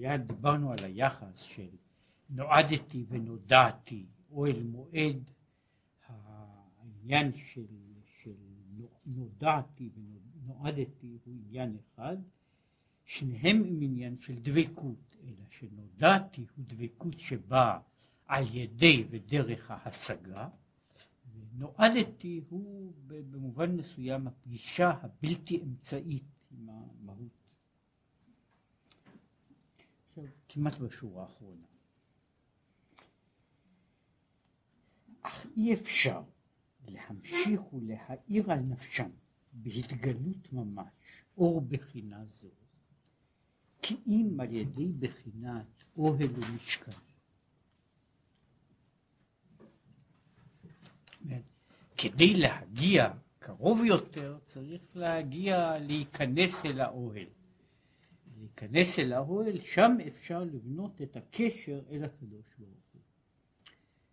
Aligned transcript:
היה, 0.00 0.18
דיברנו 0.18 0.72
על 0.72 0.78
היחס 0.84 1.36
של 1.36 1.68
נועדתי 2.30 3.04
ונודעתי, 3.08 4.06
או 4.30 4.46
אל 4.46 4.62
מועד 4.62 5.30
העניין 6.06 7.32
של, 7.52 7.66
של 8.22 8.34
נודעתי 9.06 9.90
ונועדתי 9.94 11.18
הוא 11.24 11.34
עניין 11.34 11.76
אחד, 11.76 12.16
שניהם 13.04 13.64
עם 13.64 13.78
עניין 13.82 14.16
של 14.20 14.34
דבקות, 14.42 15.16
אלא 15.24 15.44
שנודעתי 15.50 16.46
הוא 16.56 16.64
דבקות 16.68 17.20
שבאה 17.20 17.78
על 18.26 18.44
ידי 18.56 19.04
ודרך 19.10 19.70
ההשגה, 19.70 20.48
ונועדתי 21.34 22.40
הוא 22.48 22.92
במובן 23.06 23.76
מסוים 23.76 24.26
הפגישה 24.26 24.90
הבלתי 25.02 25.62
אמצעית 25.62 26.24
עם 26.50 26.68
המהות. 26.68 27.39
כמעט 30.48 30.78
בשורה 30.78 31.22
האחרונה. 31.22 31.66
אך 35.22 35.46
אי 35.56 35.74
אפשר 35.74 36.22
להמשיך 36.88 37.72
ולהאיר 37.72 38.52
על 38.52 38.58
נפשם 38.58 39.10
בהתגלות 39.52 40.52
ממש 40.52 40.92
אור 41.36 41.60
בחינה 41.60 42.24
זו, 42.24 42.48
כי 43.82 43.96
אם 44.06 44.40
על 44.40 44.52
ידי 44.52 44.92
בחינת 44.98 45.84
אוהל 45.96 46.30
ומשכן. 46.34 46.92
כדי 51.96 52.34
להגיע 52.34 53.12
קרוב 53.38 53.84
יותר 53.84 54.38
צריך 54.44 54.82
להגיע, 54.94 55.78
להיכנס 55.78 56.64
אל 56.64 56.80
האוהל. 56.80 57.26
להיכנס 58.40 58.98
אל 58.98 59.12
האוהל, 59.12 59.60
שם 59.60 59.96
אפשר 60.06 60.44
לבנות 60.44 61.02
את 61.02 61.16
הקשר 61.16 61.82
אל 61.90 62.04
הקדוש 62.04 62.46
ברוך 62.58 62.84
הוא. 62.92 63.02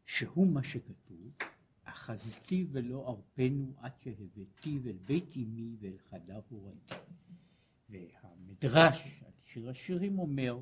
שהוא 0.06 0.48
מה 0.48 0.64
שכתוב, 0.64 1.32
אחזתי 1.84 2.68
ולא 2.72 3.08
ארפנו 3.10 3.74
עד 3.78 3.92
שהבאתי 4.00 4.80
אל 4.86 4.98
בית 5.06 5.38
אמי 5.38 5.76
ואל 5.80 5.98
חדר 6.10 6.40
הורתי. 6.50 6.96
והמדרש 7.90 9.24
על 9.26 9.32
שיר 9.46 9.70
השירים 9.70 10.20
אומר, 10.20 10.62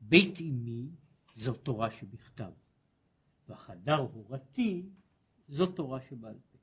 בית 0.00 0.40
אמי 0.40 0.88
זו 1.36 1.54
תורה 1.54 1.90
שבכתב, 1.90 2.52
וחדר 3.48 3.96
הורתי 3.96 4.86
זו 5.48 5.66
תורה 5.66 6.00
שבעל 6.00 6.38
פה. 6.52 6.58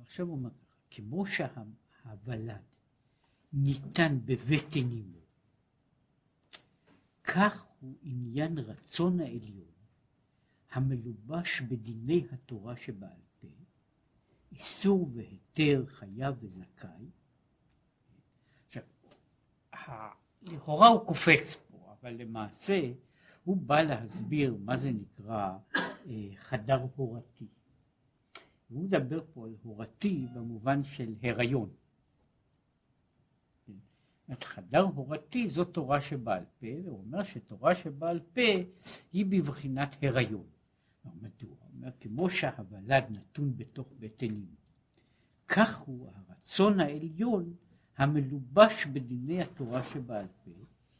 עכשיו 0.00 0.26
הוא 0.26 0.36
אומר 0.36 0.50
כמו 0.90 1.26
שהוולד 2.04 2.62
ניתן 3.52 4.18
בבטן 4.24 4.92
אמו, 4.92 5.18
כך 7.24 7.64
הוא 7.80 7.94
עניין 8.02 8.58
רצון 8.58 9.20
העליון 9.20 9.74
המלובש 10.72 11.60
בדיני 11.60 12.26
התורה 12.32 12.76
שבעל 12.76 13.20
פה, 13.40 13.48
איסור 14.52 15.10
והיתר 15.14 15.84
חייב 15.86 16.34
וזכאי. 16.40 17.06
עכשיו, 18.66 18.82
לכאורה 20.42 20.88
הוא 20.88 21.06
קופץ 21.06 21.54
פה, 21.54 21.94
אבל 22.00 22.14
למעשה 22.14 22.92
הוא 23.44 23.56
בא 23.56 23.82
להסביר 23.82 24.56
מה 24.64 24.76
זה 24.76 24.90
נקרא 24.90 25.58
אה, 26.06 26.28
חדר 26.36 26.86
הורתי. 26.96 27.46
והוא 28.70 28.84
מדבר 28.84 29.24
פה 29.34 29.46
על 29.46 29.54
הורתי 29.62 30.26
במובן 30.34 30.84
של 30.84 31.14
הריון. 31.22 31.70
חדר 34.44 34.80
הורתי 34.80 35.48
זו 35.48 35.64
תורה 35.64 36.00
שבעל 36.00 36.44
פה, 36.60 36.66
והוא 36.84 36.98
אומר 36.98 37.24
שתורה 37.24 37.74
שבעל 37.74 38.20
פה 38.20 38.40
היא 39.12 39.26
בבחינת 39.26 39.96
הריון. 40.02 40.46
מדוע? 41.04 41.30
הוא 41.40 41.56
אומר, 41.76 41.90
כמו 42.00 42.30
שהוולד 42.30 43.04
נתון 43.10 43.56
בתוך 43.56 43.86
בטן 44.00 44.26
אמו, 44.26 44.56
כך 45.48 45.78
הוא 45.78 46.08
הרצון 46.14 46.80
העליון 46.80 47.54
המלובש 47.96 48.86
בדיני 48.86 49.42
התורה 49.42 49.84
שבעל 49.84 50.26
פה, 50.44 50.50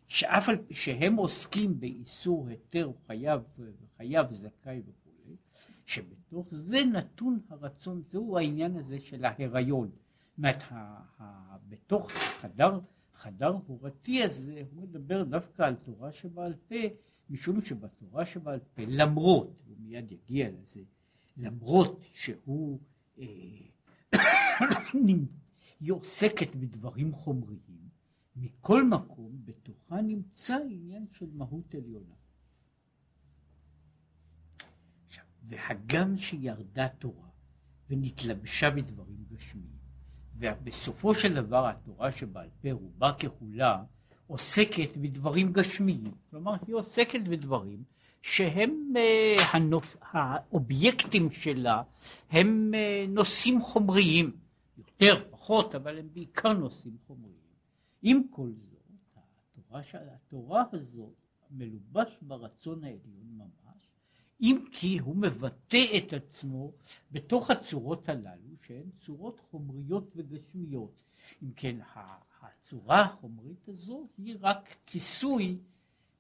שאף 0.09 0.48
על 0.48 0.56
פי 0.66 0.75
שהם 0.75 1.16
עוסקים 1.16 1.81
באיסור 1.81 2.48
היתר 2.48 2.93
חייב 3.06 3.41
וחייב 3.59 4.31
זכאי 4.31 4.82
וכולי, 4.87 5.37
שבתוך 5.87 6.47
זה 6.50 6.84
נתון 6.93 7.41
הרצון, 7.48 8.03
זהו 8.10 8.38
העניין 8.38 8.77
הזה 8.77 9.00
של 9.00 9.25
ההיריון. 9.25 9.91
זאת 9.91 10.38
אומרת, 10.38 10.62
בתוך 11.69 12.10
חדר, 12.41 12.81
חדר 13.24 13.58
הורתי 13.66 14.22
הזה, 14.22 14.62
הוא 14.70 14.82
מדבר 14.82 15.24
דווקא 15.24 15.62
על 15.62 15.74
תורה 15.74 16.12
שבעל 16.12 16.54
פה, 16.68 16.74
משום 17.30 17.62
שבתורה 17.62 18.26
שבעל 18.26 18.58
פה, 18.74 18.82
למרות, 18.88 19.62
הוא 19.66 19.76
מיד 19.78 20.12
יגיע 20.12 20.50
לזה, 20.50 20.80
למרות 21.36 22.00
שהוא, 22.14 22.80
אה, 23.18 23.24
היא 25.80 25.92
עוסקת 25.92 26.56
בדברים 26.56 27.12
חומריים, 27.12 27.88
מכל 28.36 28.84
מקום 28.88 29.32
בתוכה 29.44 30.00
נמצא 30.02 30.56
עניין 30.70 31.06
של 31.12 31.26
מהות 31.32 31.74
עליונה. 31.74 32.14
והגם 35.48 36.16
שירדה 36.16 36.88
תורה 36.88 37.28
ונתלבשה 37.91 38.70
בדברים 38.70 39.24
גשמיים, 39.32 39.84
ובסופו 40.39 41.15
של 41.15 41.34
דבר 41.34 41.69
התורה 41.69 42.12
שבעל 42.12 42.49
פה 42.62 42.72
רובה 42.72 43.12
ככולה 43.12 43.83
עוסקת 44.27 44.97
בדברים 44.97 45.53
גשמיים, 45.53 46.15
כלומר 46.31 46.55
היא 46.67 46.75
עוסקת 46.75 47.21
בדברים 47.28 47.83
שהם 48.22 48.93
uh, 48.95 49.43
הנוס, 49.53 49.97
האובייקטים 50.00 51.31
שלה 51.31 51.83
הם 52.31 52.72
uh, 52.75 53.11
נושאים 53.11 53.62
חומריים, 53.62 54.37
יותר, 54.78 55.25
פחות, 55.31 55.75
אבל 55.75 55.99
הם 55.99 56.09
בעיקר 56.12 56.53
נושאים 56.53 56.97
חומריים. 57.06 57.34
עם 58.03 58.22
כל 58.31 58.51
זאת, 58.71 58.83
התורה, 59.56 59.83
התורה 60.15 60.65
הזאת 60.72 61.15
מלובש 61.51 62.19
ברצון 62.22 62.84
העליון 62.84 63.27
ממש, 63.37 63.63
אם 64.44 64.65
כי 64.72 64.99
הוא 64.99 65.16
מבטא 65.16 65.87
את 65.99 66.12
עצמו 66.12 66.72
בתוך 67.12 67.50
הצורות 67.50 68.09
הללו, 68.09 68.56
שהן 68.66 68.91
צורות 69.00 69.41
חומריות 69.41 70.12
וגשמיות. 70.16 71.03
אם 71.43 71.53
כן, 71.56 71.77
הצורה 72.41 73.03
החומרית 73.03 73.69
הזו 73.69 74.09
היא 74.19 74.37
רק 74.41 74.77
כיסוי, 74.87 75.59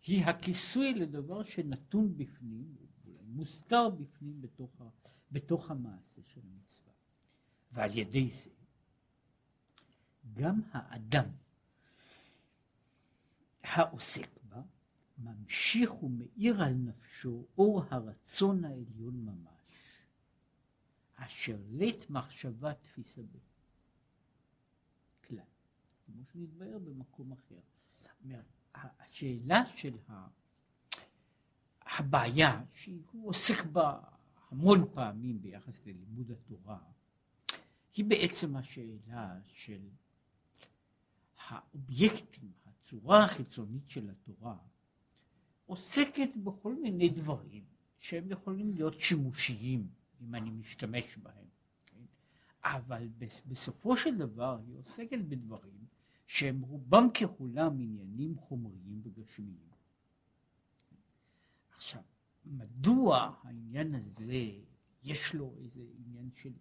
היא 0.06 0.24
הכיסוי 0.24 0.94
לדבר 0.94 1.44
שנתון 1.44 2.16
בפנים, 2.16 2.74
מוסתר 3.26 3.88
בפנים 3.88 4.40
בתוך, 4.40 4.82
בתוך 5.32 5.70
המעשה 5.70 6.22
של 6.26 6.40
המצווה. 6.44 6.92
ועל 7.72 7.98
ידי 7.98 8.30
זה 8.30 8.50
גם 10.32 10.60
האדם 10.72 11.28
העוסק 13.62 14.28
ממשיך 15.18 16.02
ומאיר 16.02 16.62
על 16.62 16.74
נפשו 16.74 17.46
אור 17.58 17.82
הרצון 17.90 18.64
העליון 18.64 19.24
ממש, 19.24 19.54
אשר 21.14 21.58
לית 21.70 22.10
מחשבה 22.10 22.74
תפיסה 22.74 23.22
בו. 23.22 23.38
כלל, 25.24 25.38
כמו 26.06 26.24
שנתבהר 26.32 26.78
במקום 26.78 27.32
אחר. 27.32 27.60
השאלה 28.74 29.62
של 29.76 29.96
הבעיה 31.82 32.64
שהוא 32.74 33.28
עוסק 33.28 33.64
בה 33.64 34.00
המון 34.50 34.88
פעמים 34.94 35.42
ביחס 35.42 35.86
ללימוד 35.86 36.30
התורה, 36.30 36.78
היא 37.94 38.04
בעצם 38.04 38.56
השאלה 38.56 39.38
של 39.44 39.88
האובייקטים, 41.48 42.52
הצורה 42.66 43.24
החיצונית 43.24 43.90
של 43.90 44.10
התורה 44.10 44.56
עוסקת 45.66 46.28
בכל 46.44 46.74
מיני 46.74 47.08
דברים 47.08 47.64
שהם 47.98 48.30
יכולים 48.30 48.74
להיות 48.74 49.00
שימושיים 49.00 49.88
אם 50.20 50.34
אני 50.34 50.50
משתמש 50.50 51.18
בהם, 51.18 51.46
כן? 51.86 52.04
אבל 52.64 53.08
בסופו 53.46 53.96
של 53.96 54.18
דבר 54.18 54.58
היא 54.66 54.76
עוסקת 54.76 55.18
בדברים 55.28 55.84
שהם 56.26 56.60
רובם 56.60 57.08
ככולם 57.10 57.80
עניינים 57.80 58.38
חומריים 58.38 59.00
וגשמיים. 59.02 59.68
עכשיו, 61.76 62.02
מדוע 62.46 63.34
העניין 63.42 63.94
הזה 63.94 64.50
יש 65.02 65.34
לו 65.34 65.54
איזה 65.58 65.80
עניין 65.98 66.30
של, 66.34 66.52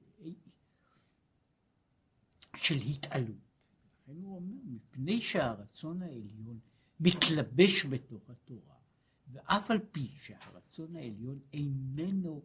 של 2.56 2.76
התעלות? 2.76 3.36
לכן 4.04 4.24
הוא 4.24 4.36
אומר, 4.36 4.56
מפני 4.66 5.22
שהרצון 5.22 6.02
העליון 6.02 6.60
מתלבש 7.00 7.86
בתוך 7.86 8.30
התורה, 8.30 8.76
ואף 9.32 9.72
על 9.72 9.80
פי 9.92 10.08
שהרצון 10.22 10.96
העליון 10.96 11.40
איננו 11.54 12.42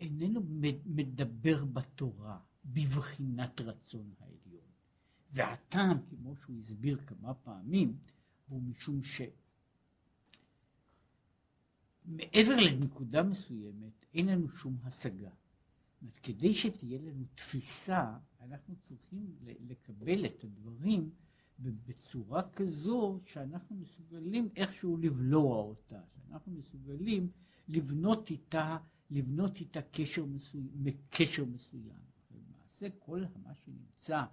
איננו 0.00 0.40
מדבר 0.86 1.64
בתורה 1.64 2.38
בבחינת 2.64 3.60
רצון 3.60 4.14
העליון, 4.20 4.66
והטעם, 5.32 5.98
כמו 6.10 6.36
שהוא 6.36 6.56
הסביר 6.60 6.98
כמה 7.06 7.34
פעמים, 7.34 7.96
הוא 8.48 8.62
משום 8.62 9.00
שמעבר 12.04 12.56
לנקודה 12.56 13.22
מסוימת 13.22 14.04
אין 14.14 14.26
לנו 14.26 14.48
שום 14.48 14.76
השגה. 14.82 15.30
כדי 16.22 16.54
שתהיה 16.54 16.98
לנו 16.98 17.24
תפיסה, 17.34 18.16
אנחנו 18.40 18.76
צריכים 18.76 19.36
לקבל 19.42 20.26
את 20.26 20.44
הדברים 20.44 21.10
בצורה 21.58 22.42
כזו 22.50 23.20
שאנחנו 23.24 23.76
מסוגלים 23.76 24.48
איכשהו 24.56 24.96
לבלוע 24.96 25.56
אותה, 25.56 26.00
שאנחנו 26.14 26.52
מסוגלים 26.52 27.30
לבנות 27.68 28.30
איתה, 28.30 28.76
לבנות 29.10 29.56
איתה 29.56 29.82
קשר, 29.82 30.24
מסוים, 30.24 30.68
קשר 31.10 31.44
מסוים. 31.44 32.00
למעשה 32.30 32.96
כל 32.98 33.24
מה 33.44 33.54
שנמצא, 33.54 34.24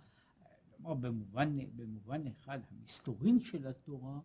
כלומר 0.78 0.94
במובן, 0.94 1.58
במובן 1.75 2.28
אחד, 2.28 2.60
המסתורין 2.72 3.40
של 3.40 3.68
התורה 3.68 4.19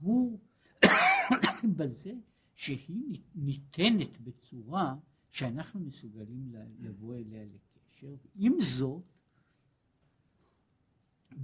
הוא 0.00 0.38
בזה 1.76 2.12
שהיא 2.54 3.20
ניתנת 3.34 4.20
בצורה 4.20 4.96
שאנחנו 5.30 5.80
מסוגלים 5.80 6.52
לבוא 6.80 7.14
אליה 7.14 7.44
לקשר. 7.44 8.14
עם 8.34 8.52
זאת, 8.60 9.02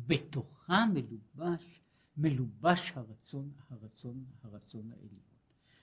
בתוכה 0.06 0.86
מלובש, 0.86 1.80
מלובש 2.16 2.92
הרצון, 2.94 3.52
הרצון, 3.70 4.24
הרצון 4.42 4.92
העליון. 4.92 5.28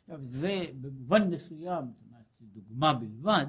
עכשיו 0.02 0.20
זה 0.26 0.66
במובן 0.82 1.30
מסוים, 1.30 1.86
זאת 1.86 2.04
אומרת, 2.08 2.26
דוגמה 2.42 2.94
בלבד, 2.94 3.46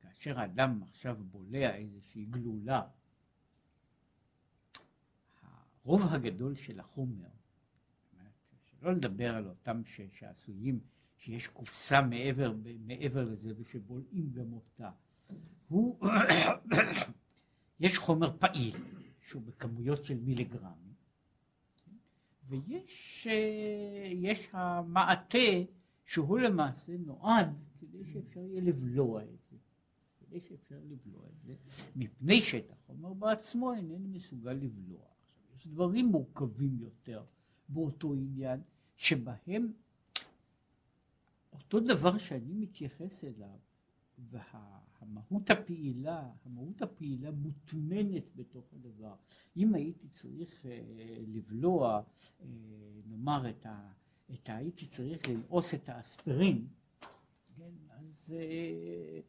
כאשר 0.00 0.40
האדם 0.40 0.82
עכשיו 0.82 1.16
בולע 1.30 1.76
איזושהי 1.76 2.24
גלולה, 2.24 2.82
הרוב 5.84 6.02
הגדול 6.02 6.54
של 6.54 6.80
החומר, 6.80 7.28
שלא 8.64 8.92
לדבר 8.92 9.34
על 9.34 9.48
אותם 9.48 9.82
שעשויים 10.08 10.80
שיש 11.18 11.46
קופסה 11.46 12.02
מעבר, 12.02 12.54
מעבר 12.78 13.24
לזה 13.24 13.52
ושבולעים 13.56 14.32
גם 14.32 14.52
אותה. 14.52 14.90
הוא, 15.68 16.00
יש 17.80 17.98
חומר 17.98 18.36
פעיל 18.38 18.76
שהוא 19.28 19.42
בכמויות 19.42 20.04
של 20.04 20.16
מיליגרמים, 20.16 20.94
ויש 22.48 23.26
יש 24.12 24.48
המעטה 24.52 25.38
שהוא 26.06 26.38
למעשה 26.38 26.92
נועד 26.98 27.48
כדי 27.80 28.04
שאפשר 28.12 28.40
יהיה 28.40 28.60
לבלוע 28.60 29.22
את 29.22 29.38
זה, 29.50 29.56
כדי 30.20 30.40
שאפשר 30.40 30.78
לבלוע 30.88 31.26
את 31.26 31.42
זה, 31.46 31.54
מפני 31.96 32.40
שאת 32.40 32.70
החומר 32.70 33.12
בעצמו 33.12 33.72
איננו 33.72 34.08
מסוגל 34.08 34.52
לבלוע. 34.52 35.04
יש 35.56 35.66
דברים 35.66 36.06
מורכבים 36.06 36.78
יותר 36.80 37.24
באותו 37.68 38.14
עניין, 38.14 38.60
שבהם 38.96 39.72
אותו 41.52 41.80
דבר 41.80 42.18
שאני 42.18 42.54
מתייחס 42.54 43.24
אליו, 43.24 43.58
והמהות 44.30 45.50
הפעילה, 45.50 46.30
המהות 46.44 46.82
הפעילה 46.82 47.30
מוטמנת 47.30 48.24
בתוך 48.36 48.64
הדבר. 48.72 49.14
אם 49.56 49.74
הייתי 49.74 50.08
צריך 50.08 50.66
אה, 50.66 50.80
לבלוע, 51.26 52.02
אה, 52.40 52.46
נאמר, 53.06 53.50
את 53.50 53.66
ה... 53.66 53.90
את 54.34 54.48
ה... 54.48 54.56
הייתי 54.56 54.86
צריך 54.86 55.28
ללעוס 55.28 55.74
את 55.74 55.88
האספרין, 55.88 56.66
כן, 57.56 57.70
אז 57.90 58.32
אה, 58.32 59.20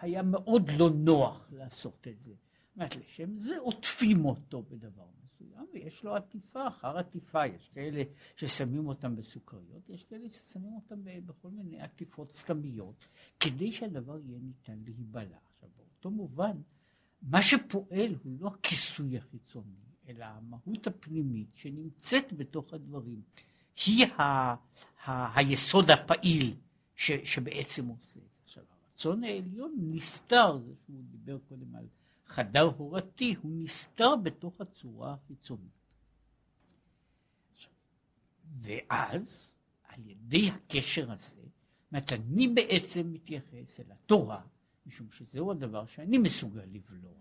היה 0.00 0.22
מאוד 0.22 0.70
לא 0.70 0.90
נוח 0.90 1.48
לעשות 1.52 2.08
את 2.08 2.22
זה. 2.22 2.34
זאת 2.34 2.76
אומרת, 2.76 2.96
לשם 2.96 3.38
זה 3.38 3.58
עוטפים 3.58 4.24
אותו 4.24 4.62
בדבר 4.62 5.06
מסוים, 5.40 5.66
ויש 5.72 6.04
לו 6.04 6.16
עטיפה 6.16 6.68
אחר 6.68 6.98
עטיפה. 6.98 7.46
יש 7.46 7.70
כאלה 7.74 8.02
ששמים 8.36 8.88
אותם 8.88 9.16
בסוכריות, 9.16 9.88
יש 9.88 10.04
כאלה 10.04 10.28
ששמים 10.32 10.72
אותם 10.74 10.96
בכל 11.26 11.48
מיני 11.48 11.80
עטיפות 11.80 12.32
סתמיות, 12.32 13.08
כדי 13.40 13.72
שהדבר 13.72 14.18
יהיה 14.18 14.38
ניתן 14.38 14.78
להיבלע. 14.84 15.36
עכשיו, 15.54 15.68
באותו 15.76 16.10
מובן, 16.10 16.56
מה 17.22 17.42
שפועל 17.42 18.14
הוא 18.24 18.36
לא 18.40 18.48
הכיסוי 18.48 19.18
החיצוני, 19.18 19.74
אלא 20.08 20.24
המהות 20.24 20.86
הפנימית 20.86 21.48
שנמצאת 21.54 22.32
בתוך 22.32 22.74
הדברים. 22.74 23.22
היא 23.86 24.06
ה, 24.06 24.22
ה, 25.04 25.38
היסוד 25.38 25.90
הפעיל 25.90 26.56
ש, 26.96 27.10
שבעצם 27.24 27.86
עושה 27.86 28.18
את 28.18 28.24
זה. 28.24 28.42
עכשיו, 28.44 28.64
הרצון 28.70 29.24
העליון 29.24 29.74
נסתר, 29.78 30.58
זה 30.58 30.72
שהוא 30.84 31.02
דיבר 31.10 31.38
קודם 31.48 31.74
על 31.76 31.86
חדר 32.30 32.62
הורתי, 32.76 33.34
הוא 33.42 33.52
נסתר 33.54 34.16
בתוך 34.16 34.60
הצורה 34.60 35.12
החיצונית. 35.14 35.80
ואז, 38.60 39.52
על 39.88 40.06
ידי 40.06 40.50
הקשר 40.50 41.12
הזה, 41.12 41.42
זאת 41.92 42.12
אני 42.12 42.48
בעצם 42.48 43.12
מתייחס 43.12 43.80
אל 43.80 43.92
התורה, 43.92 44.42
משום 44.86 45.06
שזהו 45.10 45.50
הדבר 45.50 45.86
שאני 45.86 46.18
מסוגל 46.18 46.64
לבלוע. 46.72 47.12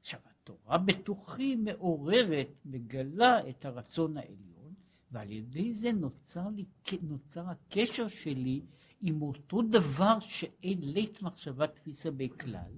עכשיו, 0.00 0.20
התורה 0.30 0.78
בתוכי 0.78 1.56
מעוררת, 1.56 2.48
מגלה 2.64 3.48
את 3.48 3.64
הרצון 3.64 4.16
העליון, 4.16 4.74
ועל 5.10 5.30
ידי 5.30 5.74
זה 5.74 5.92
נוצר, 5.92 6.48
לי, 6.48 6.64
נוצר 7.02 7.44
הקשר 7.48 8.08
שלי 8.08 8.60
עם 9.00 9.22
אותו 9.22 9.62
דבר 9.62 10.20
שאין 10.20 10.78
לית 10.80 11.22
מחשבה 11.22 11.66
תפיסה 11.66 12.10
בכלל, 12.10 12.72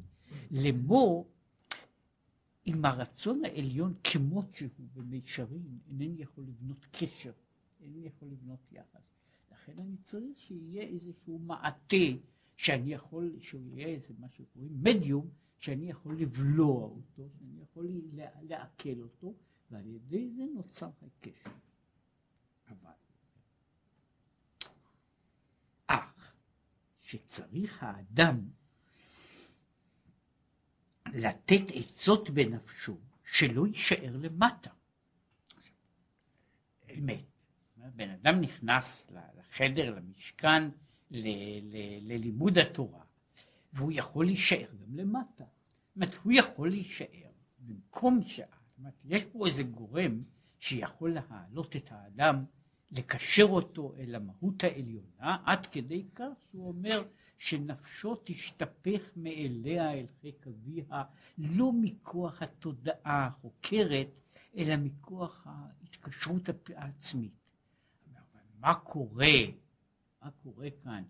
לאמור 0.51 1.27
עם 2.67 2.85
הרצון 2.85 3.45
העליון 3.45 3.95
כמות 4.05 4.55
שהוא 4.55 4.89
במישרין, 4.95 5.79
אינני 5.89 6.23
יכול 6.23 6.45
לבנות 6.45 6.87
קשר, 6.93 7.33
אינני 7.81 8.07
יכול 8.07 8.29
לבנות 8.29 8.59
יחס. 8.73 9.03
לכן 9.53 9.79
אני 9.79 9.97
צריך 10.03 10.39
שיהיה 10.39 10.83
איזשהו 10.83 11.39
מעטה 11.39 11.97
שאני 12.57 12.93
יכול, 12.93 13.37
שהוא 13.41 13.63
יהיה 13.77 13.87
איזה 13.89 14.15
מה 14.19 14.29
שקוראים 14.29 14.83
מדיום, 14.83 15.29
שאני 15.59 15.91
יכול 15.91 16.17
לבלוע 16.17 16.83
אותו, 16.83 17.29
שאני 17.39 17.63
יכול 17.63 17.87
לעכל 18.43 19.01
אותו, 19.03 19.35
ועל 19.71 19.87
ידי 19.87 20.31
זה 20.31 20.43
נוצר 20.55 20.91
הקשר. 21.03 21.51
אבל 22.69 22.93
אך 25.87 26.35
שצריך 27.03 27.83
האדם 27.83 28.41
לתת 31.15 31.63
עצות 31.75 32.31
בנפשו 32.31 32.97
שלא 33.25 33.67
יישאר 33.67 34.17
למטה. 34.17 34.71
אמת. 36.99 37.25
בן 37.97 38.11
אדם 38.11 38.41
נכנס 38.41 39.07
לחדר, 39.39 39.95
למשכן, 39.95 40.69
ל, 41.11 41.29
ל, 41.63 41.77
ללימוד 42.13 42.59
התורה, 42.59 43.05
והוא 43.73 43.93
יכול 43.95 44.27
להישאר 44.27 44.67
גם 44.83 44.97
למטה. 44.97 45.45
זאת 45.45 45.97
אומרת, 45.97 46.15
הוא 46.23 46.33
יכול 46.33 46.71
להישאר 46.71 47.31
במקום 47.59 48.23
שעה. 48.23 48.47
זאת 48.47 48.79
אומרת, 48.79 48.95
יש 49.05 49.25
פה 49.25 49.47
איזה 49.47 49.63
גורם 49.63 50.23
שיכול 50.59 51.15
להעלות 51.15 51.77
את 51.77 51.87
האדם, 51.91 52.45
לקשר 52.91 53.43
אותו 53.43 53.95
אל 53.99 54.15
המהות 54.15 54.65
העליונה, 54.65 55.37
עד 55.45 55.67
כדי 55.67 56.05
כך 56.15 56.33
שהוא 56.51 56.69
אומר, 56.69 57.05
שנפשו 57.39 58.17
תשתפך 58.25 59.11
מאליה 59.17 59.93
אל 59.93 60.07
חיק 60.21 60.47
אביה, 60.47 61.03
לא 61.39 61.73
מכוח 61.73 62.43
התודעה 62.43 63.27
החוקרת, 63.27 64.09
אלא 64.57 64.77
מכוח 64.77 65.47
ההתקשרות 65.47 66.43
העצמית. 66.75 67.33
מה 68.61 68.75
קורה, 68.75 69.37
מה 70.23 70.31
קורה 70.43 70.69
כאן? 70.85 71.03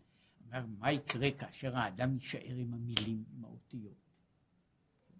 מה 0.79 0.93
יקרה 0.93 1.31
כאשר 1.39 1.77
האדם 1.77 2.15
יישאר 2.15 2.55
עם 2.57 2.75
המילים, 2.75 3.25
עם 3.37 3.45
האותיות? 3.45 3.95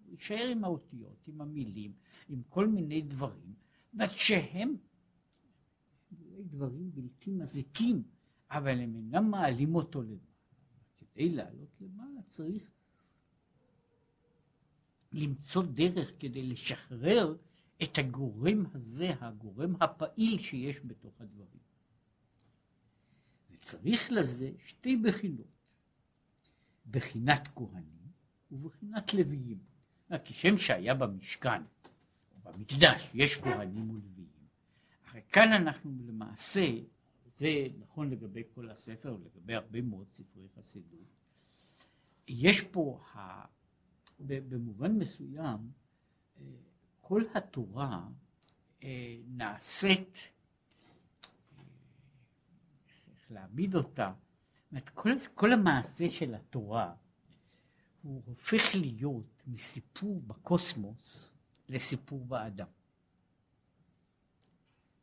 הוא 0.05 0.15
יישאר 0.15 0.49
עם 0.51 0.65
האותיות, 0.65 1.29
עם 1.29 1.41
המילים, 1.41 1.93
עם 2.29 2.43
כל 2.49 2.67
מיני 2.67 3.03
דברים, 3.03 3.55
שהם 4.11 4.77
דברים 6.41 6.91
בלתי 6.95 7.31
מזיקים, 7.31 8.03
אבל 8.51 8.81
הם 8.81 8.97
אינם 8.97 9.31
מעלים 9.31 9.75
אותו 9.75 10.03
לבד. 10.03 10.36
כדי 11.17 11.29
לעלות 11.29 11.69
למעלה 11.81 12.21
צריך 12.31 12.63
למצוא 15.13 15.63
דרך 15.63 16.13
כדי 16.19 16.43
לשחרר 16.43 17.37
את 17.83 17.99
הגורם 17.99 18.65
הזה, 18.75 19.11
הגורם 19.21 19.75
הפעיל 19.81 20.39
שיש 20.39 20.77
בתוך 20.85 21.21
הדברים. 21.21 21.63
וצריך 23.51 24.13
לזה 24.13 24.51
שתי 24.67 24.97
בחינות, 24.97 25.47
בחינת 26.91 27.49
כהנים 27.55 28.11
ובחינת 28.53 29.15
לוויים. 29.15 29.59
כשם 30.25 30.59
שהיה 30.59 30.95
במשכן, 30.95 31.63
במקדש, 32.45 33.11
יש 33.15 33.37
כהנים 33.37 33.91
ולוויים. 33.91 34.47
הרי 35.07 35.21
כאן 35.33 35.53
אנחנו 35.53 35.91
למעשה 36.07 36.67
זה 37.37 37.49
נכון 37.79 38.11
לגבי 38.11 38.43
כל 38.55 38.71
הספר 38.71 39.17
ולגבי 39.21 39.55
הרבה 39.55 39.83
מאוד 39.83 40.07
ספרי 40.13 40.49
חסידות. 40.57 41.09
יש 42.29 42.61
פה, 42.61 43.01
ה... 43.15 43.47
במובן 44.21 44.93
מסוים, 44.93 45.71
אה, 46.41 46.43
כל 47.01 47.23
התורה 47.35 48.09
אה, 48.83 49.17
נעשית, 49.27 50.15
אה, 51.59 51.63
איך 53.11 53.31
להעמיד 53.31 53.75
אותה, 53.75 54.13
כל, 54.95 55.11
כל 55.35 55.53
המעשה 55.53 56.11
של 56.11 56.35
התורה 56.35 56.95
הוא 58.03 58.23
הופך 58.27 58.75
להיות 58.75 59.43
מסיפור 59.47 60.21
בקוסמוס 60.21 61.31
לסיפור 61.69 62.25
באדם. 62.25 62.67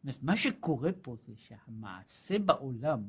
אומרת, 0.04 0.24
מה 0.24 0.38
שקורה 0.38 0.92
פה 1.02 1.16
זה 1.26 1.34
שהמעשה 1.36 2.40
בעולם 2.40 3.04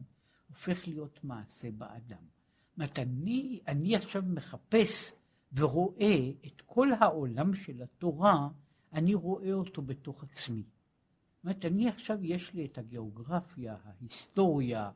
הופך 0.48 0.88
להיות 0.88 1.24
מעשה 1.24 1.70
באדם. 1.70 2.22
זאת 2.70 2.78
אומרת, 2.78 2.98
אני, 2.98 3.60
אני 3.68 3.96
עכשיו 3.96 4.22
מחפש 4.26 5.12
ורואה 5.52 6.30
את 6.46 6.60
כל 6.60 6.88
העולם 7.00 7.54
של 7.54 7.82
התורה, 7.82 8.48
אני 8.92 9.14
רואה 9.14 9.52
אותו 9.52 9.82
בתוך 9.82 10.22
עצמי. 10.22 10.62
זאת 10.62 11.44
אומרת, 11.44 11.64
אני 11.64 11.88
עכשיו, 11.88 12.24
יש 12.24 12.54
לי 12.54 12.66
את 12.66 12.78
הגיאוגרפיה, 12.78 13.76
ההיסטוריה, 13.84 14.90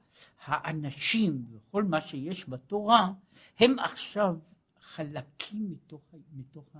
האנשים 0.45 1.45
וכל 1.50 1.85
מה 1.85 2.00
שיש 2.00 2.49
בתורה, 2.49 3.12
הם 3.59 3.78
עכשיו 3.78 4.38
חלקים 4.81 5.71
מתוך, 5.71 6.14
מתוך 6.33 6.76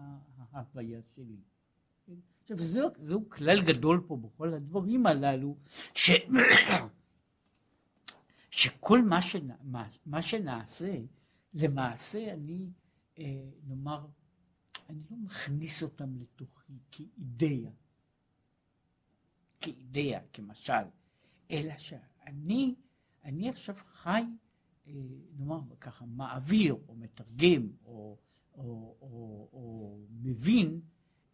ההוויה 0.52 1.00
שלי. 1.16 1.37
עכשיו, 2.50 2.66
זהו, 2.66 2.90
זהו 2.98 3.28
כלל 3.28 3.62
גדול 3.62 4.04
פה 4.06 4.16
בכל 4.16 4.54
הדברים 4.54 5.06
הללו, 5.06 5.56
ש... 5.94 6.10
שכל 8.50 9.02
מה, 9.02 9.22
שנע... 9.22 9.54
מה 10.06 10.22
שנעשה, 10.22 10.94
למעשה 11.54 12.34
אני, 12.34 12.70
אה, 13.18 13.24
נאמר, 13.66 14.06
אני 14.88 15.02
לא 15.10 15.16
מכניס 15.16 15.82
אותם 15.82 16.16
לתוכי 16.16 16.72
כאידאה, 16.90 17.70
כאידאה, 19.60 20.20
כמשל, 20.32 20.72
אלא 21.50 21.78
שאני, 21.78 22.74
אני 23.24 23.48
עכשיו 23.48 23.74
חי, 23.92 24.22
אה, 24.86 24.92
נאמר 25.38 25.60
ככה, 25.80 26.04
מעביר 26.06 26.76
או 26.88 26.94
מתרגם 26.94 27.68
או, 27.84 28.18
או, 28.54 28.96
או, 29.00 29.48
או 29.52 29.98
מבין 30.10 30.80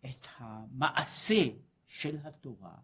את 0.04 0.26
המעשה 0.36 1.44
של 1.86 2.18
התורה 2.24 2.76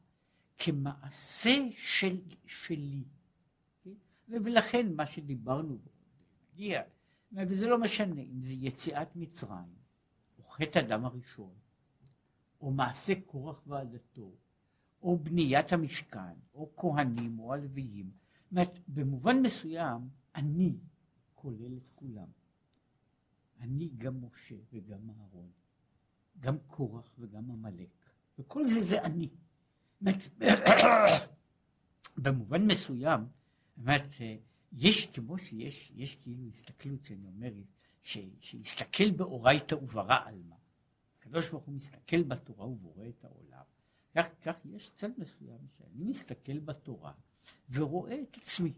כמעשה 0.59 1.57
של, 1.77 2.21
שלי. 2.47 3.05
ולכן 4.29 4.95
מה 4.95 5.07
שדיברנו 5.07 5.79
בו, 5.79 5.91
נגיע, 6.53 6.83
וזה 7.33 7.67
לא 7.67 7.81
משנה 7.81 8.21
אם 8.21 8.41
זה 8.41 8.53
יציאת 8.53 9.17
מצרים, 9.17 9.75
או 10.39 10.45
חטא 10.45 10.79
הדם 10.79 11.05
הראשון, 11.05 11.55
או 12.61 12.71
מעשה 12.71 13.12
קורח 13.27 13.62
ועדתו, 13.67 14.33
או 15.03 15.19
בניית 15.19 15.73
המשכן, 15.73 16.35
או 16.55 16.71
כהנים, 16.77 17.39
או 17.39 17.55
הלוויים. 17.55 18.11
זאת 18.43 18.53
אומרת, 18.53 18.79
במובן 18.89 19.43
מסוים, 19.43 20.09
אני 20.35 20.73
כולל 21.35 21.77
את 21.77 21.91
כולם. 21.95 22.29
אני 23.61 23.89
גם 23.99 24.25
משה 24.25 24.55
וגם 24.73 25.11
אהרון, 25.11 25.50
גם 26.40 26.59
קורח 26.66 27.11
וגם 27.18 27.50
עמלק, 27.50 27.88
וכל 28.38 28.66
זה 28.66 28.82
זה 28.82 29.02
אני. 29.02 29.28
במובן 32.23 32.66
מסוים, 32.66 33.20
אומרת, 33.78 34.02
יש 34.73 35.06
כמו 35.06 35.38
שיש, 35.38 35.92
יש 35.94 36.16
כאילו 36.16 36.49
הסתכלות 36.49 37.04
שאני 37.04 37.26
אומר, 37.26 37.52
שיסתכל 38.40 39.11
באורייתא 39.11 39.75
וברא 39.75 40.18
עלמא. 40.25 40.56
הקדוש 41.18 41.50
ברוך 41.50 41.64
הוא 41.64 41.75
מסתכל 41.75 42.23
בתורה 42.23 42.66
ובורא 42.66 43.04
את 43.09 43.25
העולם. 43.25 43.64
כך, 44.14 44.26
כך 44.42 44.56
יש 44.64 44.90
צד 44.97 45.11
מסוים 45.18 45.59
שאני 45.78 46.04
מסתכל 46.04 46.59
בתורה 46.59 47.12
ורואה 47.70 48.23
את 48.23 48.37
עצמי. 48.37 48.73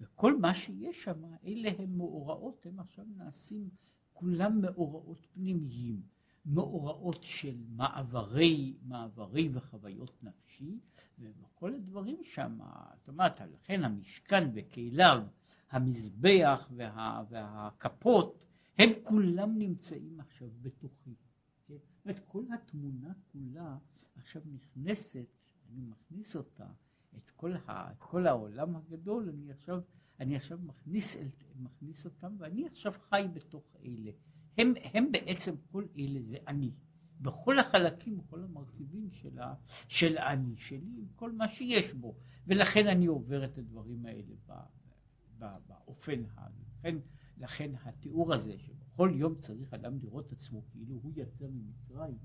וכל 0.00 0.36
מה 0.38 0.54
שיש 0.54 1.04
שם, 1.04 1.24
אלה 1.44 1.70
הם 1.78 1.98
מאורעות, 1.98 2.66
הם 2.66 2.80
עכשיו 2.80 3.04
נעשים 3.16 3.68
כולם 4.12 4.60
מאורעות 4.60 5.26
פנימיים. 5.34 6.02
מאורעות 6.46 7.22
של 7.22 7.56
מעברי, 7.68 8.76
מעברי 8.82 9.50
וחוויות 9.52 10.22
נפשי, 10.22 10.78
וכל 11.18 11.74
הדברים 11.74 12.20
שם, 12.24 12.58
זאת 12.98 13.08
אומרת, 13.08 13.40
לכן 13.40 13.84
המשכן 13.84 14.50
וכליו, 14.54 15.22
המזבח 15.70 16.68
וה, 16.76 17.22
והכפות, 17.28 18.46
הם 18.78 18.90
כולם 19.04 19.58
נמצאים 19.58 20.20
עכשיו 20.20 20.48
בתוכי. 20.62 21.14
כן? 21.66 21.74
זאת 21.74 22.04
אומרת, 22.04 22.20
כל 22.26 22.44
התמונה 22.54 23.12
כולה 23.32 23.76
עכשיו 24.16 24.42
נכנסת, 24.46 25.26
אני 25.72 25.82
מכניס 25.82 26.36
אותה, 26.36 26.66
את 27.16 27.30
כל, 27.30 27.52
ה, 27.66 27.92
את 27.92 27.98
כל 27.98 28.26
העולם 28.26 28.76
הגדול, 28.76 29.28
אני 29.28 29.52
עכשיו, 29.52 29.80
אני 30.20 30.36
עכשיו 30.36 30.58
מכניס, 30.58 31.16
מכניס 31.56 32.04
אותם, 32.04 32.34
ואני 32.38 32.66
עכשיו 32.66 32.92
חי 33.08 33.26
בתוך 33.34 33.64
אלה. 33.84 34.12
הם, 34.58 34.74
הם 34.94 35.12
בעצם 35.12 35.54
כל 35.72 35.84
אלה 35.98 36.20
זה 36.22 36.36
אני. 36.48 36.70
בכל 37.20 37.58
החלקים, 37.58 38.18
בכל 38.18 38.44
המרכיבים 38.44 39.08
של, 39.12 39.38
ה, 39.38 39.54
של 39.88 40.18
האני 40.18 40.56
שלי, 40.56 40.94
עם 40.98 41.06
כל 41.16 41.32
מה 41.32 41.48
שיש 41.48 41.92
בו. 41.92 42.14
ולכן 42.46 42.86
אני 42.86 43.06
עובר 43.06 43.44
את 43.44 43.58
הדברים 43.58 44.06
האלה 44.06 44.34
ב, 44.46 44.52
ב, 45.38 45.46
באופן 45.68 46.22
ה... 46.36 46.46
לכן, 46.78 46.96
לכן 47.38 47.70
התיאור 47.84 48.34
הזה, 48.34 48.58
שבכל 48.58 49.12
יום 49.14 49.34
צריך 49.34 49.74
אדם 49.74 49.98
לראות 50.02 50.32
עצמו 50.32 50.62
כאילו 50.72 50.94
הוא 51.02 51.12
יצא 51.16 51.44
ממצרים, 51.44 52.18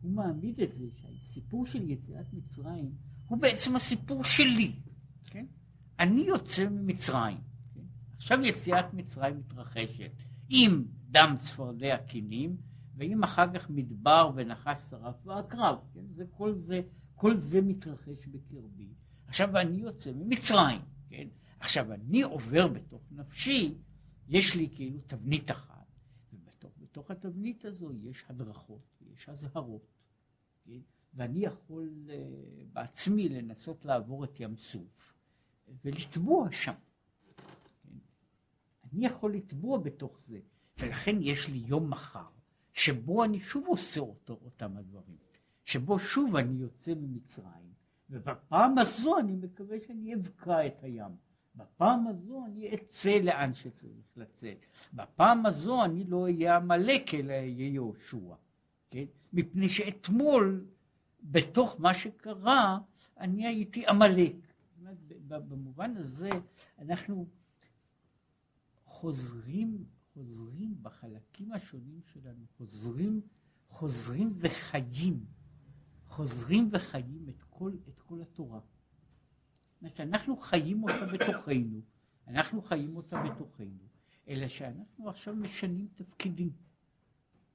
הוא 0.00 0.12
מעמיד 0.12 0.60
את 0.60 0.74
זה 0.74 0.86
שהסיפור 0.96 1.66
של 1.66 1.90
יציאת 1.90 2.32
מצרים 2.32 2.92
הוא 3.28 3.38
בעצם 3.38 3.76
הסיפור 3.76 4.24
שלי, 4.24 4.72
כן? 5.24 5.46
אני 5.98 6.22
יוצא 6.22 6.68
ממצרים, 6.68 7.38
כן? 7.74 7.84
עכשיו 8.16 8.38
יציאת 8.42 8.94
מצרים 8.94 9.38
מתרחשת 9.38 10.12
עם 10.48 10.84
דם 11.12 11.36
צפרדע 11.38 11.96
קינים, 11.98 12.56
ואם 12.96 13.24
אחר 13.24 13.54
כך 13.54 13.70
מדבר 13.70 14.30
ונחש 14.34 14.78
שרף 14.90 15.26
ועקרב, 15.26 15.78
כן? 15.94 16.04
זה 16.14 16.24
כל 16.30 16.54
זה, 16.54 16.80
כל 17.14 17.36
זה 17.36 17.60
מתרחש 17.60 18.26
בקרבי. 18.26 18.88
עכשיו 19.26 19.56
אני 19.56 19.76
יוצא 19.76 20.12
ממצרים, 20.12 20.80
כן? 21.08 21.28
עכשיו 21.60 21.92
אני 21.92 22.22
עובר 22.22 22.68
בתוך 22.68 23.02
נפשי, 23.10 23.74
יש 24.28 24.54
לי 24.54 24.68
כאילו 24.74 24.98
תבנית 25.06 25.50
אחת, 25.50 25.86
ובתוך 26.32 27.10
התבנית 27.10 27.64
הזו 27.64 27.92
יש 27.92 28.24
הדרכות, 28.28 29.02
יש 29.12 29.28
אזהרות, 29.28 29.86
כן? 30.64 30.78
ואני 31.14 31.44
יכול 31.44 31.90
uh, 32.06 32.12
בעצמי 32.72 33.28
לנסות 33.28 33.84
לעבור 33.84 34.24
את 34.24 34.40
ים 34.40 34.56
סוף 34.56 35.14
ולטבוע 35.84 36.52
שם. 36.52 36.74
כן? 37.84 37.98
אני 38.92 39.06
יכול 39.06 39.34
לטבוע 39.34 39.78
בתוך 39.78 40.18
זה. 40.20 40.40
ולכן 40.82 41.16
יש 41.20 41.48
לי 41.48 41.62
יום 41.66 41.90
מחר, 41.90 42.28
שבו 42.72 43.24
אני 43.24 43.40
שוב 43.40 43.66
עושה 43.66 44.00
אותו, 44.00 44.38
אותם 44.44 44.76
הדברים, 44.76 45.16
שבו 45.64 45.98
שוב 45.98 46.36
אני 46.36 46.62
יוצא 46.62 46.94
ממצרים, 46.94 47.72
ובפעם 48.10 48.78
הזו 48.78 49.18
אני 49.18 49.32
מקווה 49.32 49.76
שאני 49.86 50.14
אבקע 50.14 50.66
את 50.66 50.82
הים. 50.84 51.10
בפעם 51.54 52.06
הזו 52.06 52.44
אני 52.46 52.74
אצא 52.74 53.10
לאן 53.10 53.54
שצריך 53.54 54.16
לצאת. 54.16 54.58
בפעם 54.92 55.46
הזו 55.46 55.84
אני 55.84 56.04
לא 56.04 56.22
אהיה 56.22 56.56
עמלק 56.56 57.14
אלא 57.14 57.32
אהיה 57.32 57.68
יהושע. 57.68 58.34
כן? 58.90 59.04
מפני 59.32 59.68
שאתמול, 59.68 60.64
בתוך 61.22 61.76
מה 61.78 61.94
שקרה, 61.94 62.78
אני 63.20 63.46
הייתי 63.46 63.86
עמלק. 63.86 64.34
במובן 65.28 65.96
הזה 65.96 66.30
אנחנו 66.78 67.26
חוזרים 68.84 69.84
חוזרים 70.14 70.74
בחלקים 70.82 71.52
השונים 71.52 72.00
שלנו, 72.12 72.46
חוזרים, 72.56 73.20
חוזרים 73.68 74.32
וחיים, 74.38 75.24
חוזרים 76.06 76.68
וחיים 76.72 77.26
את 77.28 77.42
כל, 77.50 77.72
את 77.88 78.00
כל 78.00 78.22
התורה. 78.22 78.60
זאת 79.80 80.00
אנחנו 80.00 80.36
חיים 80.36 80.84
אותה 80.84 81.06
בתוכנו, 81.12 81.80
אנחנו 82.28 82.62
חיים 82.62 82.96
אותה 82.96 83.22
בתוכנו, 83.22 83.88
אלא 84.28 84.48
שאנחנו 84.48 85.08
עכשיו 85.08 85.36
משנים 85.36 85.88
תפקידים. 85.94 86.50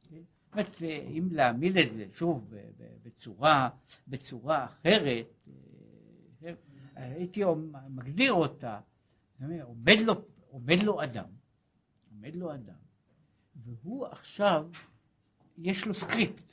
כן? 0.10 0.22
זאת 0.56 0.82
אם 1.18 1.28
להעמיד 1.32 1.78
את 1.78 1.94
זה, 1.94 2.06
שוב, 2.14 2.54
בצורה, 3.04 3.70
בצורה 4.08 4.66
אחרת, 4.66 5.28
אה, 6.44 6.54
הייתי 6.96 7.42
מגדיר 7.90 8.34
אותה, 8.34 8.80
עומד 9.62 9.98
לו, 10.06 10.14
עומד 10.50 10.78
לו 10.84 11.04
אדם, 11.04 11.37
עומד 12.18 12.36
לו 12.36 12.54
אדם, 12.54 12.76
והוא 13.56 14.06
עכשיו, 14.06 14.70
יש 15.58 15.86
לו 15.86 15.94
סקריפט 15.94 16.44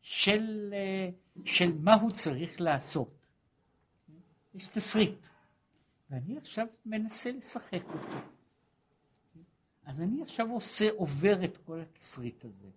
של, 0.00 0.74
אה, 0.74 1.10
של 1.44 1.78
מה 1.78 1.94
הוא 1.94 2.10
צריך 2.10 2.60
לעשות. 2.60 3.26
יש 4.54 4.68
תסריט, 4.68 5.18
ואני 6.10 6.38
עכשיו 6.38 6.66
מנסה 6.86 7.30
לשחק 7.30 7.82
אותו. 7.84 8.16
אז 9.84 10.00
אני 10.00 10.22
עכשיו 10.22 10.50
עושה, 10.50 10.90
עובר 10.96 11.44
את 11.44 11.56
כל 11.56 11.80
התסריט 11.80 12.44
הזה. 12.44 12.70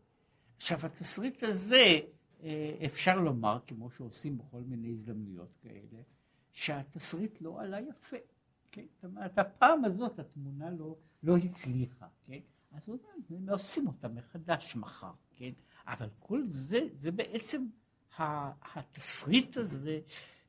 עכשיו 0.58 0.86
התסריט 0.86 1.44
הזה, 1.44 2.00
אה, 2.44 2.76
אפשר 2.86 3.16
לומר, 3.16 3.60
כמו 3.68 3.92
שעושים 3.92 4.38
בכל 4.38 4.62
מיני 4.62 4.92
הזדמנויות 4.92 5.58
כאלה, 5.62 6.02
שהתסריט 6.52 7.42
לא 7.42 7.62
עלה 7.62 7.82
יפה. 7.82 8.18
כן? 8.72 8.86
זאת 8.96 9.06
אומרת, 9.06 9.38
הפעם 9.38 9.86
הזאת 9.86 10.20
התמונה 10.20 10.70
לא, 10.70 10.96
לא 11.24 11.38
הצליחה, 11.38 12.08
כן? 12.26 12.40
אז 12.72 12.90
הם 13.30 13.50
עושים 13.50 13.88
אותה 13.88 14.08
מחדש 14.08 14.76
מחר, 14.76 15.12
כן? 15.36 15.52
אבל 15.88 16.10
כל 16.20 16.44
זה, 16.48 16.80
זה 16.94 17.12
בעצם 17.12 17.66
התסריט 18.18 19.58
הזה 19.58 20.00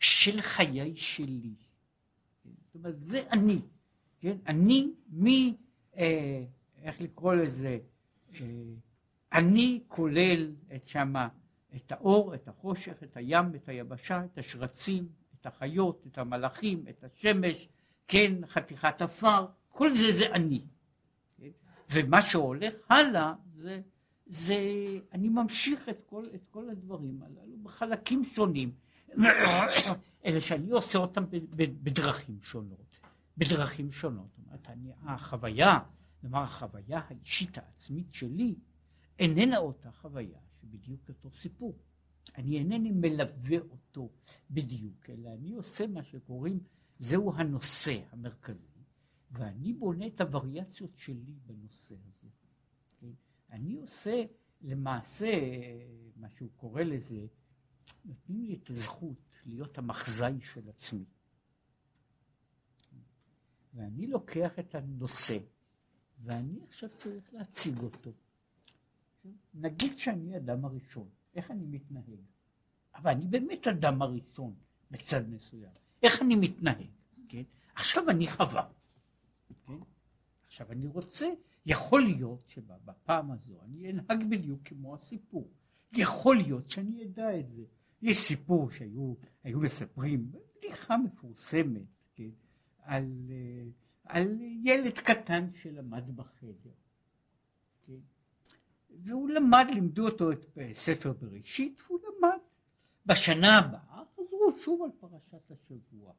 של 0.00 0.40
חיי 0.40 0.96
שלי. 0.96 1.54
כן? 2.44 2.50
זאת 2.66 2.74
אומרת, 2.74 3.00
זה 3.00 3.22
אני, 3.30 3.60
כן? 4.20 4.36
אני 4.46 4.92
מ... 5.12 5.26
אה, 5.96 6.44
איך 6.82 7.00
לקרוא 7.00 7.34
לזה? 7.34 7.78
אה, 8.34 8.46
אני 9.32 9.82
כולל 9.88 10.52
את 10.74 10.86
שמה, 10.86 11.28
את 11.76 11.92
האור, 11.92 12.34
את 12.34 12.48
החושך, 12.48 13.02
את 13.02 13.16
הים, 13.16 13.54
את 13.54 13.68
היבשה, 13.68 14.24
את 14.24 14.38
השרצים, 14.38 15.08
את 15.40 15.46
החיות, 15.46 16.06
את 16.06 16.18
המלאכים, 16.18 16.84
את 16.88 17.04
השמש, 17.04 17.68
כן, 18.08 18.46
חתיכת 18.46 19.02
עפר, 19.02 19.46
כל 19.68 19.94
זה 19.94 20.12
זה 20.12 20.26
אני. 20.32 20.62
כן? 21.36 21.48
ומה 21.90 22.22
שהולך 22.22 22.74
הלאה 22.88 23.34
זה, 23.54 23.80
זה, 24.26 24.56
אני 25.12 25.28
ממשיך 25.28 25.88
את 25.88 26.02
כל, 26.06 26.24
את 26.34 26.40
כל 26.50 26.70
הדברים 26.70 27.22
הללו 27.22 27.56
בחלקים 27.62 28.24
שונים, 28.24 28.72
אלא 30.24 30.40
שאני 30.40 30.70
עושה 30.70 30.98
אותם 30.98 31.24
בדרכים 31.56 32.38
שונות, 32.42 33.00
בדרכים 33.38 33.92
שונות. 33.92 34.28
זאת 34.36 34.46
אומרת, 34.46 34.68
אני, 34.68 34.90
החוויה, 35.02 35.78
כלומר 36.20 36.42
החוויה 36.42 37.00
האישית 37.08 37.58
העצמית 37.58 38.14
שלי, 38.14 38.54
איננה 39.18 39.58
אותה 39.58 39.90
חוויה 39.90 40.38
שבדיוק 40.60 41.08
אותו 41.08 41.30
סיפור. 41.30 41.76
אני 42.36 42.58
אינני 42.58 42.90
מלווה 42.90 43.58
אותו 43.70 44.10
בדיוק, 44.50 45.10
אלא 45.10 45.28
אני 45.38 45.54
עושה 45.54 45.86
מה 45.86 46.02
שקוראים, 46.02 46.60
זהו 46.98 47.32
הנושא 47.34 48.02
המרכזי, 48.10 48.82
ואני 49.30 49.72
בונה 49.72 50.06
את 50.06 50.20
הווריאציות 50.20 50.90
שלי 50.96 51.34
בנושא 51.46 51.94
הזה. 51.94 52.28
כן? 53.00 53.10
אני 53.50 53.76
עושה 53.76 54.24
למעשה, 54.62 55.32
מה 56.16 56.28
שהוא 56.30 56.50
קורא 56.56 56.82
לזה, 56.82 57.26
נותנים 58.04 58.44
לי 58.44 58.58
את 58.62 58.70
הזכות 58.70 59.16
להיות 59.46 59.78
המחזאי 59.78 60.40
של 60.40 60.68
עצמי. 60.68 61.04
ואני 63.74 64.06
לוקח 64.06 64.58
את 64.58 64.74
הנושא, 64.74 65.38
ואני 66.24 66.60
עכשיו 66.68 66.88
צריך 66.96 67.32
להציג 67.32 67.78
אותו. 67.78 68.12
נגיד 69.54 69.98
שאני 69.98 70.36
אדם 70.36 70.64
הראשון, 70.64 71.08
איך 71.34 71.50
אני 71.50 71.66
מתנהג? 71.66 72.20
אבל 72.94 73.10
אני 73.10 73.26
באמת 73.26 73.66
אדם 73.66 74.02
הראשון 74.02 74.54
בצד 74.90 75.28
מסוים. 75.28 75.72
איך 76.02 76.22
אני 76.22 76.36
מתנהג? 76.36 76.86
כן? 77.28 77.42
עכשיו 77.74 78.10
אני 78.10 78.28
חווה. 78.28 78.68
כן? 79.66 79.72
עכשיו 80.46 80.72
אני 80.72 80.86
רוצה, 80.86 81.26
יכול 81.66 82.02
להיות 82.02 82.42
שבפעם 82.48 83.30
הזו 83.30 83.60
אני 83.64 83.90
אנהג 83.90 84.30
בדיוק 84.30 84.60
כמו 84.64 84.94
הסיפור. 84.94 85.50
יכול 85.92 86.36
להיות 86.36 86.70
שאני 86.70 87.04
אדע 87.04 87.38
את 87.38 87.50
זה. 87.50 87.62
יש 88.02 88.18
סיפור 88.18 88.70
שהיו 88.70 89.14
מספרים, 89.44 90.32
בדיחה 90.32 90.96
מפורסמת, 90.96 91.82
כן? 92.14 92.30
על, 92.82 93.04
אה, 93.30 93.64
על 94.04 94.38
ילד 94.64 94.98
קטן 94.98 95.52
שלמד 95.52 96.16
בחדר. 96.16 96.70
כן? 97.86 98.00
והוא 99.04 99.30
למד, 99.30 99.66
לימדו 99.74 100.04
אותו 100.04 100.32
את 100.32 100.46
ספר 100.74 101.12
בראשית, 101.12 101.82
והוא 101.86 102.00
למד. 102.00 102.38
בשנה 103.06 103.58
הבאה 103.58 103.97
שוב 104.64 104.82
על 104.82 104.90
פרשת 105.00 105.50
השבוע. 105.50 106.12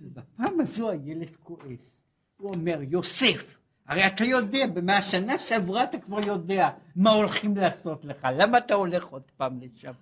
ובפעם 0.00 0.60
הזו 0.60 0.90
הילד 0.90 1.36
כועס. 1.36 1.96
הוא 2.36 2.54
אומר, 2.54 2.78
יוסף, 2.82 3.58
הרי 3.86 4.06
אתה 4.06 4.24
יודע, 4.24 4.58
מהשנה 4.82 5.38
שעברה 5.38 5.84
אתה 5.84 5.98
כבר 6.00 6.20
יודע 6.20 6.68
מה 6.96 7.10
הולכים 7.10 7.56
לעשות 7.56 8.04
לך, 8.04 8.26
למה 8.38 8.58
אתה 8.58 8.74
הולך 8.74 9.04
עוד 9.04 9.30
פעם 9.36 9.60
לשם? 9.60 9.92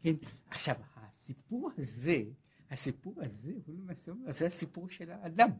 כן? 0.00 0.14
עכשיו, 0.50 0.74
הסיפור 0.96 1.70
הזה, 1.78 2.22
הסיפור 2.70 3.14
הזה, 3.16 3.52
הוא 3.66 3.76
למעשה 3.78 4.12
אומר, 4.12 4.32
זה 4.32 4.46
הסיפור 4.46 4.88
של 4.88 5.10
האדם. 5.10 5.50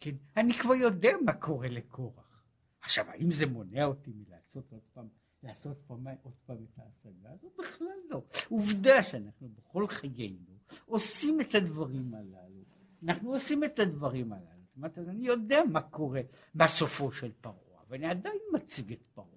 כן? 0.00 0.14
אני 0.36 0.54
כבר 0.54 0.74
יודע 0.74 1.10
מה 1.24 1.32
קורה 1.32 1.68
לקורח. 1.68 2.44
עכשיו, 2.80 3.10
האם 3.10 3.30
זה 3.30 3.46
מונע 3.46 3.84
אותי 3.84 4.12
מלעשות 4.14 4.72
עוד 4.72 4.82
פעם, 4.94 5.08
לעשות 5.42 5.76
פעם, 5.86 6.06
עוד 6.22 6.34
פעם 6.46 6.56
את 6.64 6.78
ההצגה 6.78 7.32
הזאת? 7.32 7.52
בכלל 7.58 7.88
לא. 8.10 8.22
עובדה 8.48 9.02
שאנחנו 9.02 9.48
בכל 9.48 9.86
חיינו 9.88 10.52
עושים 10.86 11.40
את 11.40 11.54
הדברים 11.54 12.14
הללו. 12.14 12.62
אנחנו 13.02 13.32
עושים 13.32 13.64
את 13.64 13.78
הדברים 13.78 14.32
הללו. 14.32 14.62
זאת 14.66 14.76
אומרת, 14.76 14.98
אז 14.98 15.08
אני 15.08 15.24
יודע 15.26 15.60
מה 15.72 15.82
קורה 15.82 16.20
בסופו 16.54 17.12
של 17.12 17.32
פרעה, 17.40 17.82
אבל 17.88 17.96
אני 17.96 18.06
עדיין 18.06 18.38
מציג 18.54 18.92
את 18.92 19.02
פרעה. 19.14 19.28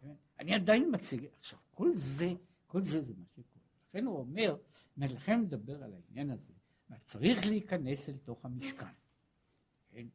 כן? 0.00 0.14
אני 0.38 0.54
עדיין 0.54 0.90
מציג, 0.92 1.26
עכשיו, 1.38 1.58
כל 1.70 1.94
זה, 1.94 2.28
כל 2.66 2.82
זה 2.82 3.02
זה 3.02 3.12
מה 3.18 3.24
שקורה. 3.26 3.64
לכן 3.88 4.04
הוא 4.04 4.18
אומר, 4.18 4.56
לכן 4.96 5.32
הוא 5.32 5.42
מדבר 5.42 5.82
על 5.84 5.92
העניין 5.94 6.30
הזה, 6.30 6.52
צריך 7.04 7.46
להיכנס 7.46 8.08
אל 8.08 8.16
תוך 8.24 8.44
המשכן. 8.44 8.92
כן? 9.90 10.06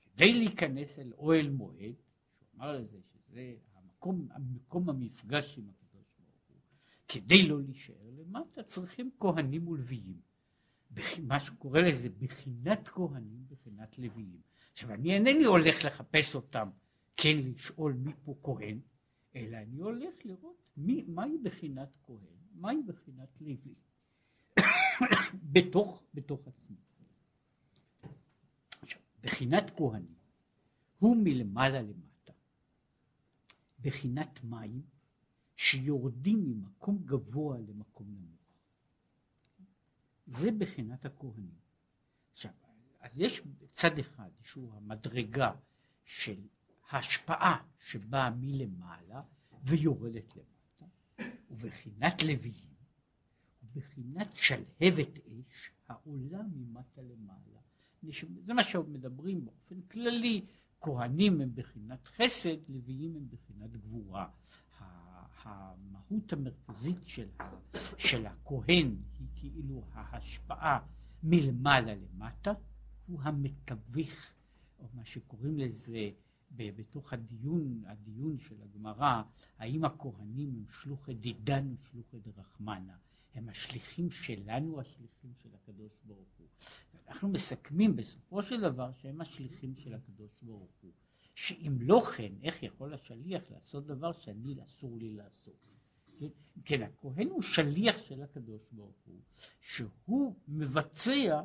כדי 0.00 0.32
להיכנס 0.32 0.98
אל 0.98 1.12
אוהל 1.12 1.50
מועד, 1.50 1.94
שהוא 2.38 2.48
אמר 2.56 2.72
לזה 2.72 2.98
שזה 3.12 3.54
המקום, 4.04 4.28
המקום 4.30 4.88
המפגש 4.88 5.58
עם 5.58 5.64
הקדוש 5.68 6.06
ברוך 6.18 6.38
הוא, 6.48 6.56
כדי 7.08 7.48
לא 7.48 7.62
להישאר 7.62 8.10
למטה 8.18 8.62
צריכים 8.62 9.10
כהנים 9.20 9.68
ולוויים. 9.68 10.20
מה 11.22 11.40
שקורא 11.40 11.80
לזה 11.80 12.08
בחינת 12.18 12.88
כהנים, 12.88 13.46
בחינת 13.48 13.98
לוויים. 13.98 14.40
עכשיו 14.72 14.92
אני 14.92 15.14
אינני 15.14 15.44
הולך 15.44 15.84
לחפש 15.84 16.34
אותם, 16.34 16.68
כן 17.16 17.36
לשאול 17.38 17.92
מי 17.92 18.12
פה 18.24 18.34
כהן, 18.42 18.78
אלא 19.36 19.56
אני 19.56 19.80
הולך 19.80 20.14
לראות 20.24 20.56
מי, 20.76 21.04
מהי 21.08 21.38
בחינת 21.42 21.88
כהן, 22.02 22.18
מהי 22.54 22.82
בחינת 22.86 23.28
לוי, 23.40 23.74
בתוך, 25.52 26.02
בתוך 26.14 26.48
עצמי. 26.48 26.76
בחינת 29.22 29.70
כהנים 29.76 30.14
הוא 30.98 31.16
מלמעלה 31.16 31.82
למטה. 31.82 32.13
בחינת 33.84 34.44
מים 34.44 34.82
שיורדים 35.56 36.44
ממקום 36.44 36.98
גבוה 37.04 37.58
למקום 37.58 38.06
נמוך. 38.08 38.40
זה 40.26 40.50
בחינת 40.58 41.04
הכהנים. 41.04 41.54
עכשיו, 42.32 42.52
אז 43.00 43.10
יש 43.16 43.42
צד 43.72 43.98
אחד 43.98 44.30
שהוא 44.42 44.74
המדרגה 44.74 45.52
של 46.04 46.40
ההשפעה 46.90 47.64
שבאה 47.80 48.30
מלמעלה 48.30 49.22
ויורדת 49.64 50.36
למטה, 50.36 50.86
ובחינת 51.50 52.22
לוויים, 52.22 52.74
ובחינת 53.64 54.28
שלהבת 54.34 55.18
אש 55.18 55.70
העולה 55.88 56.42
ממטה 56.42 57.02
למעלה. 57.02 57.60
זה 58.44 58.54
מה 58.54 58.64
שמדברים 58.64 59.44
באופן 59.44 59.82
כללי, 59.82 60.44
כהנים 60.84 61.40
הם 61.40 61.50
בחינת 61.54 62.08
חסד, 62.08 62.56
לוויים 62.68 63.16
הם 63.16 63.28
בחינת 63.30 63.76
גבורה. 63.76 64.28
המהות 65.42 66.32
המרכזית 66.32 66.98
של, 67.06 67.28
של 67.98 68.26
הכהן 68.26 68.96
היא 69.18 69.28
כאילו 69.34 69.82
ההשפעה 69.92 70.78
מלמעלה 71.22 71.94
למטה, 71.94 72.52
הוא 73.06 73.22
המתווך, 73.22 74.12
או 74.78 74.88
מה 74.94 75.04
שקוראים 75.04 75.58
לזה 75.58 76.10
בתוך 76.50 77.12
הדיון, 77.12 77.82
הדיון 77.86 78.38
של 78.38 78.54
הגמרא, 78.62 79.22
האם 79.58 79.84
הכהנים 79.84 80.48
הם 80.56 80.64
שלוחי 80.82 81.14
דידן 81.14 81.70
או 81.70 81.76
שלוחי 81.90 82.16
דרחמנה. 82.18 82.96
הם 83.34 83.48
השליחים 83.48 84.10
שלנו, 84.10 84.80
השליחים 84.80 85.32
של 85.42 85.48
הקדוש 85.54 85.92
ברוך 86.04 86.28
הוא. 86.38 86.46
אנחנו 87.08 87.28
מסכמים 87.28 87.96
בסופו 87.96 88.42
של 88.42 88.60
דבר 88.60 88.92
שהם 88.92 89.20
השליחים 89.20 89.74
של 89.76 89.94
הקדוש 89.94 90.30
ברוך 90.42 90.70
הוא. 90.82 90.92
שאם 91.34 91.76
לא 91.80 92.02
כן, 92.16 92.32
איך 92.42 92.62
יכול 92.62 92.94
השליח 92.94 93.42
לעשות 93.50 93.86
דבר 93.86 94.12
שאני 94.12 94.54
אסור 94.64 94.98
לי 94.98 95.10
לעשות? 95.10 95.54
כן, 96.18 96.26
כן, 96.64 96.82
הכהן 96.82 97.28
הוא 97.28 97.42
שליח 97.42 97.96
של 98.08 98.22
הקדוש 98.22 98.62
ברוך 98.72 98.96
הוא, 99.06 99.20
שהוא 99.60 100.34
מבצע 100.48 101.42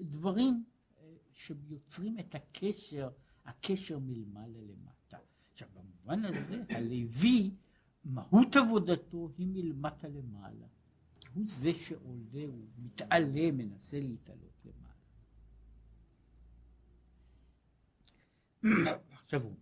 דברים 0.00 0.64
אה, 0.98 1.04
שיוצרים 1.32 2.18
את 2.18 2.34
הקשר, 2.34 3.08
הקשר 3.44 3.98
מלמעלה 3.98 4.58
למטה. 4.58 5.18
עכשיו, 5.52 5.68
במובן 5.74 6.24
הזה, 6.24 6.62
הלוי, 6.68 7.50
מהות 8.04 8.56
עבודתו 8.56 9.30
היא 9.38 9.46
מלמטה 9.46 10.08
למעלה. 10.08 10.66
הוא 11.34 11.44
זה 11.48 11.70
שעולה, 11.74 12.44
הוא 12.46 12.68
מתעלה, 12.78 13.52
מנסה 13.52 14.00
להתעלות 14.00 14.64
למעלה. 14.64 14.94
עכשיו 19.22 19.42
הוא 19.42 19.56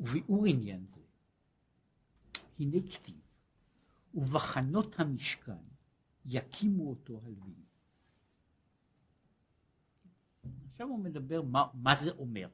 וביאור 0.00 0.46
עניין 0.46 0.86
זה, 0.94 1.00
הנה 2.58 2.76
כתיב, 2.92 3.20
ובחנות 4.14 5.00
המשכן 5.00 5.62
יקימו 6.24 6.90
אותו 6.90 7.20
הלוויים. 7.24 7.64
עכשיו 10.70 10.88
הוא 10.88 10.98
מדבר 10.98 11.42
מה, 11.42 11.66
מה 11.74 11.94
זה 11.94 12.10
אומר. 12.10 12.48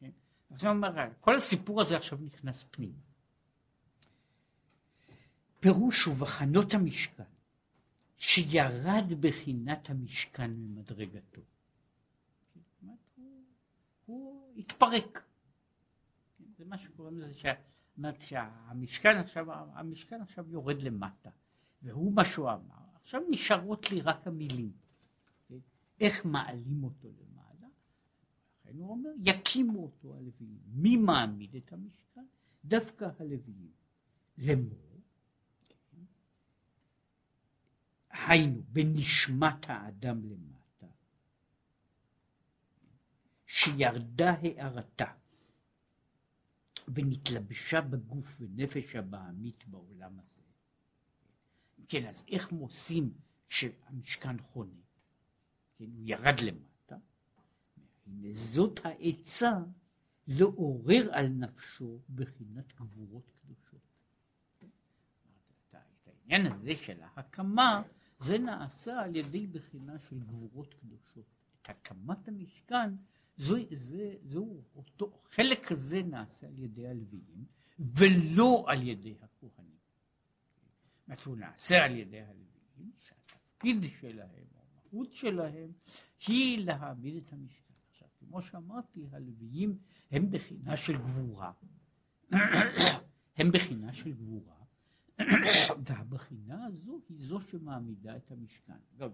כן? 0.00 0.10
עכשיו 0.50 0.70
הוא 0.70 0.76
אומר, 0.76 1.08
כל 1.20 1.36
הסיפור 1.36 1.80
הזה 1.80 1.96
עכשיו 1.96 2.18
נכנס 2.22 2.64
פנימה. 2.70 2.98
פירוש 5.64 6.06
ובחנות 6.06 6.74
המשכן, 6.74 7.24
שירד 8.18 9.04
בחינת 9.20 9.90
המשכן 9.90 10.50
ממדרגתו. 10.50 11.40
הוא, 12.82 12.98
הוא 14.06 14.52
התפרק. 14.56 15.22
זה 16.58 16.64
מה 16.64 16.78
שקוראים 16.78 17.18
לזה, 17.18 17.34
שה, 17.34 17.52
שהמשכן 18.18 19.16
עכשיו, 19.16 19.46
המשכן 19.52 20.20
עכשיו 20.22 20.50
יורד 20.50 20.82
למטה, 20.82 21.30
והוא 21.82 22.12
מה 22.12 22.24
שהוא 22.24 22.50
אמר. 22.50 22.84
עכשיו 23.02 23.20
נשארות 23.30 23.90
לי 23.90 24.00
רק 24.00 24.26
המילים. 24.26 24.72
איך 26.00 26.24
מעלים 26.24 26.84
אותו 26.84 27.08
למעלה? 27.08 27.68
לכן 28.60 28.78
הוא 28.78 28.90
אומר, 28.90 29.10
יקימו 29.18 29.82
אותו 29.82 30.16
הלוויים. 30.16 30.58
מי 30.66 30.96
מעמיד 30.96 31.56
את 31.56 31.72
המשכן? 31.72 32.24
דווקא 32.64 33.08
הלוויים. 33.18 33.70
לאמור, 34.38 34.83
היינו 38.14 38.62
בנשמת 38.68 39.70
האדם 39.70 40.24
למטה, 40.24 40.86
שירדה 43.46 44.34
הארתה 44.42 45.12
ונתלבשה 46.88 47.80
בגוף 47.80 48.26
ונפש 48.40 48.96
הבעמית 48.96 49.64
בעולם 49.66 50.18
הזה. 50.18 50.42
כן, 51.88 52.06
אז 52.06 52.24
איך 52.28 52.52
עושים 52.52 53.14
שהמשכן 53.48 54.38
חונה? 54.38 54.80
כן, 55.78 55.84
הוא 55.84 56.02
ירד 56.04 56.40
למטה, 56.40 56.96
הנה 58.06 58.28
זאת 58.34 58.80
העצה 58.84 59.52
לעורר 60.26 61.10
על 61.12 61.28
נפשו 61.28 62.00
בחינת 62.14 62.72
גבורות 62.74 63.30
קדושות. 63.30 63.80
את 65.70 66.08
העניין 66.08 66.52
הזה 66.52 66.72
של 66.76 67.02
ההקמה 67.02 67.82
זה 68.24 68.38
נעשה 68.38 69.00
על 69.00 69.16
ידי 69.16 69.46
בחינה 69.46 69.98
של 69.98 70.18
גבורות 70.18 70.74
קדושות. 70.74 71.24
את 71.62 71.68
הקמת 71.68 72.28
המשכן, 72.28 72.94
זו, 73.36 73.56
זה, 73.70 74.14
זהו 74.22 74.62
אותו, 74.76 75.22
חלק 75.30 75.72
הזה 75.72 76.02
נעשה 76.02 76.46
על 76.46 76.58
ידי 76.58 76.88
הלוויים, 76.88 77.44
ולא 77.78 78.64
על 78.68 78.82
ידי 78.82 79.14
הכהנים. 79.20 79.74
זאת 80.96 81.08
אומרת, 81.08 81.24
הוא 81.24 81.36
נעשה 81.36 81.76
על 81.84 81.96
ידי 81.96 82.20
הלוויים, 82.20 82.92
שהתפקיד 82.98 83.76
שלהם, 84.00 84.46
המהות 84.54 85.12
שלהם, 85.12 85.72
היא 86.26 86.66
להעמיד 86.66 87.16
את 87.16 87.32
המשכן. 87.32 87.74
עכשיו, 87.90 88.08
כמו 88.18 88.42
שאמרתי, 88.42 89.06
הלוויים 89.12 89.78
הם 90.10 90.30
בחינה 90.30 90.76
של 90.76 90.96
גבורה. 90.96 91.52
הם 93.38 93.50
בחינה 93.52 93.92
של 93.92 94.12
גבורה. 94.12 94.63
והבחינה 95.84 96.66
הזו 96.66 97.00
היא 97.08 97.18
זו 97.18 97.40
שמעמידה 97.40 98.16
את 98.16 98.30
המשכן. 98.30 98.78
אגב, 98.96 99.12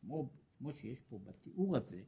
כמו, 0.00 0.30
כמו 0.58 0.72
שיש 0.72 1.00
פה 1.00 1.18
בתיאור 1.24 1.76
הזה, 1.76 2.02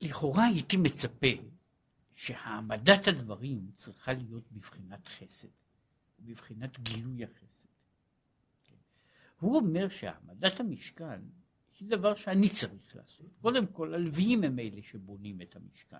לכאורה 0.00 0.44
הייתי 0.44 0.76
מצפה 0.76 1.26
שהעמדת 2.14 3.08
הדברים 3.08 3.70
צריכה 3.74 4.12
להיות 4.12 4.52
בבחינת 4.52 5.08
חסד, 5.08 5.48
בבחינת 6.20 6.80
גילוי 6.80 7.24
החסד. 7.24 7.68
כן. 8.64 8.76
הוא 9.40 9.56
אומר 9.56 9.88
שהעמדת 9.88 10.60
המשכן 10.60 11.20
היא 11.80 11.90
דבר 11.90 12.14
שאני 12.14 12.48
צריך 12.48 12.96
לעשות. 12.96 13.26
קודם 13.40 13.66
כל, 13.66 13.94
הלוויים 13.94 14.44
הם 14.44 14.58
אלה 14.58 14.82
שבונים 14.82 15.42
את 15.42 15.56
המשכן. 15.56 15.96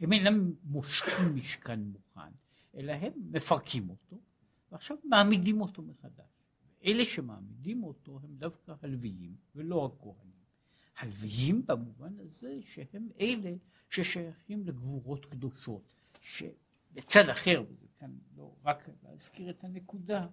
הם 0.00 0.12
אינם 0.12 0.52
מושכים 0.64 1.34
משכן 1.36 1.80
מוכן, 1.80 2.32
אלא 2.74 2.92
הם 2.92 3.12
מפרקים 3.30 3.90
אותו, 3.90 4.16
ועכשיו 4.72 4.96
מעמידים 5.04 5.60
אותו 5.60 5.82
מחדש. 5.82 6.30
אלה 6.84 7.04
שמעמידים 7.04 7.82
אותו 7.82 8.20
הם 8.22 8.36
דווקא 8.36 8.74
הלוויים, 8.82 9.36
ולא 9.54 9.86
הכהנים. 9.86 10.40
הלוויים 10.98 11.66
במובן 11.66 12.12
הזה 12.18 12.58
שהם 12.64 13.08
אלה 13.20 13.52
ששייכים 13.90 14.66
לגבורות 14.66 15.26
קדושות, 15.26 15.82
שבצד 16.20 17.28
אחר, 17.28 17.62
וזה 17.68 17.86
כאן 17.98 18.10
לא 18.36 18.54
רק 18.64 18.88
להזכיר 19.02 19.50
את 19.50 19.64
הנקודה, 19.64 20.26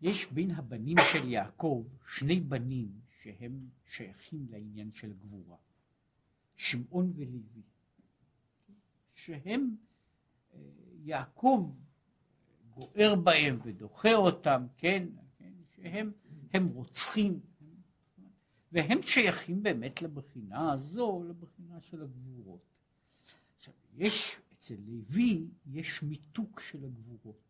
יש 0.00 0.26
בין 0.32 0.50
הבנים 0.50 0.96
של 1.12 1.28
יעקב 1.28 1.84
שני 2.16 2.40
בנים 2.40 3.00
שהם 3.22 3.68
שייכים 3.86 4.46
לעניין 4.50 4.92
של 4.92 5.12
גבורה. 5.12 5.56
שמעון 6.58 7.12
ולוי, 7.16 7.62
שהם, 9.14 9.76
אה, 10.54 10.60
יעקב 11.04 11.72
גוער 12.74 13.14
בהם 13.14 13.58
ודוחה 13.62 14.14
אותם, 14.14 14.66
כן, 14.76 15.08
כן 15.38 15.52
שהם 15.76 16.12
הם 16.52 16.66
רוצחים, 16.66 17.40
והם 18.72 19.02
שייכים 19.02 19.62
באמת 19.62 20.02
לבחינה 20.02 20.72
הזו, 20.72 21.24
לבחינה 21.28 21.80
של 21.80 22.02
הגבורות. 22.02 22.60
עכשיו, 23.56 23.74
יש, 23.94 24.36
אצל 24.52 24.74
לוי 24.86 25.46
יש 25.66 26.02
מיתוק 26.02 26.60
של 26.60 26.84
הגבורות. 26.84 27.48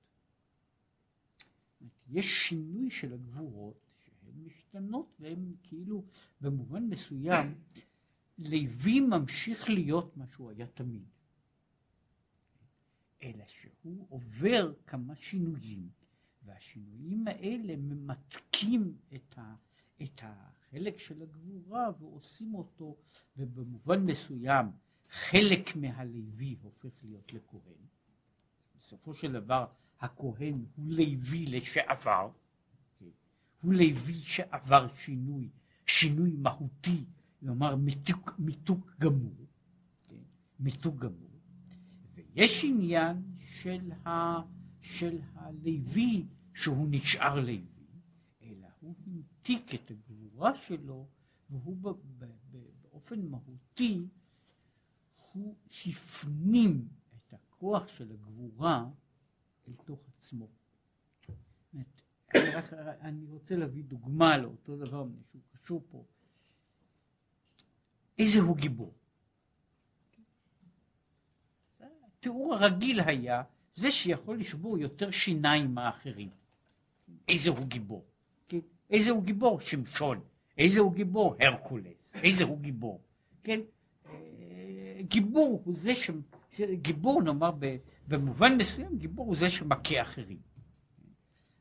יש 2.08 2.48
שינוי 2.48 2.90
של 2.90 3.12
הגבורות 3.12 3.80
שהן 4.04 4.44
משתנות 4.44 5.16
והן 5.20 5.54
כאילו 5.62 6.04
במובן 6.40 6.84
מסוים 6.84 7.54
לוי 8.38 9.00
ממשיך 9.00 9.68
להיות 9.68 10.16
מה 10.16 10.26
שהוא 10.26 10.50
היה 10.50 10.66
תמיד, 10.66 11.04
אלא 13.22 13.44
שהוא 13.46 14.06
עובר 14.08 14.72
כמה 14.86 15.14
שינויים, 15.16 15.88
והשינויים 16.44 17.28
האלה 17.28 17.76
ממתקים 17.76 18.96
את, 19.14 19.38
ה, 19.38 19.54
את 20.02 20.20
החלק 20.22 20.98
של 20.98 21.22
הגבורה 21.22 21.90
ועושים 22.00 22.54
אותו, 22.54 22.96
ובמובן 23.36 24.02
מסוים 24.02 24.66
חלק 25.10 25.76
מהלוי 25.76 26.56
הופך 26.62 27.04
להיות 27.04 27.32
לכהן. 27.32 27.86
בסופו 28.80 29.14
של 29.14 29.32
דבר 29.32 29.66
הכהן 30.00 30.64
הוא 30.76 30.92
לוי 30.92 31.46
לשעבר, 31.46 32.30
כן? 32.98 33.06
הוא 33.60 33.74
לוי 33.74 34.14
שעבר 34.14 34.88
שינוי, 34.94 35.48
שינוי 35.86 36.30
מהותי 36.38 37.04
כלומר 37.40 37.76
מיתוק, 37.76 38.30
מיתוק 38.38 38.90
גמור, 39.00 39.46
כן? 40.08 40.22
מיתוק 40.60 40.96
גמור, 40.96 41.30
ויש 42.14 42.64
עניין 42.64 43.22
של, 43.62 43.92
ה, 44.06 44.36
של 44.80 45.18
הלוי 45.34 46.26
שהוא 46.54 46.88
נשאר 46.90 47.40
לוי, 47.40 47.64
אלא 48.42 48.66
הוא 48.80 48.94
המתיק 49.06 49.74
את 49.74 49.90
הגבורה 49.90 50.56
שלו 50.56 51.08
והוא 51.50 51.76
ב, 51.76 51.88
ב, 52.18 52.24
ב, 52.50 52.58
באופן 52.82 53.26
מהותי 53.26 54.06
הוא 55.32 55.56
הפנים 55.86 56.88
את 57.16 57.32
הכוח 57.32 57.88
של 57.88 58.12
הגבורה 58.12 58.90
אל 59.68 59.72
תוך 59.84 60.00
עצמו. 60.08 60.48
אני, 61.74 61.84
אני 63.00 63.26
רוצה 63.26 63.56
להביא 63.56 63.84
דוגמה 63.84 64.36
לאותו 64.36 64.76
דבר, 64.76 65.06
שהוא 65.30 65.42
קשור 65.52 65.84
פה. 65.90 66.04
איזה 68.18 68.40
הוא 68.40 68.56
גיבור. 68.56 68.94
התיאור 72.18 72.54
הרגיל 72.54 73.00
היה 73.00 73.42
זה 73.74 73.90
שיכול 73.90 74.38
לשבור 74.40 74.78
יותר 74.78 75.10
שיניים 75.10 75.74
מאחרים. 75.74 76.28
איזה 77.28 77.50
הוא 77.50 77.66
גיבור. 77.66 78.04
כן? 78.48 78.58
איזה 78.90 79.10
הוא 79.10 79.24
גיבור? 79.24 79.60
שמשון. 79.60 80.20
איזה 80.58 80.80
הוא 80.80 80.94
גיבור? 80.94 81.36
הרקולס. 81.40 82.12
איזה 82.14 82.44
הוא 82.44 82.60
גיבור. 82.60 83.00
כן? 83.42 83.60
אה, 84.06 85.00
גיבור 85.02 85.62
הוא 85.64 85.74
זה 85.76 85.94
ש... 85.94 86.10
גיבור 86.72 87.22
נאמר 87.22 87.50
במובן 88.08 88.56
מסוים 88.56 88.98
גיבור 88.98 89.26
הוא 89.26 89.36
זה 89.36 89.50
שמכה 89.50 90.02
אחרים. 90.02 90.38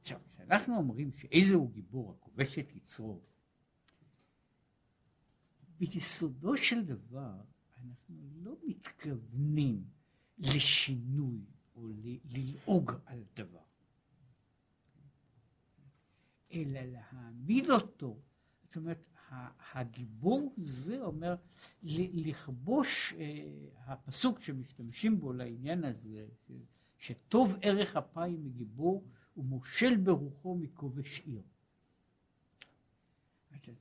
עכשיו 0.01 0.19
כשאנחנו 0.35 0.77
אומרים 0.77 1.11
שאיזה 1.17 1.55
הוא 1.55 1.71
גיבור 1.71 2.11
הכובש 2.11 2.59
את 2.59 2.75
יצרו 2.75 3.19
ביסודו 5.79 6.57
של 6.57 6.85
דבר 6.85 7.41
אנחנו 7.85 8.15
לא 8.43 8.55
מתכוונים 8.63 9.83
לשינוי 10.37 11.39
או 11.75 11.87
ללעוג 12.31 12.91
על 13.05 13.23
דבר, 13.35 13.65
אלא 16.51 16.79
להעמיד 16.79 17.69
אותו 17.69 18.19
זאת 18.67 18.75
אומרת, 18.75 19.03
הגיבור 19.73 20.53
זה 20.57 21.01
אומר 21.01 21.35
לכבוש, 21.83 23.13
אה, 23.17 23.47
הפסוק 23.85 24.41
שמשתמשים 24.41 25.19
בו 25.19 25.33
לעניין 25.33 25.83
הזה, 25.83 26.27
שטוב 26.97 27.53
ערך 27.61 27.95
אפיים 27.95 28.43
מגיבור 28.45 29.03
ומושל 29.37 29.97
ברוחו 29.97 30.55
מכובש 30.55 31.19
עיר. 31.19 31.41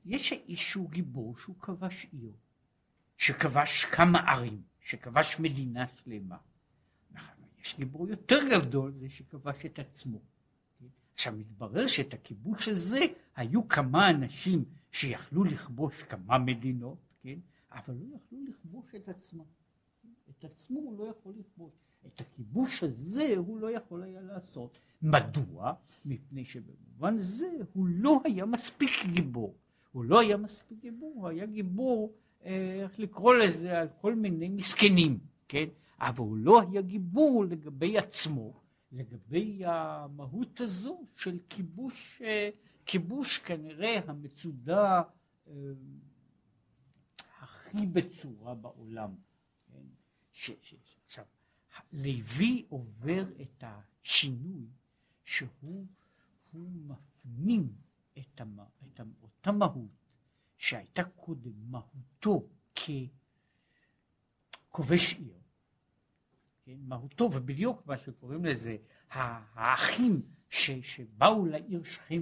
יש 0.05 0.33
איזשהו 0.33 0.87
גיבור 0.87 1.37
שהוא 1.37 1.55
כבש 1.59 2.07
עיר, 2.11 2.31
שכבש 3.17 3.85
כמה 3.85 4.19
ערים, 4.19 4.61
שכבש 4.81 5.39
מדינה 5.39 5.85
שלמה. 5.87 6.37
יש 7.61 7.75
גיבור 7.77 8.07
יותר 8.07 8.39
גדול, 8.51 8.91
זה 8.91 9.09
שכבש 9.09 9.65
את 9.65 9.79
עצמו. 9.79 10.19
עכשיו 11.13 11.33
מתברר 11.33 11.87
שאת 11.87 12.13
הכיבוש 12.13 12.67
הזה 12.67 12.99
היו 13.35 13.67
כמה 13.67 14.09
אנשים 14.09 14.65
שיכלו 14.91 15.43
לכבוש 15.43 16.03
כמה 16.03 16.37
מדינות, 16.37 16.97
כן? 17.23 17.39
אבל 17.71 17.93
לא 17.93 18.15
יכלו 18.15 18.39
לכבוש 18.47 18.95
את 18.95 19.09
עצמם. 19.09 19.43
את 20.29 20.45
עצמו 20.45 20.79
הוא 20.79 20.99
לא 20.99 21.09
יכול 21.09 21.33
לכבוש. 21.39 21.73
את 22.07 22.21
הכיבוש 22.21 22.83
הזה 22.83 23.33
הוא 23.37 23.59
לא 23.59 23.71
יכול 23.71 24.03
היה 24.03 24.21
לעשות. 24.21 24.77
מדוע? 25.01 25.73
מפני 26.05 26.45
שבמובן 26.45 27.17
זה 27.17 27.47
הוא 27.73 27.87
לא 27.87 28.21
היה 28.25 28.45
מספיק 28.45 28.89
גיבור. 29.13 29.55
הוא 29.97 30.05
לא 30.05 30.19
היה 30.19 30.37
מספיק 30.37 30.79
גיבור, 30.81 31.13
הוא 31.15 31.27
היה 31.27 31.45
גיבור, 31.45 32.13
אה, 32.45 32.79
איך 32.83 32.99
לקרוא 32.99 33.35
לזה, 33.35 33.79
על 33.79 33.87
כל 34.01 34.15
מיני 34.15 34.49
מסכנים, 34.49 35.19
כן? 35.47 35.65
אבל 35.99 36.19
הוא 36.19 36.37
לא 36.37 36.61
היה 36.61 36.81
גיבור 36.81 37.45
לגבי 37.45 37.97
עצמו, 37.97 38.53
לגבי 38.91 39.61
המהות 39.65 40.61
הזו 40.61 41.03
של 41.15 41.39
כיבוש, 41.49 42.21
אה, 42.21 42.49
כיבוש 42.85 43.37
כנראה 43.37 43.99
המצודה 44.07 45.01
אה, 45.47 45.53
הכי 47.39 47.85
בצורה 47.85 48.55
בעולם. 48.55 49.15
כן? 49.73 49.85
ש, 50.31 50.51
ש, 50.61 50.75
עכשיו, 51.05 51.25
לוי 51.93 52.65
עובר 52.69 53.25
את 53.41 53.63
השינוי 53.63 54.65
שהוא 55.25 55.85
מפנים 56.53 57.86
את, 58.19 58.41
המ, 58.41 58.59
את 58.59 59.01
אותה 59.21 59.51
מהות 59.51 59.91
שהייתה 60.57 61.03
קודם 61.03 61.51
מהותו 61.71 62.47
ככובש 64.69 65.13
עיר, 65.13 65.33
כן, 66.65 66.77
מהותו, 66.79 67.23
ובדיוק 67.23 67.87
מה 67.87 67.97
שקוראים 67.97 68.45
לזה, 68.45 68.77
האחים 69.09 70.21
ש, 70.49 70.71
שבאו 70.71 71.45
לעיר 71.45 71.83
שכם 71.83 72.21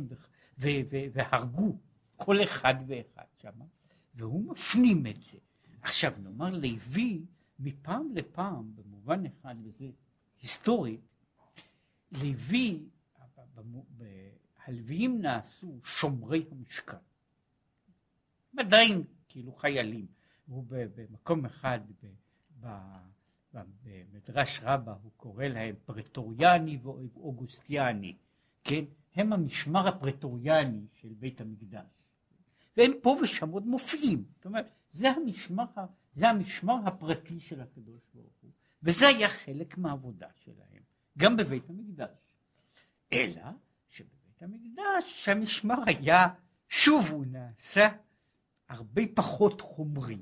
והרגו 0.58 1.78
כל 2.16 2.44
אחד 2.44 2.76
ואחד 2.88 3.26
שם, 3.42 3.60
והוא 4.16 4.52
מפנים 4.52 5.08
את 5.08 5.22
זה. 5.22 5.38
עכשיו 5.82 6.14
נאמר 6.24 6.50
לוי 6.50 7.26
מפעם 7.60 8.12
לפעם, 8.16 8.76
במובן 8.76 9.26
אחד, 9.26 9.56
וזה 9.64 9.86
היסטורי, 10.42 10.98
לוי, 12.12 12.84
הלוויים 14.66 15.22
נעשו 15.22 15.80
שומרי 15.84 16.46
המשכן. 16.52 16.98
עדיין 18.58 19.04
כאילו 19.28 19.54
חיילים. 19.54 20.08
הוא 20.48 20.66
במקום 20.70 21.46
אחד 21.46 21.80
במדרש 23.84 24.60
רבה 24.64 24.94
הוא 25.04 25.12
קורא 25.18 25.46
להם 25.46 25.76
פרטוריאני 25.86 26.78
ואוגוסטיאני, 26.84 28.16
כן? 28.64 28.86
הם 29.16 29.34
המשמר 29.34 29.88
הפרטוריאני 29.88 30.86
של 30.94 31.14
בית 31.20 31.42
המקדש. 31.42 31.86
והם 32.78 32.92
פה 33.02 33.18
ושם 33.24 33.50
עוד 33.50 33.66
מופיעים. 33.66 34.24
זאת 34.36 34.46
אומרת, 34.46 34.70
זה 34.92 35.10
המשמר, 35.10 35.66
זה 36.14 36.30
המשמר 36.30 36.76
הפרטי 36.86 37.40
של 37.40 37.62
הקדוש 37.62 38.02
ברוך 38.14 38.34
הוא, 38.42 38.52
וזה 38.84 39.08
היה 39.08 39.30
חלק 39.30 39.78
מהעבודה 39.78 40.28
שלהם, 40.36 40.84
גם 41.18 41.38
בבית 41.38 41.70
המקדש. 41.70 42.10
אלא 43.14 43.42
שבבית 44.36 44.42
המקדש 44.42 45.30
המשמר 45.30 45.76
היה, 45.86 46.28
שוב 46.70 47.10
הוא 47.10 47.26
נעשה 47.26 47.88
הרבה 48.70 49.02
פחות 49.14 49.62
חומרי, 49.62 50.20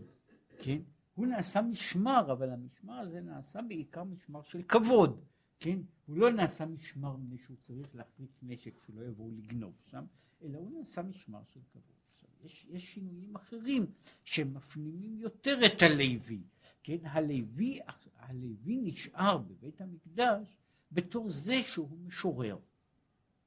כן? 0.62 0.78
הוא 1.16 1.28
נעשה 1.28 1.62
משמר, 1.62 2.32
אבל 2.32 2.50
המשמר 2.50 2.94
הזה 2.94 3.22
נעשה 3.22 3.62
בעיקר 3.62 4.04
משמר 4.04 4.42
של 4.44 4.64
כבוד, 4.64 5.22
כן? 5.60 5.80
הוא 6.06 6.18
לא 6.18 6.32
נעשה 6.32 6.66
משמר 6.66 7.18
מפני 7.18 7.38
שהוא 7.38 7.58
צריך 7.68 7.96
להחזיק 7.96 8.30
נשק 8.44 8.74
שלא 8.86 9.02
יבואו 9.04 9.32
לגנוב 9.32 9.74
שם, 9.92 10.06
אלא 10.44 10.58
הוא 10.58 10.80
נעשה 10.80 11.02
משמר 11.02 11.42
של 11.54 11.60
כבוד. 11.72 11.84
עכשיו, 12.16 12.30
יש, 12.44 12.66
יש 12.70 12.94
שינויים 12.94 13.36
אחרים 13.36 13.86
שמפנימים 14.24 15.18
יותר 15.18 15.66
את 15.66 15.82
הלוי, 15.82 16.42
כן? 16.84 16.98
הלוי, 17.04 17.80
הלוי 18.20 18.78
נשאר 18.84 19.38
בבית 19.38 19.82
המקדש 19.82 20.58
בתור 20.92 21.30
זה 21.30 21.64
שהוא 21.64 21.98
משורר, 22.06 22.58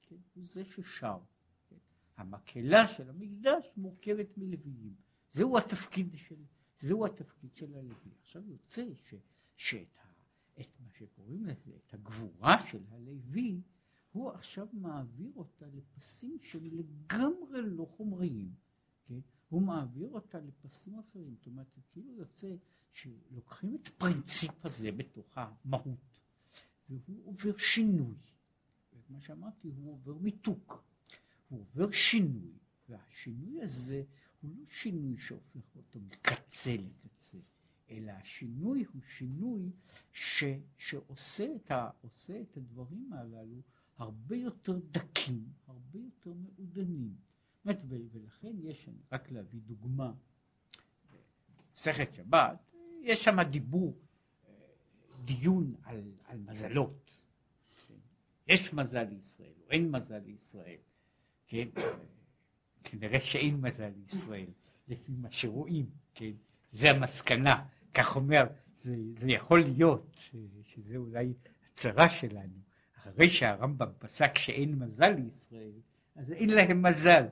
כן? 0.07 0.17
הוא 0.35 0.45
זה 0.47 0.65
ששר. 0.65 1.19
כן? 1.69 1.77
המקהלה 2.17 2.89
של 2.89 3.11
המקדש 3.11 3.67
מורכבת 3.77 4.39
מלוויים. 4.39 4.95
זהו 5.33 5.59
התפקיד 5.59 6.15
של, 6.17 6.45
זהו 6.79 7.07
התפקיד 7.07 7.51
של 7.55 7.75
הלוי. 7.75 8.11
עכשיו 8.23 8.43
יוצא 8.51 8.85
ש, 8.95 9.15
שאת 9.57 9.97
ה, 9.97 10.07
את 10.61 10.81
מה 10.81 10.91
שקוראים 10.99 11.45
לזה, 11.45 11.71
את 11.77 11.95
הגבורה 11.95 12.67
של 12.71 12.83
הלוי, 12.91 13.61
הוא 14.13 14.31
עכשיו 14.31 14.69
מעביר 14.73 15.31
אותה 15.37 15.67
לפסים 15.67 16.39
שהם 16.43 16.65
לגמרי 16.65 17.63
לא 17.63 17.85
חומריים, 17.97 18.55
כן? 19.05 19.21
הוא 19.49 19.63
מעביר 19.63 20.09
אותה 20.09 20.39
לפסים 20.41 20.99
אחרים, 20.99 21.35
זאת 21.37 21.47
אומרת, 21.47 21.67
זה 21.75 21.81
כאילו 21.93 22.15
יוצא 22.15 22.55
שלוקחים 22.93 23.75
את 23.75 23.89
הפרינציפ 23.89 24.65
הזה 24.65 24.93
בתוך 24.93 25.39
המהות, 25.39 26.21
והוא 26.89 27.27
עובר 27.27 27.57
שינוי, 27.57 28.17
ומה 29.11 29.21
שאמרתי, 29.21 29.69
הוא 29.69 29.93
עובר 29.93 30.15
מיתוק, 30.15 30.85
הוא 31.49 31.61
עובר 31.61 31.91
שינוי, 31.91 32.53
והשינוי 32.89 33.63
הזה 33.63 34.03
הוא 34.41 34.51
לא 34.59 34.65
שינוי 34.69 35.17
שהופך 35.19 35.77
אותו 35.77 36.01
מקצה 36.01 36.77
לקצה, 36.77 37.39
אלא 37.91 38.13
השינוי 38.13 38.85
הוא 38.93 39.03
שינוי 39.03 39.71
ש, 40.13 40.45
שעושה 40.79 41.57
את, 41.57 41.71
ה, 41.71 41.91
את 42.41 42.57
הדברים 42.57 43.13
הללו 43.13 43.63
הרבה 43.99 44.37
יותר 44.37 44.79
דקים, 44.91 45.45
הרבה 45.67 45.99
יותר 45.99 46.33
מעודנים. 46.33 47.15
באמת, 47.65 47.79
ולכן 48.13 48.57
יש, 48.63 48.89
רק 49.13 49.31
להביא 49.31 49.61
דוגמה, 49.67 50.13
מסכת 51.75 52.15
שבת, 52.15 52.59
יש 53.03 53.25
שם 53.25 53.43
דיבור, 53.43 53.99
דיון 55.25 55.75
על, 55.83 56.13
על 56.25 56.39
מזלות. 56.39 57.06
יש 58.49 58.73
מזל 58.73 59.03
לישראל 59.03 59.53
או 59.67 59.71
אין 59.71 59.91
מזל 59.91 60.19
לישראל, 60.27 60.79
כן? 61.47 61.69
כנראה 62.85 63.21
שאין 63.21 63.61
מזל 63.61 63.91
לישראל, 63.97 64.47
לפי 64.89 65.13
מה 65.13 65.29
שרואים, 65.31 65.87
כן? 66.15 66.33
זה 66.73 66.91
המסקנה, 66.91 67.65
כך 67.95 68.17
אומר, 68.17 68.45
זה, 68.85 68.97
זה 69.21 69.31
יכול 69.31 69.63
להיות, 69.63 70.17
שזה 70.65 70.97
אולי 70.97 71.33
הצרה 71.73 72.11
שלנו, 72.11 72.59
אחרי 72.97 73.29
שהרמב"ם 73.29 73.91
פסק 73.99 74.39
שאין 74.39 74.75
מזל 74.75 75.11
לישראל, 75.11 75.73
אז 76.17 76.33
אין 76.33 76.51
להם 76.51 76.83
מזל, 76.83 77.25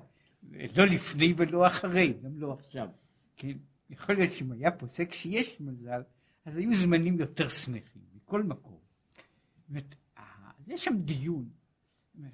לא 0.53 0.87
לפני 0.87 1.35
ולא 1.37 1.67
אחרי, 1.67 2.13
גם 2.23 2.39
לא 2.39 2.53
עכשיו, 2.53 2.89
כן? 3.37 3.57
יכול 3.91 4.15
להיות 4.15 4.33
שאם 4.33 4.53
היה 4.53 4.71
פוסק 4.71 5.13
שיש 5.13 5.61
מזל, 5.61 6.03
אז 6.45 6.57
היו 6.57 6.75
זמנים 6.75 7.21
יותר 7.21 7.49
שמחים, 7.49 8.03
מכל 8.15 8.43
מקום. 8.43 8.79
זאת 9.69 9.95
אז 10.65 10.71
יש 10.71 10.85
שם 10.85 11.03
דיון, 11.05 11.51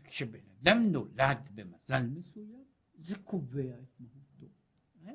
כשבן 0.04 0.50
אדם 0.60 0.78
נולד 0.92 1.38
במזל 1.54 2.06
מסוים, 2.06 2.64
זה 2.98 3.18
קובע 3.18 3.78
את 3.82 4.00
מהותו. 4.00 4.46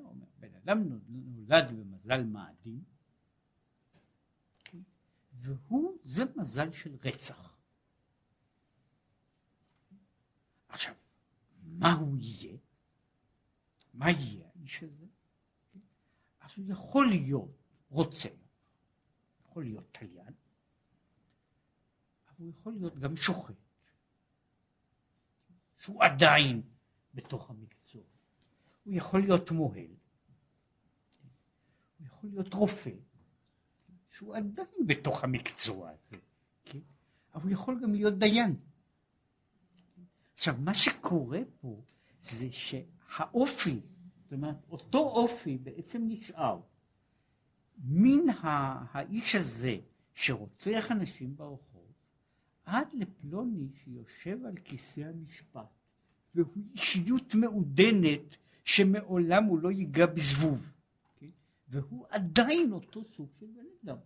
אומר, 0.06 0.26
בן 0.40 0.56
אדם 0.56 0.84
נולד 1.08 1.72
במזל 1.72 2.24
מאדים, 2.24 2.84
והוא, 5.34 5.98
זה 6.04 6.24
מזל 6.36 6.72
של 6.72 6.96
רצח. 7.04 7.58
עכשיו, 10.70 10.96
מה 11.64 11.94
הוא 11.94 12.18
יהיה? 12.20 12.58
מה 13.94 14.12
יהיה 14.12 14.48
האיש 14.56 14.84
הזה? 14.84 15.06
אז 16.40 16.50
הוא 16.58 16.66
יכול 16.72 17.08
להיות 17.08 17.52
רוצה, 17.90 18.30
יכול 19.42 19.64
להיות 19.64 19.86
תליין, 19.92 20.34
הוא 22.38 22.50
יכול 22.50 22.74
להיות 22.74 23.00
גם 23.00 23.16
שוחט, 23.16 23.56
שהוא 25.82 26.04
עדיין 26.04 26.62
בתוך 27.14 27.50
המקצוע. 27.50 28.04
הוא 28.84 28.94
יכול 28.94 29.22
להיות 29.22 29.52
מוהל, 29.52 29.96
הוא 32.00 32.08
יכול 32.08 32.30
להיות 32.30 32.54
רופא, 32.54 32.92
שהוא 34.10 34.36
עדיין 34.36 34.88
בתוך 34.88 35.24
המקצוע 35.24 35.90
הזה, 35.90 36.18
כן? 36.66 36.80
אבל 37.34 37.44
הוא 37.44 37.52
יכול 37.52 37.80
גם 37.84 37.94
להיות 37.94 38.14
דיין. 38.14 38.56
עכשיו, 40.34 40.56
מה 40.60 40.74
שקורה 40.74 41.40
פה 41.62 41.82
זה 42.22 42.48
שהאופי 42.52 43.82
זאת 44.26 44.34
אומרת, 44.34 44.56
אותו 44.70 45.00
אופי 45.00 45.58
בעצם 45.58 46.02
נשאר. 46.08 46.62
מן 47.78 48.30
האיש 48.94 49.36
הזה 49.36 49.78
שרוצח 50.14 50.92
אנשים 50.92 51.36
ברחוב, 51.36 51.75
עד 52.66 52.88
לפלוני 52.94 53.68
שיושב 53.84 54.46
על 54.46 54.56
כיסא 54.64 55.02
המשפט, 55.02 55.68
והוא 56.36 56.64
אישיות 56.76 57.36
מעודנת 57.36 58.38
שמעולם 58.64 59.44
הוא 59.44 59.60
לא 59.60 59.72
ייגע 59.72 60.06
בזבוב, 60.06 60.72
כן? 61.16 61.30
והוא 61.70 62.06
עדיין 62.10 62.72
אותו 62.72 63.04
סוג 63.04 63.30
של 63.40 63.46
בן 63.46 63.66
אדם. 63.84 63.98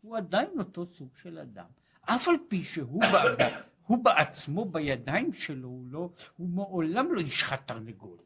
הוא 0.00 0.16
עדיין 0.16 0.58
אותו 0.58 0.86
סוג 0.86 1.16
של 1.16 1.38
אדם, 1.38 1.66
אף 2.00 2.28
על 2.28 2.34
פי 2.48 2.64
שהוא 2.64 3.02
הוא 3.86 4.04
בעצמו 4.04 4.64
בידיים 4.64 5.32
שלו, 5.32 5.68
הוא, 5.68 5.86
לא, 5.86 6.12
הוא 6.36 6.48
מעולם 6.48 7.14
לא 7.14 7.20
ישחט 7.20 7.66
תרנגול. 7.66 8.18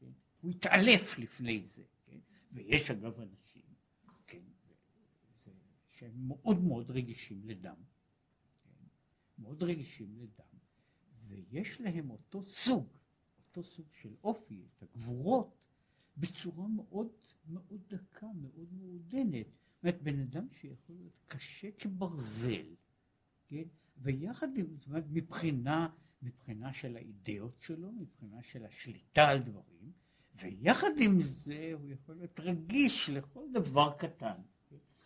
כן? 0.00 0.06
הוא 0.40 0.50
התעלף 0.50 1.18
לפני 1.18 1.62
זה. 1.74 1.82
כן? 2.06 2.18
ויש 2.52 2.90
אגב 2.90 3.20
אנשים 3.20 3.62
כן? 4.26 4.38
שהם 5.90 6.12
מאוד 6.14 6.64
מאוד 6.64 6.90
רגישים 6.90 7.40
לדם. 7.44 7.74
מאוד 9.38 9.62
רגישים 9.62 10.16
לדם, 10.18 10.58
ויש 11.28 11.80
להם 11.80 12.10
אותו 12.10 12.44
סוג, 12.44 12.86
אותו 13.38 13.64
סוג 13.64 13.86
של 14.02 14.14
אופי, 14.24 14.62
את 14.76 14.82
הגבורות, 14.82 15.64
בצורה 16.16 16.68
מאוד 16.68 17.08
מאוד 17.48 17.80
דקה, 17.88 18.26
מאוד 18.34 18.68
מעודנת. 18.72 19.46
זאת 19.46 19.82
אומרת, 19.82 20.02
בן 20.02 20.20
אדם 20.20 20.46
שיכול 20.60 20.96
להיות 20.96 21.24
קשה 21.26 21.70
כברזל, 21.78 22.74
כן? 23.48 23.64
ויחד 23.98 24.48
עם 24.56 24.76
זאת, 24.76 25.04
מבחינה, 25.10 25.88
מבחינה 26.22 26.72
של 26.72 26.96
האידאות 26.96 27.60
שלו, 27.60 27.92
מבחינה 27.92 28.42
של 28.42 28.64
השליטה 28.64 29.22
על 29.22 29.42
דברים, 29.42 29.92
ויחד 30.34 30.90
עם 31.00 31.20
זה 31.22 31.70
הוא 31.74 31.90
יכול 31.90 32.14
להיות 32.14 32.40
רגיש 32.40 33.10
לכל 33.10 33.46
דבר 33.52 33.92
קטן. 33.98 34.40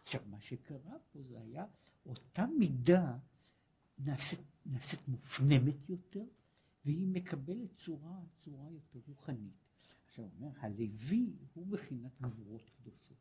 עכשיו, 0.02 0.20
מה 0.26 0.40
שקרה 0.40 0.98
פה 1.12 1.22
זה 1.22 1.40
היה 1.40 1.64
אותה 2.06 2.46
מידה 2.58 3.16
נעשית, 3.98 4.40
נעשית 4.66 5.08
מופנמת 5.08 5.88
יותר, 5.88 6.24
והיא 6.84 7.06
מקבלת 7.06 7.68
צורה, 7.84 8.20
צורה 8.44 8.70
יותר 8.70 8.98
רוחנית. 9.08 9.52
עכשיו, 10.08 10.24
הוא 10.24 10.32
אומר, 10.36 10.50
הלוי 10.60 11.32
הוא 11.54 11.66
מבחינת 11.66 12.12
גבורות 12.20 12.70
קדושות. 12.76 13.18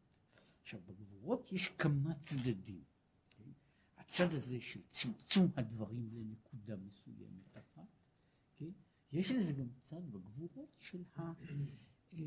עכשיו, 0.62 0.80
בגבורות 0.86 1.52
יש 1.52 1.68
כמה 1.78 2.14
צדדים. 2.16 2.84
הצד 3.98 4.34
הזה 4.34 4.62
של 4.62 4.82
צמצום 4.92 5.52
הדברים 5.56 6.10
לנקודה 6.14 6.76
מסוימת 6.76 7.58
אחת, 7.58 7.88
כן? 8.58 8.72
יש 9.12 9.32
לזה 9.32 9.54
גם 9.54 9.68
צד 9.90 10.12
בגבורות 10.12 10.70
של 10.80 11.04
ה... 11.16 11.32
אה, 12.14 12.20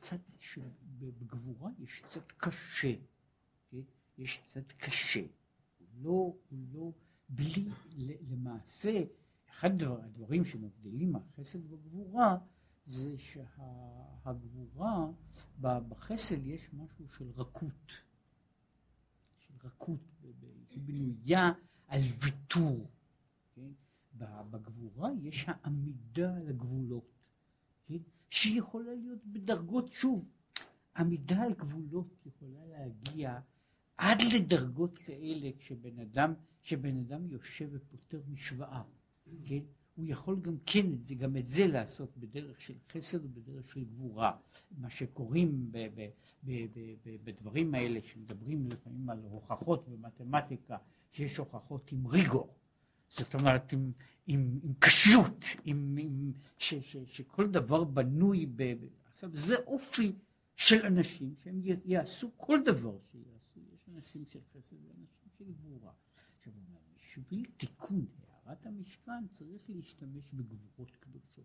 צד 0.00 0.18
שבגבורה 0.40 1.70
יש 1.78 2.02
צד 2.08 2.32
קשה, 2.36 2.94
כן? 3.70 3.80
יש 4.18 4.40
צד 4.46 4.72
קשה, 4.72 5.26
לא, 6.00 6.10
הוא 6.10 6.66
לא, 6.72 6.92
בלי, 7.28 7.68
למעשה, 8.30 9.04
אחד 9.50 9.82
הדברים 9.82 10.44
שמבדילים 10.44 11.12
מהחסד 11.12 11.70
בגבורה 11.70 12.38
זה 12.86 13.18
שהגבורה, 13.18 15.06
בחסד 15.60 16.46
יש 16.46 16.68
משהו 16.72 17.08
של 17.08 17.30
רכות. 17.36 17.92
רכות, 19.64 20.00
היא 20.70 20.80
בנויה 20.84 21.52
על 21.88 22.00
ויתור. 22.22 22.90
כן? 23.54 23.70
בגבורה 24.50 25.10
יש 25.22 25.44
העמידה 25.46 26.36
על 26.36 26.48
הגבולות, 26.48 27.10
כן? 27.86 27.98
שהיא 28.30 28.58
יכולה 28.58 28.94
להיות 28.94 29.24
בדרגות, 29.26 29.92
שוב, 29.92 30.24
עמידה 30.96 31.42
על 31.42 31.54
גבולות 31.54 32.26
יכולה 32.26 32.66
להגיע 32.66 33.40
עד 34.02 34.22
לדרגות 34.22 34.98
כאלה 34.98 35.50
כשבן 35.58 35.98
אדם, 35.98 36.34
כשבן 36.62 36.98
אדם 36.98 37.26
יושב 37.30 37.68
ופותר 37.72 38.20
משוואה, 38.28 38.82
כן? 39.44 39.58
הוא 39.94 40.04
יכול 40.08 40.40
גם 40.40 40.56
כן, 40.66 40.86
גם 41.16 41.36
את 41.36 41.46
זה 41.46 41.66
לעשות 41.66 42.16
בדרך 42.16 42.60
של 42.60 42.74
חסד 42.92 43.24
ובדרך 43.24 43.72
של 43.72 43.84
גבורה. 43.84 44.36
מה 44.78 44.90
שקוראים 44.90 45.68
ב, 45.70 45.78
ב, 45.94 46.08
ב, 46.44 46.78
בדברים 47.24 47.74
האלה, 47.74 48.00
שמדברים 48.02 48.68
לפעמים 48.70 49.10
על 49.10 49.18
הוכחות 49.30 49.88
במתמטיקה, 49.88 50.76
שיש 51.12 51.36
הוכחות 51.36 51.92
עם 51.92 52.06
ריגור. 52.06 52.54
זאת 53.08 53.34
אומרת, 53.34 53.72
עם, 53.72 53.92
עם, 54.26 54.58
עם 54.62 54.72
קשות, 54.78 55.44
עם, 55.64 55.96
עם, 56.00 56.32
ש, 56.58 56.74
ש, 56.74 56.96
שכל 57.06 57.50
דבר 57.50 57.84
בנוי 57.84 58.46
ב... 58.56 58.74
עכשיו, 59.12 59.30
זה 59.36 59.54
אופי 59.66 60.12
של 60.56 60.86
אנשים 60.86 61.34
שהם 61.44 61.60
יעשו 61.84 62.30
כל 62.36 62.58
דבר 62.64 62.96
שיעשו. 63.12 63.41
אנשים 63.94 64.24
של 64.24 64.40
חסד 64.52 64.76
ואנשים 64.86 65.30
של 65.38 65.52
גבורה. 65.52 65.92
עכשיו, 66.38 66.52
בשביל 66.96 67.46
תיקון 67.56 68.06
טהרת 68.20 68.66
המשכן 68.66 69.26
צריך 69.32 69.62
להשתמש 69.68 70.24
בגבורות 70.32 70.96
קדושות. 71.00 71.44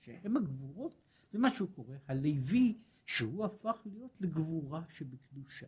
שהן 0.00 0.36
הגבורות, 0.36 1.00
זה 1.32 1.38
מה 1.38 1.54
שהוא 1.54 1.68
קורא, 1.74 1.96
הלוי 2.08 2.78
שהוא 3.06 3.44
הפך 3.44 3.76
להיות 3.86 4.20
לגבורה 4.20 4.82
שבקדושה. 4.88 5.66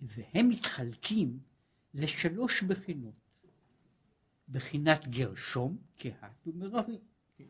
והם 0.00 0.48
מתחלקים 0.48 1.40
לשלוש 1.94 2.62
בחינות. 2.62 3.14
בחינת 4.48 5.08
גרשום, 5.08 5.78
קהת 5.96 6.46
ומררי. 6.46 6.98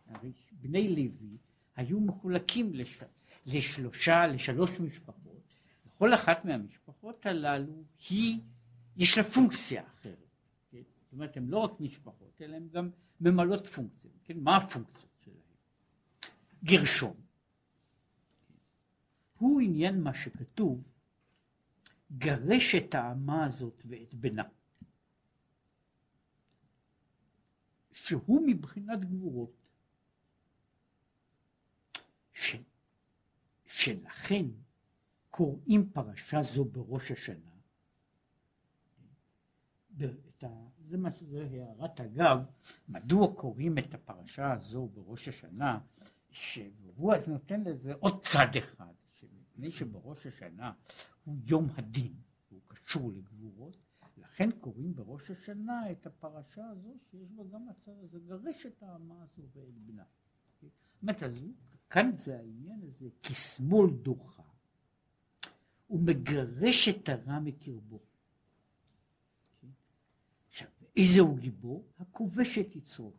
הרי 0.07 0.33
בני 0.53 0.89
לוי 0.89 1.39
היו 1.77 2.01
מחולקים 2.01 2.75
לש... 2.75 3.01
לשלושה, 3.47 4.27
לשלוש 4.27 4.81
משפחות. 4.81 5.43
כל 5.99 6.15
אחת 6.15 6.45
מהמשפחות 6.45 7.27
הללו 7.27 7.85
היא, 8.09 8.41
יש 8.97 9.19
לה 9.19 9.25
פונקציה 9.25 9.87
אחרת. 9.87 10.29
כן? 10.71 10.83
זאת 11.03 11.13
אומרת, 11.13 11.37
הן 11.37 11.47
לא 11.47 11.59
רק 11.59 11.81
משפחות, 11.81 12.43
אלא 12.43 12.57
הן 12.57 12.69
גם 12.69 12.91
ממלאות 13.21 13.67
פונקציה. 13.67 14.11
כן? 14.25 14.39
מה 14.41 14.57
הפונקציות 14.57 15.11
שלהן? 15.25 15.37
גרשום. 16.65 17.15
הוא 19.39 19.61
עניין 19.61 20.01
מה 20.01 20.15
שכתוב, 20.15 20.83
גרש 22.19 22.75
את 22.75 22.95
האמה 22.95 23.45
הזאת 23.45 23.83
ואת 23.87 24.15
בנה. 24.15 24.45
שהוא 27.93 28.47
מבחינת 28.47 29.05
גבורות. 29.05 29.67
ש, 32.35 32.57
שלכן 33.77 34.47
קוראים 35.31 35.91
פרשה 35.93 36.43
זו 36.43 36.65
בראש 36.65 37.11
השנה. 37.11 37.51
זה 40.89 40.99
מה 40.99 41.11
שזה 41.13 41.49
הערת 41.51 42.01
אגב, 42.01 42.39
מדוע 42.89 43.35
קוראים 43.35 43.79
את 43.79 43.95
הפרשה 43.95 44.53
הזו 44.53 44.89
בראש 44.95 45.29
השנה, 45.29 45.79
שהוא 46.31 47.15
אז 47.15 47.29
נותן 47.29 47.65
לזה 47.65 47.95
עוד 47.95 48.25
צד 48.25 48.57
אחד, 48.59 48.93
שמפני 49.13 49.73
שבראש 49.73 50.27
השנה 50.27 50.73
הוא 51.25 51.37
יום 51.45 51.69
הדין, 51.77 52.15
הוא 52.49 52.61
קשור 52.67 53.13
לגבורות, 53.13 53.77
לכן 54.17 54.51
קוראים 54.51 54.95
בראש 54.95 55.31
השנה 55.31 55.91
את 55.91 56.07
הפרשה 56.07 56.67
הזו 56.67 56.95
שיש 57.11 57.31
בה 57.31 57.43
גם 57.53 57.69
הצד 57.69 57.93
הזה, 58.03 58.19
גרש 58.21 58.67
את 58.67 58.83
האמה 58.83 59.15
הזו 59.23 59.43
ואת 59.55 59.75
בנה. 59.75 60.05
זאת 60.63 61.03
אומרת, 61.03 61.23
אז 61.23 61.33
כאן 61.91 62.17
זה 62.17 62.39
העניין 62.39 62.81
הזה, 62.83 63.09
כשמאל 63.23 63.91
דוחה. 63.91 64.43
הוא 65.87 66.01
מגרש 66.01 66.89
את 66.89 67.09
הרע 67.09 67.39
מקרבו. 67.39 68.01
עכשיו, 70.49 70.69
איזה 70.97 71.21
הוא 71.21 71.39
גיבור? 71.39 71.85
הכובש 71.99 72.59
את 72.59 72.77
יצרו. 72.77 73.13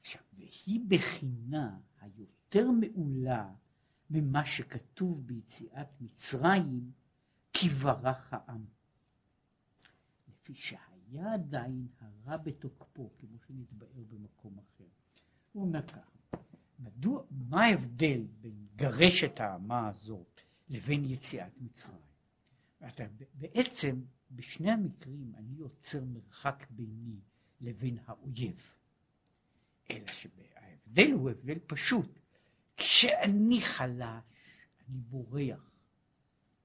עכשיו, 0.00 0.22
והיא 0.36 0.80
בחינה 0.88 1.78
היותר 2.00 2.70
מעולה 2.70 3.54
ממה 4.10 4.46
שכתוב 4.46 5.26
ביציאת 5.26 5.88
מצרים, 6.00 6.92
כי 7.52 7.68
ברח 7.68 8.32
העם. 8.32 8.64
לפי 10.28 10.54
שהיה 10.54 11.34
עדיין 11.34 11.86
הרע 12.00 12.36
בתוקפו, 12.36 13.10
כמו 13.18 13.38
שנתבאר 13.46 14.04
במקום 14.10 14.58
אחר. 14.58 14.84
הוא 15.52 15.72
ככה, 15.82 16.13
מדוע, 16.78 17.22
מה 17.30 17.64
ההבדל 17.64 18.26
בין 18.40 18.66
גרש 18.76 19.24
את 19.24 19.40
האמה 19.40 19.88
הזאת 19.88 20.40
לבין 20.68 21.04
יציאת 21.04 21.52
מצרים? 21.60 22.14
אתה, 22.88 23.04
בעצם 23.34 24.00
בשני 24.30 24.70
המקרים 24.70 25.32
אני 25.36 25.54
יוצר 25.56 26.04
מרחק 26.04 26.66
ביני 26.70 27.20
לבין 27.60 27.98
האויב. 28.06 28.60
אלא 29.90 30.06
שההבדל 30.06 31.12
הוא 31.12 31.30
הבדל 31.30 31.58
פשוט. 31.66 32.18
כשאני 32.76 33.60
חלש, 33.62 34.24
אני 34.88 34.98
בורח. 34.98 35.70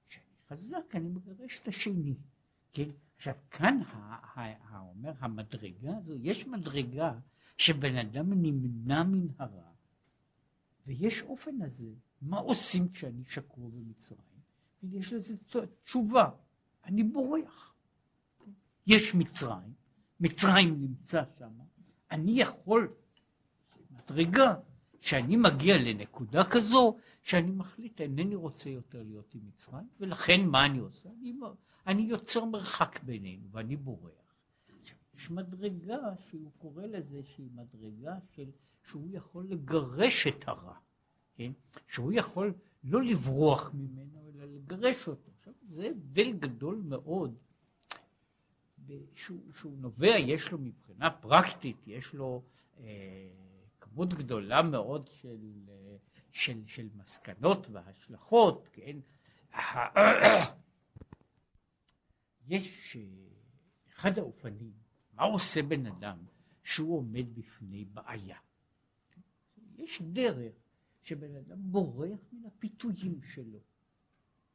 כשאני 0.10 0.24
חזק, 0.48 0.96
אני 0.96 1.10
מגרש 1.10 1.60
את 1.60 1.68
השני. 1.68 2.16
כן? 2.74 2.90
עכשיו 3.18 3.34
כאן 3.52 3.82
האומר, 4.36 5.12
המדרגה 5.20 5.98
הזו, 5.98 6.16
יש 6.22 6.48
מדרגה 6.48 7.20
שבן 7.58 7.96
אדם 7.96 8.34
נמנע 8.34 9.04
מן 9.04 9.28
הרע, 9.40 9.69
ויש 10.90 11.22
אופן 11.22 11.62
הזה. 11.62 11.94
מה 12.22 12.38
עושים 12.38 12.90
כשאני 12.90 13.24
שקוע 13.26 13.70
במצרים? 13.70 14.40
ויש 14.84 15.14
לזה 15.14 15.36
תשובה, 15.84 16.30
אני 16.86 17.04
בורח. 17.04 17.76
יש 18.88 19.16
מצרים, 19.16 19.74
מצרים 20.20 20.82
נמצא 20.82 21.24
שם, 21.40 21.52
אני 22.12 22.42
יכול, 22.42 22.94
מדרגה, 23.92 24.56
שאני 25.02 25.38
מגיע 25.38 25.78
לנקודה 25.78 26.44
כזו, 26.52 26.98
שאני 27.22 27.52
מחליט, 27.52 28.02
אינני 28.02 28.36
רוצה 28.36 28.70
יותר 28.70 29.04
להיות 29.04 29.36
עם 29.36 29.42
מצרים, 29.48 29.88
ולכן 30.00 30.46
מה 30.46 30.66
אני 30.66 30.78
עושה? 30.80 31.10
אני, 31.10 31.34
אני 31.88 32.02
יוצר 32.02 32.46
מרחק 32.46 33.04
בינינו 33.04 33.52
ואני 33.52 33.76
בורח. 33.76 34.36
יש 35.16 35.32
מדרגה 35.32 36.16
שהוא 36.30 36.52
קורא 36.58 36.86
לזה 36.86 37.24
שהיא 37.24 37.50
מדרגה 37.52 38.16
של, 38.36 38.50
שהוא 38.90 39.10
יכול 39.12 39.46
לגרש 39.50 40.28
את 40.28 40.48
הרע, 40.48 40.76
כן? 41.36 41.52
שהוא 41.88 42.14
יכול 42.14 42.54
לא 42.84 43.04
לברוח 43.04 43.72
ממנו, 43.74 44.20
אלא 44.30 44.46
לגרש 44.46 45.08
אותו. 45.08 45.32
עכשיו, 45.38 45.54
זה 45.70 45.88
הבדל 45.88 46.32
גדול 46.32 46.82
מאוד, 46.86 47.36
שהוא, 49.16 49.40
שהוא 49.60 49.78
נובע, 49.78 50.20
יש 50.20 50.52
לו 50.52 50.58
מבחינה 50.58 51.12
פרקטית, 51.12 51.88
יש 51.88 52.14
לו 52.14 52.44
אה, 52.80 53.30
כמות 53.80 54.14
גדולה 54.14 54.62
מאוד 54.62 55.10
של, 55.22 55.52
אה, 55.70 55.96
של, 56.32 56.62
של 56.68 56.88
מסקנות 56.96 57.68
והשלכות, 57.72 58.68
כן? 58.74 58.98
יש 62.48 62.96
אה, 62.96 63.02
אחד 63.96 64.18
האופנים, 64.18 64.72
מה 65.14 65.24
עושה 65.24 65.62
בן 65.62 65.86
אדם 65.86 66.18
שהוא 66.64 66.98
עומד 66.98 67.36
בפני 67.36 67.86
בעיה? 67.86 68.38
יש 69.80 70.02
דרך 70.02 70.54
שבן 71.04 71.36
אדם 71.36 71.58
בורח 71.62 72.20
מן 72.34 72.46
הפיתויים 72.46 73.22
שלו. 73.34 73.60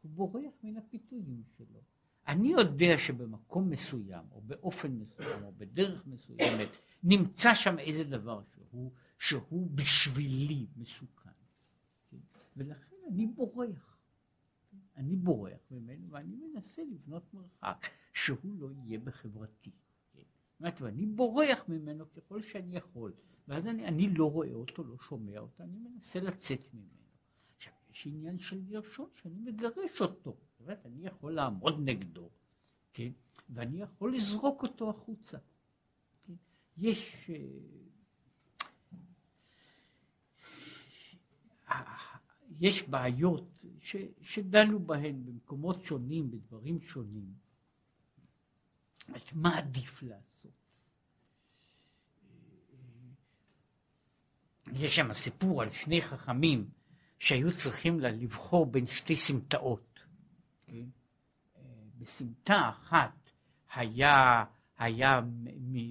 הוא 0.02 0.10
בורח 0.10 0.52
מן 0.62 0.76
הפיתויים 0.76 1.42
שלו. 1.56 1.80
אני 2.28 2.48
יודע 2.48 2.98
שבמקום 2.98 3.70
מסוים, 3.70 4.24
או 4.32 4.40
באופן 4.40 4.92
מסוים, 4.92 5.44
או 5.44 5.52
בדרך 5.52 6.06
מסוימת, 6.06 6.68
נמצא 7.02 7.54
שם 7.54 7.78
איזה 7.78 8.04
דבר 8.04 8.42
שהוא, 8.54 8.92
שהוא 9.18 9.70
בשבילי 9.70 10.66
מסוכן. 10.76 11.30
כן? 12.10 12.16
ולכן 12.56 12.96
אני 13.12 13.26
בורח. 13.26 13.98
אני 14.96 15.16
בורח 15.16 15.60
ממנו 15.70 16.10
ואני 16.10 16.36
מנסה 16.36 16.82
לבנות 16.84 17.34
מרחק 17.34 17.86
שהוא 18.12 18.56
לא 18.58 18.68
יהיה 18.72 18.98
בחברתי. 18.98 19.70
אומרת, 20.60 20.80
ואני 20.80 21.06
בורח 21.06 21.64
ממנו 21.68 22.04
ככל 22.12 22.42
שאני 22.42 22.76
יכול. 22.76 23.12
ואז 23.48 23.66
אני, 23.66 23.86
אני 23.86 24.08
לא 24.14 24.30
רואה 24.30 24.52
אותו, 24.54 24.84
לא 24.84 24.96
שומע 25.08 25.38
אותו, 25.38 25.62
אני 25.62 25.78
מנסה 25.78 26.20
לצאת 26.20 26.74
ממנו. 26.74 26.88
עכשיו, 27.56 27.72
יש 27.90 28.06
עניין 28.06 28.38
של 28.38 28.60
גרשון 28.60 29.08
שאני 29.22 29.40
מגרש 29.40 30.00
אותו. 30.00 30.30
זאת 30.30 30.60
אומרת, 30.60 30.86
אני 30.86 31.06
יכול 31.06 31.34
לעמוד 31.34 31.80
נגדו, 31.84 32.28
כן? 32.92 33.10
ואני 33.50 33.80
יכול 33.80 34.14
לזרוק 34.14 34.62
אותו 34.62 34.90
החוצה. 34.90 35.38
כן? 36.26 36.34
יש... 36.76 37.30
אה, 41.70 41.96
יש 42.60 42.88
בעיות 42.88 43.64
ש, 43.80 43.96
שדנו 44.22 44.78
בהן 44.78 45.24
במקומות 45.24 45.82
שונים, 45.82 46.30
בדברים 46.30 46.80
שונים. 46.80 47.43
מה 49.32 49.58
עדיף 49.58 50.02
לעשות? 50.02 50.52
יש 54.72 54.96
שם 54.96 55.12
סיפור 55.12 55.62
על 55.62 55.70
שני 55.72 56.02
חכמים 56.02 56.70
שהיו 57.18 57.52
צריכים 57.52 58.00
לבחור 58.00 58.66
בין 58.66 58.86
שתי 58.86 59.16
סמטאות. 59.16 60.00
כן? 60.66 60.86
בסמטה 61.98 62.68
אחת 62.68 63.30
היה, 63.74 64.44
היה 64.78 65.20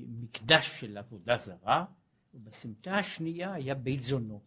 מקדש 0.07 0.80
של 0.80 0.97
עבודה 0.97 1.38
זרה, 1.38 1.86
ובסמטה 2.34 2.95
השנייה 2.95 3.53
היה 3.53 3.76
בית 3.76 3.99
זונות. 3.99 4.41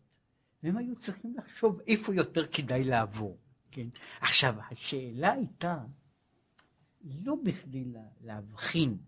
והם 0.63 0.77
היו 0.77 0.97
צריכים 0.97 1.35
לחשוב 1.37 1.81
איפה 1.81 2.15
יותר 2.15 2.47
כדאי 2.47 2.85
לעבור. 2.85 3.39
כן? 3.71 3.87
עכשיו, 4.21 4.55
השאלה 4.71 5.33
הייתה 5.33 5.79
לא 7.07 7.37
בכדי 7.43 7.85
להבחין 8.21 8.99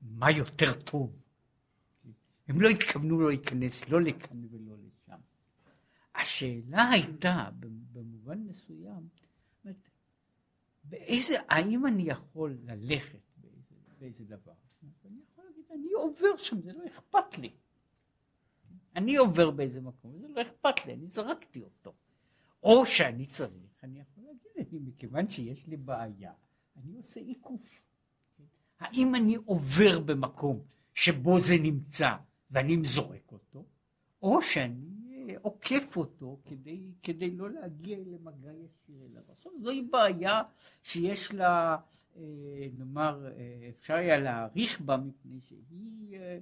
מה 0.00 0.30
יותר 0.30 0.80
טוב, 0.82 1.16
הם 2.48 2.60
לא 2.60 2.68
התכוונו 2.68 3.20
לא 3.20 3.28
להיכנס 3.28 3.88
לא 3.88 4.02
לכאן 4.02 4.44
ולא 4.50 4.76
לשם. 4.78 5.20
השאלה 6.14 6.88
הייתה, 6.88 7.48
במובן 7.92 8.38
מסוים, 8.38 9.08
באיזה, 10.84 11.34
האם 11.48 11.86
אני 11.86 12.02
יכול 12.02 12.58
ללכת 12.64 13.18
באיזה, 13.36 13.74
באיזה 13.98 14.24
דבר? 14.24 14.52
אני 15.04 15.20
יכול 15.32 15.44
להגיד, 15.44 15.64
אני 15.74 15.92
עובר 15.92 16.36
שם, 16.36 16.60
זה 16.60 16.72
לא 16.72 16.86
אכפת 16.86 17.38
לי. 17.38 17.50
אני 18.96 19.16
עובר 19.16 19.50
באיזה 19.50 19.80
מקום, 19.80 20.14
וזה 20.14 20.28
לא 20.28 20.42
אכפת 20.42 20.86
לי, 20.86 20.94
אני 20.94 21.06
זרקתי 21.06 21.62
אותו. 21.62 21.94
או 22.62 22.86
שאני 22.86 23.26
צריך, 23.26 23.82
אני 23.82 24.00
יכול 24.00 24.24
להגיד, 24.56 24.88
מכיוון 24.88 25.28
שיש 25.28 25.66
לי 25.66 25.76
בעיה, 25.76 26.32
אני 26.84 26.96
עושה 26.96 27.20
עיקוף. 27.20 27.80
האם 28.80 29.14
אני 29.14 29.34
עובר 29.34 30.00
במקום 30.00 30.60
שבו 30.94 31.40
זה 31.40 31.54
נמצא, 31.62 32.08
ואני 32.50 32.84
זורק 32.84 33.32
אותו, 33.32 33.64
או 34.22 34.42
שאני 34.42 35.36
עוקף 35.42 35.96
אותו 35.96 36.38
כדי, 36.44 36.82
כדי 37.02 37.30
לא 37.30 37.50
להגיע 37.50 37.98
למגע 37.98 38.52
ישיר 38.52 38.96
אליו. 39.10 39.22
עכשיו 39.28 39.52
זוהי 39.60 39.82
בעיה 39.82 40.42
שיש 40.82 41.32
לה, 41.32 41.76
אה, 42.16 42.22
נאמר, 42.78 43.26
אה, 43.26 43.68
אפשר 43.68 43.94
היה 43.94 44.18
להעריך 44.18 44.80
בה 44.80 44.96
מפני 44.96 45.40
שהיא 45.40 46.16
אה, 46.16 46.38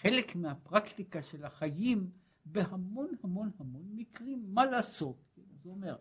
חלק 0.00 0.36
מהפרקטיקה 0.36 1.22
של 1.22 1.44
החיים 1.44 2.10
בהמון 2.44 3.08
המון 3.22 3.50
המון 3.58 3.82
מקרים, 3.94 4.44
מה 4.54 4.64
לעשות? 4.64 5.16
זה 5.62 5.70
אומר, 5.70 5.96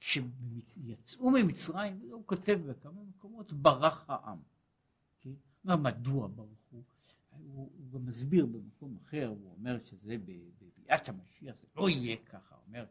כשיצאו 0.00 1.30
ממצרים, 1.30 2.00
הוא 2.12 2.26
כותב 2.26 2.58
בכמה 2.66 3.02
מקומות, 3.02 3.52
ברח 3.52 4.10
העם. 4.10 4.38
כן? 5.20 5.30
מדוע 5.64 6.28
ברחו? 6.28 6.82
הוא, 7.30 7.72
הוא 7.78 7.90
גם 7.90 8.06
מסביר 8.06 8.46
במקום 8.46 8.96
אחר, 8.96 9.26
הוא 9.26 9.54
אומר 9.58 9.78
שזה 9.84 10.16
בביאת 10.18 11.08
המשיח, 11.08 11.56
זה 11.60 11.66
לא 11.76 11.88
יהיה 11.88 12.16
ככה, 12.16 12.54
הוא 12.54 12.64
אומר, 12.66 12.86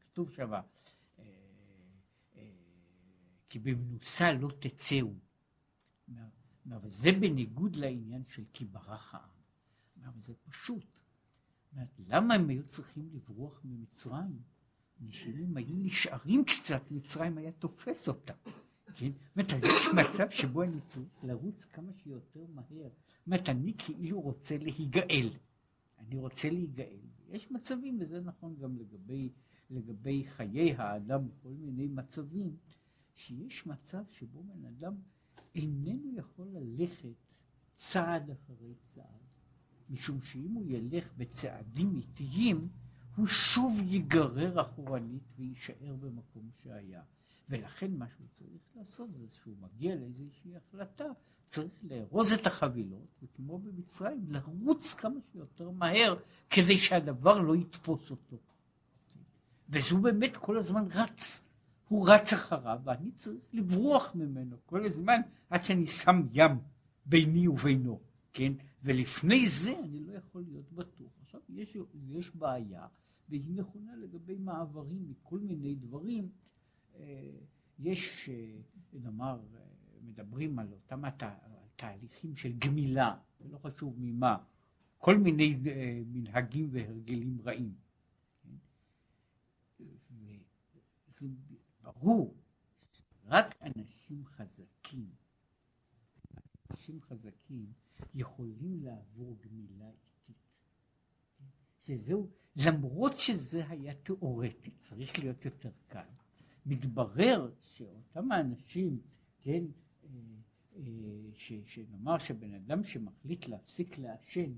כתוב 0.00 0.30
שם, 0.30 0.52
אה, 0.52 0.60
אה, 2.36 2.42
כי 3.48 3.58
במנוסה 3.58 4.32
לא 4.32 4.48
תצאו. 4.58 5.12
אבל 6.72 6.90
זה 6.90 7.12
בניגוד 7.20 7.76
לעניין 7.76 8.24
של 8.28 8.44
כי 8.52 8.64
ברח 8.64 9.14
העם. 9.14 9.34
זה 10.20 10.34
פשוט. 10.50 10.84
למה 11.98 12.34
הם 12.34 12.48
היו 12.48 12.66
צריכים 12.66 13.10
לברוח 13.12 13.60
ממצרים? 13.64 14.42
הם 15.24 15.56
היו 15.56 15.76
נשארים 15.76 16.44
קצת, 16.44 16.82
מצרים 16.90 17.38
היה 17.38 17.52
תופס 17.52 18.08
אותם. 18.08 18.34
כן? 18.96 19.10
זאת 19.12 19.36
אומרת, 19.36 19.52
אז 19.52 19.64
יש 19.64 19.86
מצב 19.94 20.30
שבו 20.30 20.62
אני 20.62 20.80
צריך 20.88 21.24
לרוץ 21.24 21.64
כמה 21.64 21.92
שיותר 22.02 22.44
מהר 22.54 22.88
אומרת, 23.26 23.48
אני 23.48 23.72
כאילו 23.78 24.20
רוצה 24.20 24.56
להיגאל. 24.58 25.30
אני 25.98 26.18
רוצה 26.18 26.50
להיגאל. 26.50 26.98
יש 27.28 27.50
מצבים, 27.50 27.98
וזה 28.00 28.20
נכון 28.20 28.56
גם 28.56 28.76
לגבי, 28.76 29.32
לגבי 29.70 30.24
חיי 30.24 30.74
האדם 30.74 31.28
בכל 31.28 31.48
מיני 31.48 31.86
מצבים, 31.86 32.56
שיש 33.14 33.66
מצב 33.66 34.02
שבו 34.10 34.42
בן 34.42 34.64
אדם 34.64 34.94
איננו 35.54 36.16
יכול 36.16 36.46
ללכת 36.46 37.14
צעד 37.76 38.30
אחרי 38.30 38.74
צעד, 38.94 39.04
משום 39.90 40.22
שאם 40.22 40.52
הוא 40.52 40.66
ילך 40.66 41.12
בצעדים 41.16 41.96
איטיים, 41.96 42.68
הוא 43.16 43.26
שוב 43.26 43.80
ייגרר 43.82 44.60
אחורנית 44.60 45.22
ויישאר 45.36 45.94
במקום 46.00 46.50
שהיה. 46.62 47.02
ולכן 47.48 47.92
מה 47.92 48.08
שהוא 48.08 48.26
צריך 48.38 48.62
לעשות 48.76 49.08
זה 49.12 49.26
שהוא 49.42 49.54
מגיע 49.60 49.94
לאיזושהי 49.94 50.56
החלטה 50.56 51.04
צריך 51.48 51.72
לארוז 51.82 52.32
את 52.32 52.46
החבילות, 52.46 53.06
וכמו 53.22 53.58
במצרים, 53.58 54.26
לרוץ 54.28 54.94
כמה 54.94 55.20
שיותר 55.32 55.70
מהר, 55.70 56.16
כדי 56.50 56.78
שהדבר 56.78 57.38
לא 57.38 57.56
יתפוס 57.56 58.10
אותו. 58.10 58.36
וזו 59.68 59.98
באמת 59.98 60.36
כל 60.36 60.58
הזמן 60.58 60.84
רץ. 60.90 61.40
הוא 61.88 62.08
רץ 62.08 62.32
אחריו, 62.32 62.80
ואני 62.84 63.10
צריך 63.12 63.44
לברוח 63.52 64.14
ממנו 64.14 64.56
כל 64.66 64.86
הזמן, 64.86 65.20
עד 65.50 65.62
שאני 65.62 65.86
שם 65.86 66.22
ים 66.32 66.58
ביני 67.06 67.48
ובינו, 67.48 68.00
כן? 68.32 68.52
ולפני 68.82 69.48
זה 69.48 69.78
אני 69.84 70.00
לא 70.06 70.12
יכול 70.12 70.42
להיות 70.42 70.72
בטוח. 70.72 71.12
עכשיו, 71.22 71.40
יש, 71.48 71.76
יש 72.08 72.30
בעיה, 72.34 72.86
והיא 73.28 73.54
נכונה 73.54 73.96
לגבי 73.96 74.38
מעברים 74.38 75.08
מכל 75.10 75.38
מיני 75.38 75.74
דברים. 75.74 76.28
אה, 76.94 77.30
יש, 77.78 78.28
אה, 78.28 78.60
נאמר, 78.92 79.40
מדברים 80.02 80.58
על 80.58 80.72
אותם 80.72 81.04
הת... 81.04 81.22
תהליכים 81.76 82.36
של 82.36 82.52
גמילה, 82.58 83.16
לא 83.50 83.58
חשוב 83.58 83.94
ממה, 83.98 84.44
כל 84.98 85.18
מיני 85.18 85.58
אה, 85.66 86.02
מנהגים 86.06 86.68
והרגלים 86.72 87.40
רעים. 87.44 87.74
וזה 91.22 91.56
ברור, 91.82 92.34
רק 93.24 93.62
אנשים 93.62 94.24
חזקים, 94.24 95.10
אנשים 96.70 97.00
חזקים 97.00 97.72
יכולים 98.14 98.82
לעבור 98.82 99.36
גמילה 99.40 99.90
איטית. 99.90 100.36
שזהו, 101.84 102.30
למרות 102.56 103.18
שזה 103.18 103.68
היה 103.68 103.94
תיאורטי, 103.94 104.70
צריך 104.80 105.18
להיות 105.18 105.44
יותר 105.44 105.70
קל. 105.88 106.08
מתברר 106.66 107.50
שאותם 107.60 108.32
האנשים, 108.32 109.00
כן, 109.40 109.64
אה, 110.04 110.08
אה, 110.76 110.82
ש, 111.34 111.52
שנאמר 111.66 112.18
שבן 112.18 112.54
אדם 112.54 112.84
שמחליט 112.84 113.46
להפסיק 113.46 113.98
לעשן, 113.98 114.52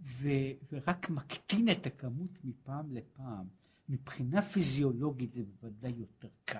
ו, 0.00 0.28
ורק 0.72 1.10
מקטין 1.10 1.70
את 1.70 1.86
הכמות 1.86 2.30
מפעם 2.44 2.92
לפעם, 2.92 3.46
מבחינה 3.88 4.42
פיזיולוגית 4.42 5.32
זה 5.32 5.42
בוודאי 5.42 5.90
יותר 5.90 6.28
קל. 6.44 6.58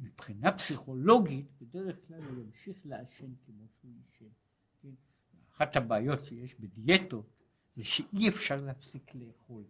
מבחינה 0.00 0.52
פסיכולוגית, 0.52 1.46
בדרך 1.60 1.96
כלל 2.08 2.22
הוא 2.22 2.44
ימשיך 2.44 2.76
לעשן 2.84 3.32
כמו 3.46 3.64
שהוא 3.80 3.92
עישן. 4.06 4.34
כן? 4.82 4.90
אחת 5.50 5.76
הבעיות 5.76 6.24
שיש 6.24 6.54
בדיאטות 6.60 7.35
זה 7.76 7.84
שאי 7.84 8.28
אפשר 8.28 8.60
להפסיק 8.60 9.14
לאכול. 9.14 9.64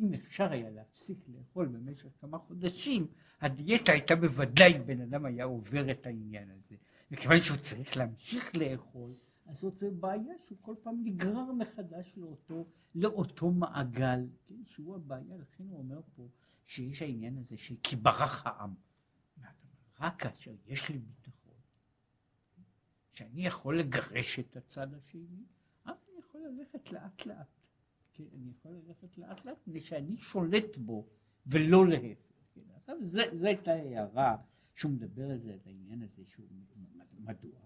אם 0.00 0.14
אפשר 0.14 0.52
היה 0.52 0.70
להפסיק 0.70 1.18
לאכול 1.28 1.66
במשך 1.66 2.08
כמה 2.20 2.38
חודשים, 2.38 3.06
הדיאטה 3.40 3.92
הייתה 3.92 4.16
בוודאי, 4.16 4.78
בן 4.78 5.00
אדם 5.00 5.24
היה 5.24 5.44
עובר 5.44 5.90
את 5.90 6.06
העניין 6.06 6.50
הזה. 6.50 6.76
מכיוון 7.10 7.42
שהוא 7.42 7.56
צריך 7.56 7.96
להמשיך 7.96 8.56
לאכול, 8.56 9.10
אז 9.46 9.58
זאת 9.58 9.82
בעיה 10.00 10.34
שהוא 10.46 10.58
כל 10.60 10.74
פעם 10.82 11.00
נגרר 11.04 11.52
מחדש 11.52 12.12
לאותו, 12.16 12.66
לאותו 12.94 13.50
מעגל, 13.50 14.20
כן, 14.48 14.62
שהוא 14.66 14.96
הבעיה, 14.96 15.36
לכן 15.36 15.64
הוא 15.68 15.78
אומר 15.78 16.00
פה 16.16 16.28
שיש 16.66 17.02
העניין 17.02 17.38
הזה 17.38 17.56
של 17.56 17.74
כי 17.82 17.96
ברח 17.96 18.46
העם. 18.46 18.74
רק 20.00 20.22
כאשר 20.22 20.54
יש 20.66 20.88
לי 20.88 20.98
ביטחון, 20.98 21.54
שאני 23.12 23.46
יכול 23.46 23.78
לגרש 23.78 24.38
את 24.38 24.56
הצד 24.56 24.94
השני, 24.94 25.44
ללכת 26.52 26.92
לאט 26.92 27.26
לאט. 27.26 27.46
כן, 28.12 28.24
אני 28.34 28.50
יכול 28.50 28.72
ללכת 28.72 29.18
לאט 29.18 29.44
לאט, 29.44 29.56
מפני 29.66 29.80
שאני 29.80 30.16
שולט 30.16 30.76
בו 30.76 31.06
ולא 31.46 31.88
להפך. 31.88 32.32
כן, 32.54 32.60
עכשיו 32.76 32.96
זו 33.32 33.46
הייתה 33.46 33.72
הערה 33.72 34.36
שהוא 34.76 34.92
מדבר 34.92 35.30
על 35.30 35.38
זה, 35.38 35.54
את 35.54 35.66
העניין 35.66 36.02
הזה, 36.02 36.22
שהוא, 36.26 36.46
מדוע? 37.18 37.60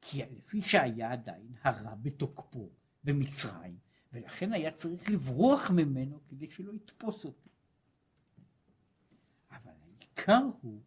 כי 0.00 0.22
לפי 0.30 0.62
שהיה 0.62 1.12
עדיין 1.12 1.52
הרע 1.62 1.94
בתוקפו 1.94 2.70
במצרים, 3.04 3.78
ולכן 4.12 4.52
היה 4.52 4.70
צריך 4.72 5.10
לברוח 5.10 5.70
ממנו 5.70 6.20
כדי 6.28 6.50
שלא 6.50 6.72
יתפוס 6.72 7.24
אותי. 7.24 7.48
אבל 9.50 9.72
העיקר 9.82 10.42
הוא 10.60 10.82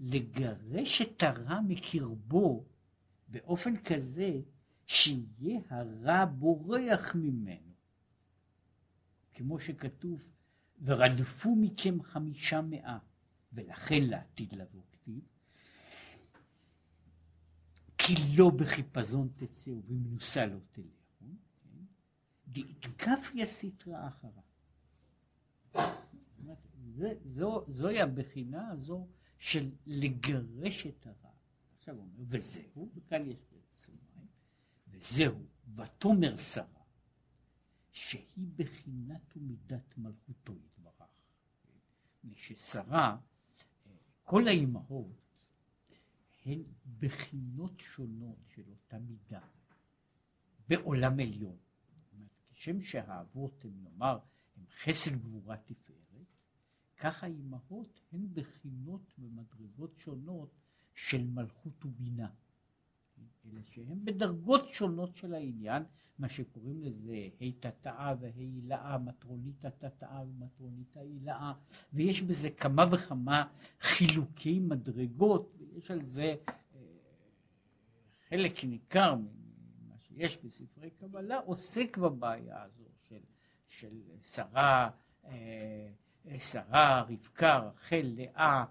לגרש 0.00 1.02
את 1.02 1.22
הרע 1.22 1.60
מקרבו 1.60 2.64
באופן 3.28 3.76
כזה 3.76 4.40
שיהיה 4.86 5.60
הרע 5.70 6.24
בורח 6.24 7.14
ממנו. 7.14 7.72
כמו 9.34 9.60
שכתוב, 9.60 10.22
ורדפו 10.82 11.56
מכם 11.56 12.02
חמישה 12.02 12.60
מאה, 12.60 12.98
ולכן 13.52 14.02
לעתיד 14.02 14.52
לבוא 14.52 14.82
כתיב, 14.92 15.20
כי 17.98 18.14
לא 18.36 18.50
בחיפזון 18.50 19.28
תצאו 19.36 19.72
ובמנוסה 19.72 20.46
לא 20.46 20.58
תלכו, 20.72 21.24
דאתקף 22.48 23.30
יסיתרא 23.34 24.08
אחריו. 24.08 24.44
זו, 27.24 27.64
זוהי 27.68 28.00
הבחינה 28.00 28.68
הזו 28.68 29.06
של 29.38 29.70
לגרש 29.86 30.86
את 30.86 31.06
הרע. 31.06 31.30
עכשיו 31.78 31.94
הוא 31.94 32.02
אומר, 32.02 32.24
וזהו, 32.28 32.88
וכאן 32.94 33.30
יש 33.30 33.36
וזהו, 34.96 35.46
ותאמר 35.74 36.36
שרה, 36.36 36.82
שהיא 37.90 38.48
בחינת 38.56 39.36
ומידת 39.36 39.98
מלכותו 39.98 40.52
יתברך. 40.56 40.84
ששרה, 42.34 43.18
כל 44.24 44.48
האימהות, 44.48 45.24
הן 46.44 46.62
בחינות 46.98 47.80
שונות 47.80 48.38
של 48.54 48.62
אותה 48.70 48.98
מידה 48.98 49.40
בעולם 50.68 51.20
עליון. 51.20 51.56
כשם 52.52 52.82
שהאבות 52.82 53.64
הם 53.64 53.82
נאמר, 53.82 54.18
הם 54.56 54.64
חסד 54.82 55.16
גבורה 55.22 55.56
תפארת, 55.56 56.26
כך 56.96 57.24
האימהות 57.24 58.00
הן 58.12 58.26
בחינות 58.32 59.14
ומדרגות 59.18 59.98
שונות 59.98 60.50
של 60.94 61.24
מלכות 61.24 61.84
ובינה. 61.84 62.30
אלא 63.46 63.60
שהן 63.70 64.04
בדרגות 64.04 64.68
שונות 64.68 65.16
של 65.16 65.34
העניין, 65.34 65.82
מה 66.18 66.28
שקוראים 66.28 66.82
לזה 66.82 67.28
ה' 67.40 67.52
תתאה 67.60 68.14
וה' 68.20 68.30
הילאה, 68.36 68.98
מטרוניתא 68.98 69.68
תתאה 69.78 70.22
ומטרוניתא 70.22 70.98
הילאה, 70.98 71.52
ויש 71.92 72.22
בזה 72.22 72.50
כמה 72.50 72.84
וכמה 72.92 73.46
חילוקי 73.80 74.58
מדרגות, 74.60 75.52
ויש 75.58 75.90
על 75.90 76.04
זה 76.04 76.34
אה, 76.48 76.80
חלק 78.28 78.64
ניכר 78.64 79.14
ממה 79.14 79.98
שיש 79.98 80.38
בספרי 80.44 80.90
קבלה, 80.90 81.38
עוסק 81.38 81.98
בבעיה 81.98 82.62
הזו 82.62 82.84
של, 83.08 83.20
של 83.68 84.00
שרה, 84.24 84.90
אה, 85.24 85.88
שרה, 86.38 87.02
רבקה, 87.02 87.58
רחל, 87.58 88.12
לאה, 88.16 88.64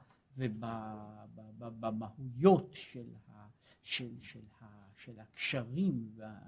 ובמהויות 1.58 2.70
של, 2.74 3.06
ה, 3.28 3.33
של, 3.84 4.18
של, 4.22 4.46
ה, 4.62 4.90
של 4.98 5.20
הקשרים 5.20 6.12
וה, 6.16 6.40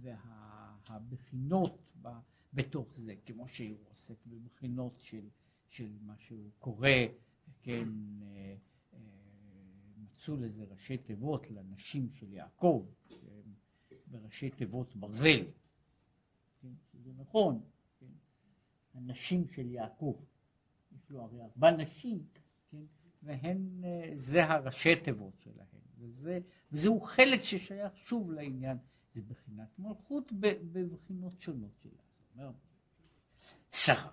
והבחינות 0.00 1.78
בתוך 2.54 2.88
זה, 2.96 3.14
כמו 3.26 3.48
שהוא 3.48 3.78
עוסק 3.88 4.26
בבחינות 4.26 5.00
של, 5.00 5.28
של 5.68 5.96
מה 6.00 6.16
שהוא 6.18 6.50
קורא, 6.58 6.88
כן, 7.62 7.88
אה, 8.22 8.54
אה, 8.94 8.98
מצאו 9.98 10.36
לזה 10.36 10.64
ראשי 10.70 10.98
תיבות 10.98 11.50
לנשים 11.50 12.08
של 12.10 12.32
יעקב, 12.32 12.86
בראשי 14.06 14.50
תיבות 14.50 14.96
ברזל, 14.96 15.44
כן, 16.60 16.72
זה 16.92 17.12
נכון, 17.16 17.60
כן, 18.00 18.06
הנשים 18.94 19.48
של 19.48 19.70
יעקב. 19.70 20.20
יש 20.92 21.10
לו 21.10 21.22
הרי 21.22 21.42
ארבע 21.42 21.70
נשים, 21.70 22.26
כן? 22.70 22.84
והן, 23.22 23.84
אה, 23.84 24.12
זה 24.16 24.44
הראשי 24.44 24.96
תיבות 25.04 25.34
שלהן, 25.40 25.87
וזה, 25.98 26.38
וזהו 26.72 27.00
חלק 27.00 27.42
ששייך 27.42 27.96
שוב 27.96 28.32
לעניין, 28.32 28.78
זה 29.14 29.20
בחינת 29.22 29.78
מלכות 29.78 30.32
בבחינות 30.72 31.40
שונות 31.40 31.70
שלה. 31.82 32.50
שרה, 33.72 34.10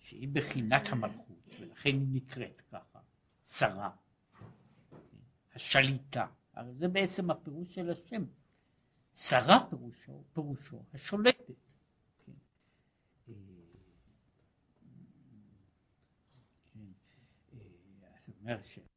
שהיא 0.00 0.28
בחינת 0.32 0.88
המלכות, 0.88 1.48
ולכן 1.60 1.90
היא 1.90 2.08
נקראת 2.12 2.62
ככה, 2.72 3.00
שרה, 3.48 3.90
השליטה, 5.54 6.26
הרי 6.54 6.74
זה 6.74 6.88
בעצם 6.88 7.30
הפירוש 7.30 7.74
של 7.74 7.90
השם. 7.90 8.24
שרה 9.14 9.66
פירושו, 9.70 10.24
פירושו 10.32 10.82
השולטת. 10.94 11.54
Merci. 18.44 18.91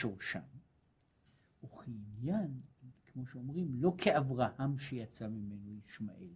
שורשם. 0.00 0.40
וכעניין, 1.64 2.60
כמו 3.12 3.26
שאומרים, 3.26 3.68
לא 3.74 3.94
כאברהם 3.98 4.78
שיצא 4.78 5.28
ממנו 5.28 5.78
ישמעאל. 5.86 6.34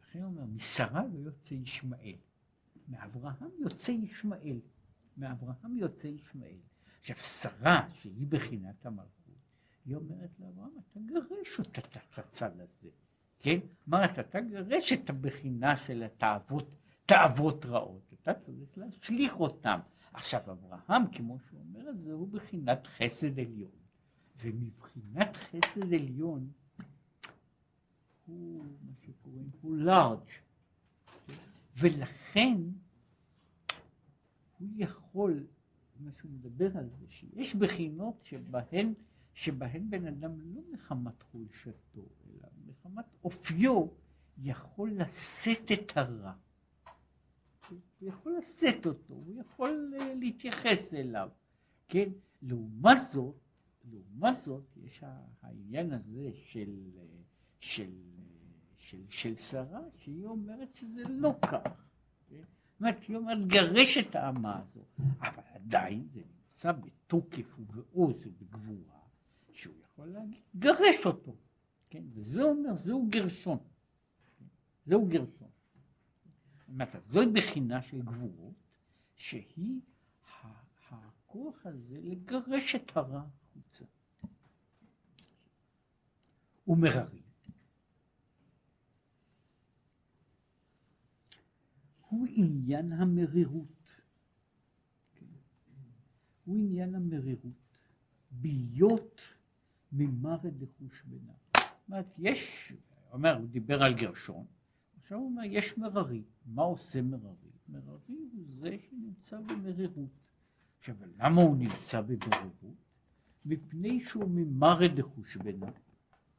לכן 0.00 0.18
הוא 0.18 0.26
אומר, 0.26 0.44
משרה 0.44 1.02
לא 1.06 1.18
יוצא 1.18 1.54
ישמעאל. 1.54 2.16
מאברהם 2.88 3.50
יוצא 3.58 3.90
ישמעאל. 3.90 4.60
מאברהם 5.16 5.76
יוצא 5.76 6.06
ישמעאל. 6.06 6.58
עכשיו, 7.00 7.16
שרה, 7.42 7.88
שהיא 7.92 8.26
בחינת 8.28 8.86
המלכות, 8.86 9.34
היא 9.84 9.96
אומרת 9.96 10.30
לאברהם, 10.40 10.70
אתה 10.78 11.00
גרש 11.06 11.58
אותה 11.58 11.80
את 11.80 12.18
הצד 12.18 12.60
הזה, 12.60 12.88
כן? 13.40 13.58
אומרת, 13.86 14.18
אתה 14.18 14.40
גרש 14.40 14.92
את 14.92 15.10
הבחינה 15.10 15.76
של 15.76 16.02
התאוות, 16.02 16.68
תאוות 17.06 17.64
רעות, 17.64 18.12
אתה 18.14 18.34
צריך 18.34 18.78
להשליך 18.78 19.40
אותם. 19.40 19.80
עכשיו, 20.16 20.40
אברהם, 20.50 21.02
כמו 21.12 21.38
שהוא 21.38 21.60
אומר 21.60 21.90
את 21.90 21.98
זה, 21.98 22.12
הוא 22.12 22.28
בחינת 22.28 22.86
חסד 22.86 23.38
עליון. 23.38 23.70
ומבחינת 24.42 25.36
חסד 25.36 25.92
עליון, 25.94 26.50
הוא, 28.26 28.64
מה 28.86 28.92
שקוראים, 29.06 29.50
הוא 29.60 29.76
לארג'. 29.76 30.28
ולכן, 31.78 32.56
הוא 34.58 34.68
יכול, 34.76 35.46
מה 36.00 36.10
שהוא 36.18 36.30
מדבר 36.30 36.78
על 36.78 36.88
זה, 36.88 37.06
שיש 37.08 37.54
בחינות 37.54 38.20
שבהן, 38.24 38.94
שבהן 39.34 39.90
בן 39.90 40.06
אדם 40.06 40.40
לא 40.40 40.60
מחמת 40.72 41.22
חולשתו, 41.22 42.08
אלא 42.26 42.48
מחמת 42.66 43.04
אופיו, 43.24 43.86
יכול 44.38 44.90
לשאת 44.90 45.72
את 45.72 45.96
הרע. 45.96 46.32
הוא 47.98 48.08
יכול 48.08 48.38
לשאת 48.38 48.86
אותו, 48.86 49.14
הוא 49.14 49.40
יכול 49.40 49.94
uh, 49.98 50.02
להתייחס 50.20 50.94
אליו, 50.94 51.28
כן? 51.88 52.08
לעומת 52.42 52.98
זאת, 53.12 53.34
לעומת 53.90 54.42
זאת, 54.44 54.64
יש 54.76 55.02
העניין 55.42 55.92
הזה 55.92 56.30
של, 56.34 56.90
של, 57.60 57.90
של, 58.76 59.00
של 59.08 59.36
שרה, 59.36 59.80
שהיא 59.96 60.26
אומרת 60.26 60.74
שזה 60.74 61.02
לא 61.08 61.34
כך. 61.42 61.86
כן? 62.28 62.36
זאת 62.36 62.80
אומרת, 62.80 63.02
היא 63.08 63.16
אומרת, 63.16 63.46
גרש 63.46 63.98
את 63.98 64.14
האמה 64.14 64.58
הזו, 64.58 64.84
אבל 65.20 65.42
עדיין 65.54 66.06
זה 66.12 66.20
נמצא 66.20 66.72
בתוקף 66.72 67.58
ובעוז 67.58 68.26
ובגבורה, 68.26 69.00
שהוא 69.52 69.74
יכול 69.84 70.06
להגיד, 70.06 70.40
גרש 70.56 71.06
אותו. 71.06 71.36
כן? 71.90 72.02
וזה 72.14 72.42
אומר, 72.42 72.76
זהו 72.76 73.06
גרשון. 73.10 73.58
כן? 74.38 74.44
זהו 74.86 75.06
גרשון. 75.06 75.48
זוהי 77.08 77.26
בחינה 77.32 77.82
של 77.82 78.02
גבורות, 78.02 78.54
שהיא 79.14 79.80
הכוח 80.90 81.66
הזה 81.66 82.00
לגרש 82.02 82.74
את 82.74 82.96
הרע 82.96 83.22
החוצה. 83.22 83.84
ומררי. 86.68 87.22
הוא 92.08 92.26
עניין 92.30 92.92
המרירות. 92.92 93.68
הוא 96.44 96.56
עניין 96.56 96.94
המרירות. 96.94 97.52
ביות 98.30 99.20
ממרד 99.92 100.62
לחושבנה. 100.62 101.32
זאת 101.56 101.88
אומרת, 101.88 102.06
יש, 102.18 102.72
אומר, 103.12 103.36
הוא 103.36 103.48
דיבר 103.48 103.82
על 103.82 103.94
גרשון, 103.94 104.46
עכשיו 105.06 105.18
הוא 105.18 105.26
אומר, 105.26 105.42
יש 105.44 105.78
מררי. 105.78 106.22
מה 106.46 106.62
עושה 106.62 107.02
מררי? 107.02 107.50
מררי 107.68 107.98
הוא 108.32 108.44
זה 108.60 108.76
שנמצא 108.88 109.40
במרירות. 109.40 110.10
עכשיו, 110.78 110.96
למה 111.18 111.42
הוא 111.42 111.56
נמצא 111.56 112.00
במרירות? 112.00 112.76
מפני 113.44 114.00
שהוא 114.04 114.28
ממרד 114.30 114.98
לחושבנה, 114.98 115.66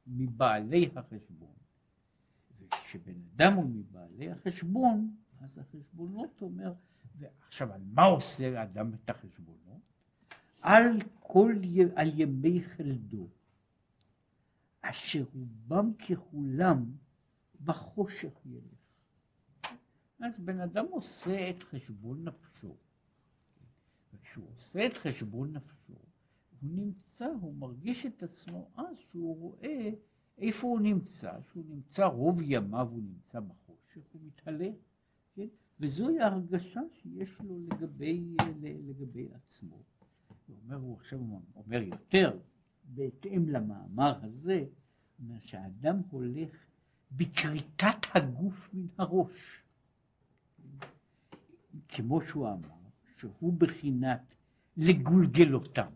מבעלי 0.07 0.89
החשבון. 0.95 1.53
וכשבן 2.59 3.13
אדם 3.36 3.53
הוא 3.53 3.70
מבעלי 3.70 4.32
החשבון, 4.32 5.15
אז 5.39 5.57
החשבונות 5.57 6.41
אומר, 6.41 6.74
ועכשיו 7.20 7.74
על 7.74 7.82
מה 7.93 8.03
עושה 8.03 8.59
האדם 8.59 8.93
את 8.93 9.09
החשבונות? 9.09 9.82
על 10.61 11.01
כל, 11.20 11.55
על 11.95 12.20
ימי 12.20 12.63
חלדו, 12.63 13.28
אשר 14.82 15.24
רובם 15.34 15.93
ככולם 15.93 16.86
בחושך 17.64 18.45
ילך. 18.45 18.88
אז 20.20 20.39
בן 20.39 20.60
אדם 20.60 20.86
עושה 20.91 21.49
את 21.49 21.64
חשבון 21.64 22.24
נפשו. 22.24 22.76
וכשהוא 24.14 24.45
עושה 24.55 24.86
את 24.86 24.97
חשבון 24.97 25.53
נפשו, 25.53 25.93
הוא 26.62 26.70
נמצא, 26.72 27.26
הוא 27.41 27.55
מרגיש 27.55 28.05
את 28.05 28.24
עצמו 28.24 28.70
אז 28.76 28.97
שהוא 29.12 29.38
רואה 29.38 29.89
איפה 30.38 30.68
הוא 30.68 30.80
נמצא, 30.80 31.32
שהוא 31.51 31.64
נמצא 31.70 32.05
רוב 32.05 32.41
ימיו 32.41 32.88
הוא 32.91 33.01
נמצא 33.03 33.39
בחושך, 33.39 34.01
הוא 34.12 34.22
מתהלך, 34.26 34.76
כן? 35.36 35.47
וזוהי 35.80 36.20
ההרגשה 36.20 36.82
שיש 36.93 37.39
לו 37.39 37.60
לגבי, 37.60 38.36
לגבי 38.88 39.28
עצמו. 39.34 39.76
הוא 40.47 40.58
אומר, 40.64 40.76
הוא 40.76 40.97
עכשיו 40.97 41.20
אומר 41.55 41.82
יותר, 41.82 42.39
בהתאם 42.84 43.49
למאמר 43.49 44.26
הזה, 44.26 44.66
אומר 45.20 45.39
שהאדם 45.39 46.01
הולך 46.10 46.66
בכריתת 47.12 48.16
הגוף 48.16 48.70
מן 48.74 48.88
הראש. 48.97 49.62
כמו 51.88 52.22
שהוא 52.22 52.47
אמר, 52.47 52.78
שהוא 53.20 53.53
בחינת 53.58 54.22
לגולגל 54.78 55.53
אותם. 55.53 55.89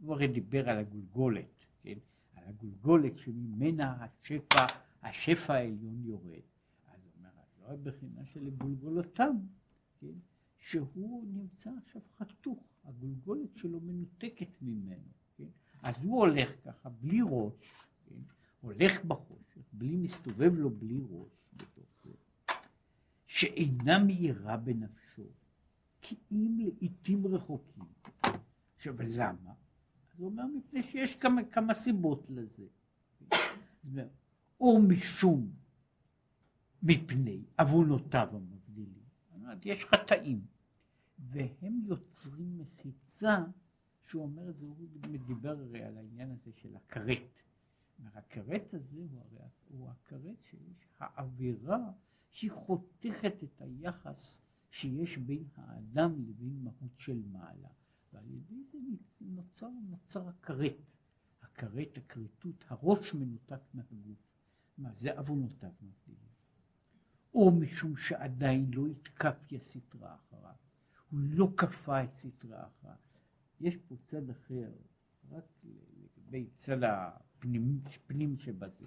הוא 0.00 0.14
הרי 0.14 0.28
דיבר 0.28 0.68
על 0.68 0.78
הגולגולת, 0.78 1.64
כן? 1.82 1.98
על 2.34 2.44
הגולגולת 2.48 3.18
שממנה 3.18 4.04
השפע, 4.04 4.66
השפע 5.02 5.54
העליון 5.54 6.02
יורד. 6.04 6.42
אז 6.88 7.00
הוא 7.04 7.12
אומר, 7.18 7.30
לא 7.60 7.72
הבחינה 7.74 8.24
של 8.24 8.44
לגולגול 8.44 8.98
אותם, 8.98 9.36
כן? 10.00 10.06
שהוא 10.58 11.26
נמצא 11.26 11.70
עכשיו 11.86 12.02
חתוך, 12.18 12.64
הגולגולת 12.84 13.56
שלו 13.56 13.80
מנותקת 13.80 14.62
ממנו, 14.62 15.08
כן? 15.38 15.44
אז 15.82 15.94
הוא 16.02 16.18
הולך 16.18 16.48
ככה 16.64 16.88
בלי 16.88 17.20
ראש, 17.22 17.54
כן? 18.06 18.39
הולך 18.60 19.04
בחושך, 19.04 19.62
בלי 19.72 19.96
מסתובב 19.96 20.54
לו 20.54 20.70
בלי 20.70 21.00
ראש 21.10 21.32
בתוך 21.52 21.88
זה, 22.04 22.10
שאינה 23.26 24.04
מאירה 24.04 24.56
בנפשו, 24.56 25.26
כי 26.00 26.16
אם 26.32 26.56
לעיתים 26.58 27.26
רחוקים. 27.26 27.84
עכשיו, 28.76 28.94
למה? 28.98 29.50
אז 29.50 30.18
הוא 30.20 30.26
אומר, 30.26 30.44
מפני 30.56 30.82
שיש 30.82 31.16
כמה, 31.16 31.44
כמה 31.44 31.74
סיבות 31.74 32.26
לזה. 32.30 32.66
או 34.60 34.82
משום 34.82 35.50
מפני 36.82 37.42
עוונותיו 37.58 38.28
המבדילים. 38.32 39.00
יש 39.64 39.84
חטאים, 39.84 40.40
והם 41.18 41.80
יוצרים 41.84 42.58
מחיצה, 42.58 43.38
שהוא 44.06 44.22
אומר, 44.22 44.52
זה 44.52 44.66
הוא 44.66 44.76
דיבר 45.26 45.50
הרי 45.60 45.82
על 45.82 45.96
העניין 45.96 46.30
הזה 46.30 46.52
של 46.52 46.76
הכרת. 46.76 47.18
הכרת 48.14 48.74
הזה 48.74 48.96
הוא 49.10 49.20
הרי 49.20 49.48
הוא 49.68 49.90
הכרת 49.90 50.36
שיש 50.50 50.88
העבירה 50.98 51.92
שהיא 52.30 52.50
חותכת 52.52 53.34
את 53.44 53.60
היחס 53.60 54.38
שיש 54.70 55.18
בין 55.18 55.44
האדם 55.56 56.12
לבין 56.28 56.64
מהות 56.64 56.98
של 56.98 57.22
מעלה. 57.32 57.68
ועל 58.12 58.30
ידי 58.30 58.62
זה 58.72 58.78
נוצר, 59.20 59.70
נוצר 59.88 60.28
הכרת. 60.28 60.76
הכרת, 61.42 61.96
הכרתות, 61.96 62.64
הראש 62.68 63.14
מנותק 63.14 63.60
מהגוף. 63.74 64.18
מה 64.78 64.92
זה 65.00 65.18
עוונותיו 65.18 65.70
מבדילים. 65.82 66.30
או 67.34 67.50
משום 67.50 67.96
שעדיין 67.96 68.70
לא 68.74 68.86
התקף 68.86 69.36
הסטרה 69.52 70.14
אחריו. 70.14 70.54
הוא 71.10 71.20
לא 71.20 71.48
כפה 71.56 72.04
את 72.04 72.10
סטרה 72.18 72.66
אחריו. 72.66 72.96
יש 73.60 73.74
פה 73.88 73.94
צד 74.10 74.30
אחר, 74.30 74.72
רק 75.30 75.44
לגבי 76.30 76.46
צד 76.66 76.82
הפנים 76.82 77.80
פנים 78.06 78.36
שבזה. 78.38 78.86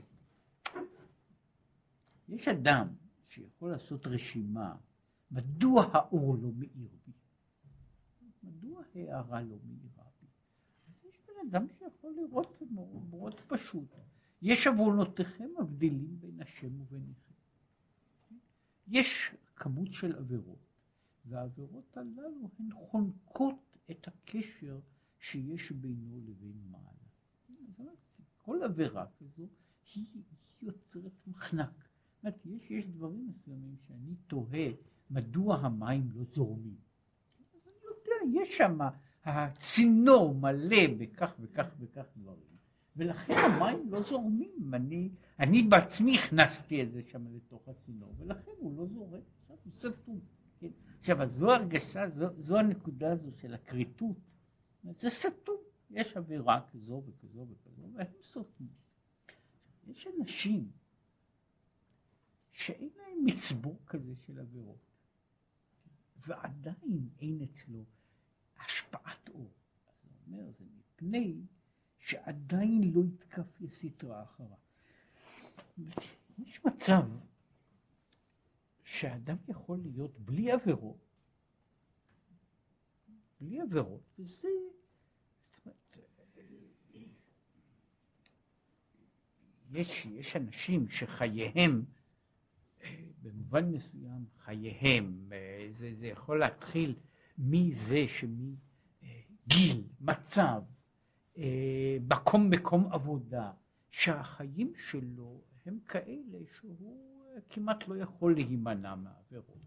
יש 2.28 2.48
אדם 2.48 2.88
שיכול 3.28 3.72
לעשות 3.72 4.08
רשימה 4.08 4.76
מדוע 5.32 5.86
האור 5.94 6.38
לא 6.42 6.50
מאיר 6.56 6.90
בי? 7.06 7.12
מדוע 8.44 8.84
הערה 8.96 9.42
לא 9.42 9.58
מאירה 9.66 10.04
בי? 10.22 10.28
יש 11.10 11.16
בן 11.28 11.34
אדם 11.50 11.68
שיכול 11.80 12.16
לראות 12.22 12.62
מאוד 13.10 13.36
פשוט. 13.48 13.90
יש 14.42 14.68
עוונותיכם 14.68 15.50
מבדילים 15.60 16.18
בין 16.20 16.42
השם 16.42 16.82
וביניכם. 16.82 17.34
יש 18.88 19.36
כמות 19.56 19.88
של 19.92 20.16
עבירות, 20.16 20.68
והעבירות 21.26 21.98
הללו 21.98 22.50
הן 22.60 22.70
חונקות 22.74 23.78
את 23.92 24.08
הקשר 24.08 24.80
שיש 25.20 25.72
בינו 25.72 26.20
לבין 26.26 26.62
מעלה. 26.72 27.03
כל 28.46 28.64
עבירה 28.64 29.06
כזו 29.20 29.48
היא, 29.96 30.06
יוצרת 30.62 31.12
מחנק. 31.28 31.70
זאת 31.70 32.24
אומרת, 32.24 32.46
יש, 32.46 32.72
יש 32.72 32.86
דברים 32.86 33.28
מסוימים 33.28 33.76
שאני 33.88 34.16
תוהה 34.28 34.70
מדוע 35.12 35.58
המים 35.58 36.10
לא 36.16 36.24
זורמים. 36.36 36.76
אני 37.66 37.74
יודע, 37.84 38.42
יש 38.42 38.58
שם, 38.58 38.78
הצינור 39.26 40.36
מלא 40.36 40.88
בכך 40.98 41.36
וכך 41.40 41.68
וכך 41.80 42.06
דברים, 42.18 42.58
ולכן 42.96 43.34
המים 43.34 43.92
לא 43.92 44.04
זורמים. 44.10 44.74
אני, 44.74 45.10
אני 45.40 45.64
בעצמי 45.64 46.18
הכנסתי 46.18 46.84
את 46.84 46.92
זה 46.92 47.02
שם 47.12 47.36
לתוך 47.36 47.68
הצינור, 47.68 48.14
ולכן 48.20 48.52
הוא 48.58 48.78
לא 48.78 48.86
זורם. 48.86 49.20
עכשיו 49.42 49.58
הוא 49.64 49.74
סתום. 49.78 50.20
כן? 50.60 50.68
עכשיו, 51.00 51.18
זו 51.30 51.52
הרגשה, 51.52 52.10
זו, 52.10 52.26
זו 52.38 52.58
הנקודה 52.58 53.12
הזו 53.12 53.32
של 53.42 53.54
הכריתות. 53.54 54.18
זה 54.84 55.10
סתום. 55.10 55.73
יש 55.94 56.18
עבירה 56.18 56.68
כזו 56.72 57.04
וכזו 57.06 57.48
וכזו, 57.50 57.82
והם 57.94 58.12
סותמים. 58.24 58.74
יש 59.88 60.08
אנשים 60.20 60.72
שאין 62.52 62.90
להם 62.96 63.26
מצבור 63.26 63.80
כזה 63.86 64.16
של 64.16 64.40
עבירות, 64.40 64.92
ועדיין 66.28 67.10
אין 67.20 67.40
אצלו 67.42 67.86
השפעת 68.58 69.30
אור. 69.30 69.52
אז 69.88 69.96
הוא 70.04 70.12
אומר, 70.28 70.52
זה 70.52 70.66
מפני 70.78 71.42
שעדיין 72.00 72.94
לא 72.94 73.02
יתקף 73.06 73.62
לסטרה 73.62 74.24
אחריו. 74.24 74.58
יש 76.38 76.66
מצב 76.66 77.10
שאדם 78.84 79.38
יכול 79.48 79.80
להיות 79.80 80.20
בלי 80.20 80.52
עבירות, 80.52 80.98
בלי 83.42 83.62
עבירות, 83.62 84.02
וזה, 84.20 84.48
יש, 89.74 90.06
יש 90.06 90.36
אנשים 90.36 90.90
שחייהם, 90.90 91.84
במובן 93.22 93.72
מסוים, 93.72 94.26
חייהם, 94.40 95.30
זה, 95.78 95.94
זה 96.00 96.08
יכול 96.08 96.40
להתחיל 96.40 96.96
מזה 97.38 98.06
שמגיל, 98.20 99.84
מצב, 100.02 100.62
מקום 102.10 102.50
מקום 102.50 102.94
עבודה, 102.94 103.52
שהחיים 103.92 104.74
שלו 104.90 105.42
הם 105.66 105.80
כאלה 105.88 106.38
שהוא 106.58 106.98
כמעט 107.50 107.88
לא 107.88 107.98
יכול 107.98 108.34
להימנע 108.34 108.96
מעבירות. 108.96 109.64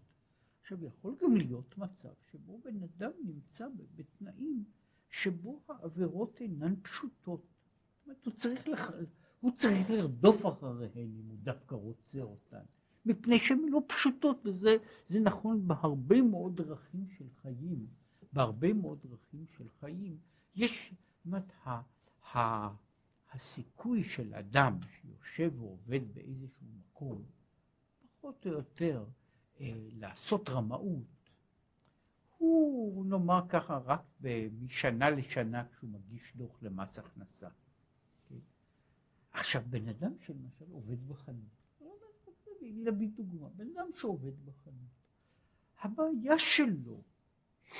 עכשיו 0.61 0.85
יכול 0.85 1.15
גם 1.21 1.37
להיות 1.37 1.77
מצב 1.77 2.13
שבו 2.31 2.61
בן 2.65 2.83
אדם 2.83 3.11
נמצא 3.25 3.65
בתנאים 3.95 4.63
שבו 5.09 5.61
העבירות 5.69 6.41
אינן 6.41 6.75
פשוטות. 6.81 7.41
זאת 7.41 8.05
אומרת, 8.05 8.25
הוא 8.25 8.33
צריך, 8.33 8.67
לח... 8.67 8.91
הוא 9.39 9.51
צריך 9.57 9.89
לרדוף 9.89 10.45
אחריהן 10.45 10.91
אם 10.95 11.27
הוא 11.29 11.37
דווקא 11.43 11.75
רוצה 11.75 12.21
אותן, 12.21 12.63
מפני 13.05 13.39
שהן 13.39 13.59
לא 13.69 13.81
פשוטות, 13.87 14.45
וזה 14.45 15.19
נכון 15.19 15.67
בהרבה 15.67 16.21
מאוד 16.21 16.61
דרכים 16.61 17.07
של 17.17 17.25
חיים, 17.41 17.87
בהרבה 18.33 18.73
מאוד 18.73 18.99
דרכים 19.03 19.45
של 19.57 19.69
חיים. 19.79 20.17
יש, 20.55 20.93
זאת 20.93 21.25
אומרת, 21.25 21.51
הסיכוי 23.31 24.03
של 24.03 24.33
אדם 24.33 24.77
שיושב 24.81 25.51
ועובד 25.61 26.13
באיזשהו 26.13 26.67
מקום, 26.79 27.21
פחות 28.21 28.45
או 28.45 28.51
יותר 28.51 29.05
אה, 29.59 29.73
לעשות 29.99 30.49
רמאות, 30.49 31.17
הוא 32.37 33.05
נאמר 33.05 33.41
ככה 33.49 33.77
רק 33.77 34.01
משנה 34.61 35.09
לשנה 35.09 35.63
כשהוא 35.67 35.89
מגיש 35.89 36.33
דוח 36.35 36.57
למס 36.61 36.99
הכנסה. 36.99 37.47
עכשיו 39.39 39.63
בן 39.69 39.87
אדם 39.87 40.11
שלמשל 40.25 40.65
עובד 40.71 41.07
בחנות, 41.07 41.45
לא 41.81 41.91
להביא 42.61 43.09
דוגמה, 43.15 43.47
בן 43.55 43.67
אדם 43.75 43.87
שעובד 43.99 44.45
בחנות, 44.45 44.89
הבעיה 45.81 46.39
שלו, 46.39 47.01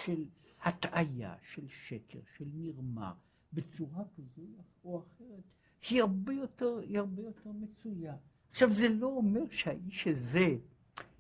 של 0.06 0.26
הטעיה, 0.64 1.36
של 1.54 1.68
שקר, 1.68 2.20
של 2.38 2.46
מרמה, 2.54 3.14
בצורה 3.54 4.04
כזו 4.16 4.48
או 4.84 5.00
אחרת, 5.00 5.44
היא 5.90 6.02
הרבה 6.02 6.34
יותר, 6.34 6.80
היא 6.80 7.00
הרבה 7.00 7.22
יותר 7.22 7.52
מצויה. 7.52 8.16
עכשיו 8.52 8.74
זה 8.74 8.90
לא 8.90 9.08
אומר 9.08 9.42
שהאיש 9.52 10.08
הזה 10.08 10.58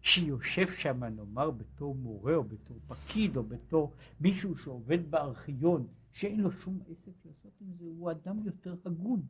שיושב 0.01 0.65
שם 0.77 1.03
נאמר 1.03 1.51
בתור 1.51 1.95
מורה 1.95 2.35
או 2.35 2.43
בתור 2.43 2.77
פקיד 2.87 3.37
או 3.37 3.43
בתור 3.43 3.93
מישהו 4.21 4.57
שעובד 4.57 5.11
בארכיון 5.11 5.87
שאין 6.11 6.39
לו 6.39 6.51
שום 6.51 6.79
עסק 6.89 7.25
לעשות 7.25 7.51
עם 7.61 7.73
זה, 7.79 7.85
הוא 7.85 8.11
אדם 8.11 8.45
יותר 8.45 8.75
הגון. 8.85 9.21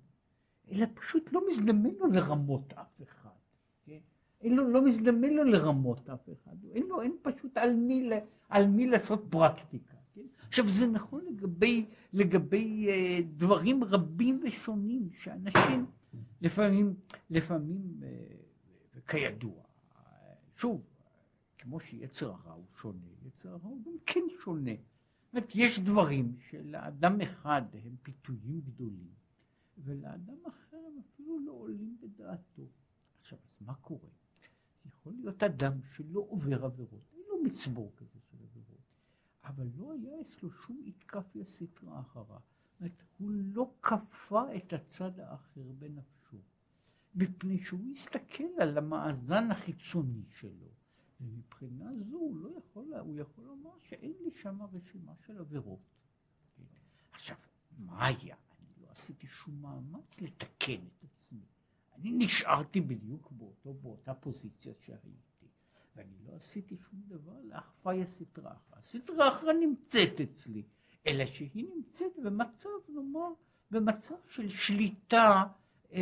אלא 0.72 0.86
פשוט 0.94 1.34
לא 1.34 1.42
מזדמן 1.52 1.90
לו 2.00 2.08
לרמות 2.08 2.74
אף 2.74 3.02
אחד. 3.04 3.30
כן? 3.86 4.00
אין 4.42 4.56
לו, 4.56 4.70
לא 4.70 4.86
מזדמן 4.86 5.30
לו 5.34 5.44
לרמות 5.44 6.10
אף 6.10 6.30
אחד. 6.30 6.56
אין 6.74 6.84
לו, 6.88 7.02
אין 7.02 7.16
פשוט 7.22 7.58
על 7.58 7.76
מי, 7.76 8.10
על 8.50 8.68
מי 8.68 8.88
לעשות 8.88 9.26
פרקטיקה. 9.30 9.94
כן? 10.16 10.22
עכשיו 10.48 10.72
זה 10.72 10.86
נכון 10.86 11.22
לגבי, 11.30 11.86
לגבי 12.14 12.88
uh, 12.88 13.24
דברים 13.38 13.84
רבים 13.84 14.42
ושונים 14.44 15.10
שאנשים 15.24 15.86
לפעמים, 16.42 16.94
לפעמים 17.30 17.82
uh, 18.02 19.00
כידוע, 19.08 19.64
שוב, 20.56 20.82
כמו 21.58 21.80
שיצר 21.80 22.26
הרע 22.32 22.54
הוא 22.54 22.66
שונה, 22.82 23.06
יצר 23.26 23.50
הרע 23.50 23.60
הוא 23.64 23.82
גם 23.86 23.92
כן 24.06 24.22
שונה. 24.44 24.72
זאת 24.72 25.34
אומרת, 25.34 25.52
יש 25.56 25.80
דברים 25.80 26.36
שלאדם 26.50 27.22
אחד 27.22 27.62
הם 27.74 27.96
פיתויים 28.04 28.62
גדולים, 28.66 29.08
ולאדם 29.78 30.38
אחר 30.48 30.78
הם 30.78 31.00
אפילו 31.00 31.40
לא 31.40 31.52
עולים 31.52 31.98
בדעתו. 32.02 32.68
עכשיו, 33.20 33.40
אז 33.40 33.62
מה 33.62 33.76
קורה? 33.76 34.10
יכול 34.86 35.14
להיות 35.14 35.44
אדם 35.44 35.82
שלא 35.96 36.20
עובר 36.30 36.66
עבירות, 36.66 37.04
אין 37.14 37.22
לו 37.30 37.44
מצבור 37.44 37.92
כזה 37.96 38.20
של 38.20 38.38
עבירות, 38.44 38.82
אבל 39.44 39.68
לא 39.78 39.94
היה 39.94 40.22
אצלו 40.22 40.52
שום 40.52 40.82
איתקפיה 40.86 41.44
סטרה 41.46 42.00
אחריו. 42.00 42.40
זאת 42.72 42.82
אומרת, 42.82 43.04
הוא 43.18 43.32
לא 43.32 43.74
כפה 43.82 44.56
את 44.56 44.74
הצד 44.74 45.20
האחר 45.20 45.72
בנפשו. 45.80 46.38
מפני 47.16 47.64
שהוא 47.64 47.94
הסתכל 47.96 48.62
על 48.62 48.78
המאזן 48.78 49.52
החיצוני 49.52 50.24
שלו, 50.30 50.72
ומבחינה 51.22 51.92
זו 52.10 52.18
הוא 52.18 52.38
לא 52.38 52.50
יכול, 52.58 52.94
הוא 52.94 53.18
יכול 53.18 53.44
לומר 53.44 53.80
שאין 53.80 54.14
לי 54.24 54.32
שם 54.42 54.62
רשימה 54.62 55.14
של 55.26 55.38
עבירות. 55.40 55.80
עכשיו, 57.12 57.38
מה 57.78 58.06
היה? 58.06 58.36
עשיתי 59.08 59.28
שום 59.28 59.62
מאמץ 59.62 60.22
לתקן 60.22 60.88
את 60.88 61.04
עצמי. 61.04 61.46
אני 61.96 62.26
נשארתי 62.26 62.82
בדיוק 62.82 63.32
באותו, 63.32 63.74
באותה 63.74 64.14
פוזיציה 64.14 64.74
שהייתי, 64.86 65.48
ואני 65.96 66.18
לא 66.26 66.36
עשיתי 66.36 66.78
שום 66.78 67.02
דבר 67.08 67.42
לאחפי 67.44 68.02
הסטרה 68.02 68.52
אחרא. 68.52 68.80
הסטרה 68.80 69.38
אחרא 69.38 69.54
נמצאת 69.54 70.22
אצלי, 70.22 70.64
אלא 71.08 71.26
שהיא 71.26 71.66
נמצאת 71.76 72.12
במצב, 72.24 72.70
נאמר, 72.90 73.34
במצב 73.72 74.16
של 74.36 74.50
שליטה 74.50 75.44
אה, 75.94 76.00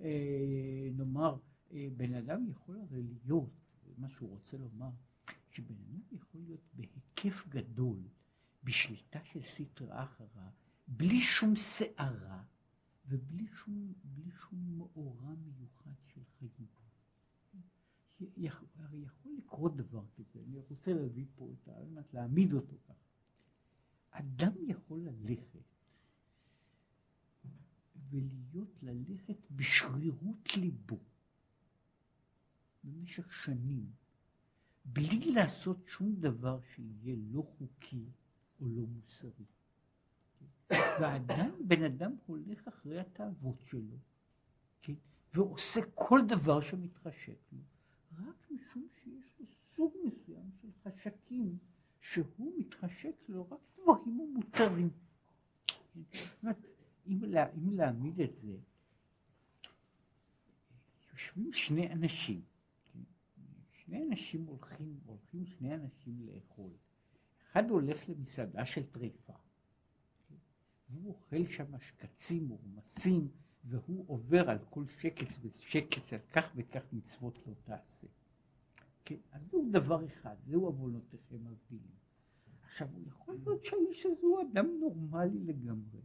אה, 0.00 0.88
נאמר, 0.92 1.36
אה, 1.72 1.88
בן 1.96 2.14
אדם 2.14 2.50
יכול 2.50 2.78
הרי 2.78 3.02
להיות, 3.02 3.50
מה 3.98 4.08
שהוא 4.08 4.30
רוצה 4.30 4.56
לומר, 4.56 4.90
שבן 5.50 5.74
אדם 5.74 6.00
יכול 6.12 6.40
להיות 6.46 6.64
בהיקף 6.72 7.48
גדול, 7.48 7.98
בשליטה 8.64 9.18
של 9.24 9.40
סטרא 9.42 10.04
אחרא, 10.04 10.50
בלי 10.96 11.20
שום 11.22 11.54
שערה 11.56 12.42
ובלי 13.08 13.46
שום, 13.46 13.92
שום 14.40 14.78
מאורע 14.78 15.34
מיוחד 15.34 15.94
של 16.06 16.20
חיים. 16.38 16.66
הרי 18.74 18.98
יכול 18.98 19.32
לקרות 19.38 19.76
דבר 19.76 20.04
כזה, 20.16 20.40
אני 20.46 20.58
רוצה 20.58 20.92
להביא 20.92 21.24
פה 21.36 21.52
את 21.52 21.68
ה... 21.68 21.72
להעמיד 22.12 22.52
אותו 22.52 22.76
ככה. 22.84 22.94
אדם 24.10 24.52
יכול 24.66 25.00
ללכת 25.00 25.70
ולהיות 28.10 28.82
ללכת 28.82 29.36
בשרירות 29.50 30.56
ליבו 30.56 30.98
במשך 32.84 33.32
שנים, 33.44 33.92
בלי 34.84 35.32
לעשות 35.32 35.76
שום 35.86 36.14
דבר 36.14 36.60
שיהיה 36.74 37.16
לא 37.18 37.42
חוקי 37.58 38.04
או 38.60 38.68
לא 38.68 38.86
מוסרי. 38.86 39.44
ועדיין 40.70 41.54
בן 41.68 41.84
אדם 41.84 42.12
הולך 42.26 42.68
אחרי 42.68 43.00
התאוות 43.00 43.60
שלו, 43.70 43.96
כן? 44.82 44.94
ועושה 45.34 45.80
כל 45.94 46.20
דבר 46.28 46.60
שמתחשק 46.60 47.38
לו, 47.52 47.58
רק 48.12 48.50
משום 48.50 48.88
שיש 49.02 49.40
לו 49.40 49.46
סוג 49.76 49.94
מסוים 50.04 50.50
של 50.62 50.68
חשקים 50.84 51.58
שהוא 52.00 52.52
מתחשק 52.58 53.14
לו 53.28 53.48
רק 53.50 53.60
דברים 53.82 54.20
ומותרים. 54.20 54.90
אם, 57.06 57.22
לה, 57.22 57.50
אם 57.52 57.76
להעמיד 57.76 58.20
את 58.20 58.30
זה, 58.42 58.56
יושבים 61.12 61.52
שני 61.52 61.92
אנשים, 61.92 62.42
כן? 62.84 62.98
שני 63.72 64.02
אנשים 64.10 64.46
הולכים, 64.46 65.00
הולכים 65.06 65.46
שני 65.46 65.74
אנשים 65.74 66.26
לאכול. 66.26 66.70
אחד 67.50 67.70
הולך 67.70 68.08
למסעדה 68.08 68.66
של 68.66 68.86
טריפה? 68.86 69.32
והוא 70.90 71.08
אוכל 71.08 71.46
שם 71.56 71.78
שקצים 71.78 72.50
ורמסים, 72.52 73.28
והוא 73.64 74.04
עובר 74.06 74.50
על 74.50 74.58
כל 74.70 74.84
שקץ 75.00 75.28
ושקץ, 75.42 76.12
על 76.12 76.18
כך 76.32 76.44
וכך 76.56 76.82
מצוות 76.92 77.38
לא 77.46 77.52
תעשה. 77.64 78.06
כן, 79.04 79.16
אז 79.32 79.42
זהו 79.50 79.68
דבר 79.70 80.06
אחד, 80.06 80.36
זהו 80.46 80.66
עוונותיכם 80.66 81.36
מבדילים. 81.36 82.00
עכשיו, 82.62 82.88
יכול 83.06 83.34
להיות 83.34 83.64
שהאיש 83.64 84.06
הזה 84.06 84.26
הוא 84.26 84.42
אדם 84.42 84.66
נורמלי 84.80 85.38
לגמרי. 85.38 86.00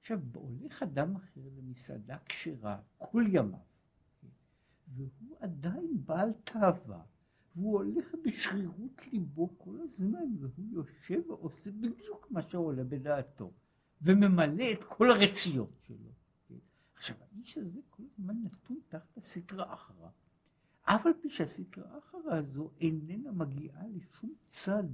עכשיו, 0.00 0.20
הולך 0.34 0.82
אדם 0.82 1.16
אחר 1.16 1.40
למסעדה 1.56 2.18
כשרה 2.28 2.80
כל 2.98 3.24
ימיו, 3.28 3.58
והוא 4.88 5.36
עדיין 5.40 6.06
בעל 6.06 6.32
תאווה, 6.44 7.02
והוא 7.56 7.72
הולך 7.72 8.14
בשרירות 8.24 9.06
ליבו 9.12 9.58
כל 9.58 9.76
הזמן, 9.80 10.36
והוא 10.40 10.66
יושב 10.70 11.30
ועושה 11.30 11.70
בדיוק 11.70 12.30
מה 12.30 12.42
שעולה 12.42 12.84
בדעתו, 12.84 13.52
וממלא 14.02 14.72
את 14.72 14.84
כל 14.88 15.10
הרציות 15.10 15.70
שלו. 15.86 16.08
האיש 17.38 17.58
הזה 17.58 17.80
כל 17.90 18.02
הזמן 18.12 18.34
נתון 18.44 18.80
תחת 18.88 19.16
הסטרה 19.16 19.74
אחרה. 19.74 20.10
אף 20.82 21.06
על 21.06 21.12
פי 21.22 21.30
שהסטרה 21.30 21.98
אחרה 21.98 22.38
הזו 22.38 22.70
איננה 22.80 23.32
מגיעה 23.32 23.82
לשום 23.88 24.34
צד, 24.50 24.84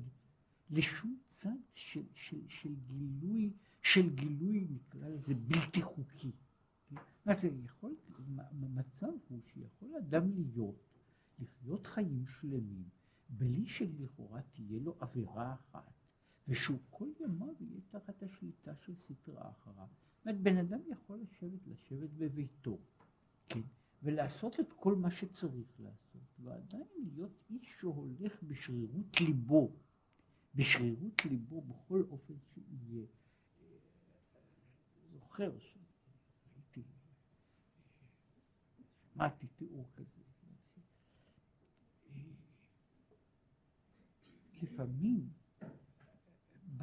לשום 0.71 1.19
צד 1.37 1.57
של, 1.75 2.03
של, 2.15 2.41
של 2.49 2.75
גילוי, 2.75 3.53
של 3.83 4.11
גילוי 4.11 4.67
נקרא 4.71 5.09
לזה 5.09 5.35
בלתי 5.35 5.83
חוקי. 5.83 6.33
זה 7.25 7.33
יכול, 7.65 7.95
המצב 8.39 9.13
הוא 9.29 9.41
שיכול 9.53 9.97
אדם 9.99 10.31
להיות, 10.35 10.77
לחיות 11.39 11.87
חיים 11.87 12.25
שלמים, 12.41 12.85
בלי 13.29 13.67
שלכאורה 13.67 14.41
תהיה 14.43 14.81
לו 14.81 14.97
עבירה 15.01 15.55
אחת, 15.55 15.93
ושהוא 16.49 16.79
כל 16.91 17.09
ימיו 17.21 17.55
יהיה 17.61 17.81
תחת 17.91 18.23
השליטה 18.23 18.75
של 18.77 18.95
סטרה 18.97 19.51
אחריו. 19.51 19.87
זאת 20.17 20.27
אומרת, 20.27 20.41
בן 20.41 20.57
אדם 20.57 20.81
יכול 20.91 21.19
לשבת, 21.19 21.67
לשבת 21.67 22.11
בביתו, 22.11 22.79
כן, 23.49 23.61
ולעשות 24.03 24.61
את 24.61 24.73
כל 24.73 24.95
מה 24.95 25.11
שצריך 25.11 25.81
לעשות, 25.81 26.23
ועדיין 26.39 26.87
להיות 26.97 27.33
איש 27.51 27.77
שהולך 27.81 28.43
בשרירות 28.43 29.21
ליבו, 29.21 29.73
בשרירות 30.55 31.25
ליבו 31.25 31.61
בכל 31.63 32.03
אופן 32.11 32.35
שיהיה. 32.55 33.07
זוכר 35.13 35.59
שהייתי, 35.59 36.83
שמעתי 39.13 39.47
תיאור 39.47 39.87
כזה. 39.97 40.25
לפעמים 44.63 45.29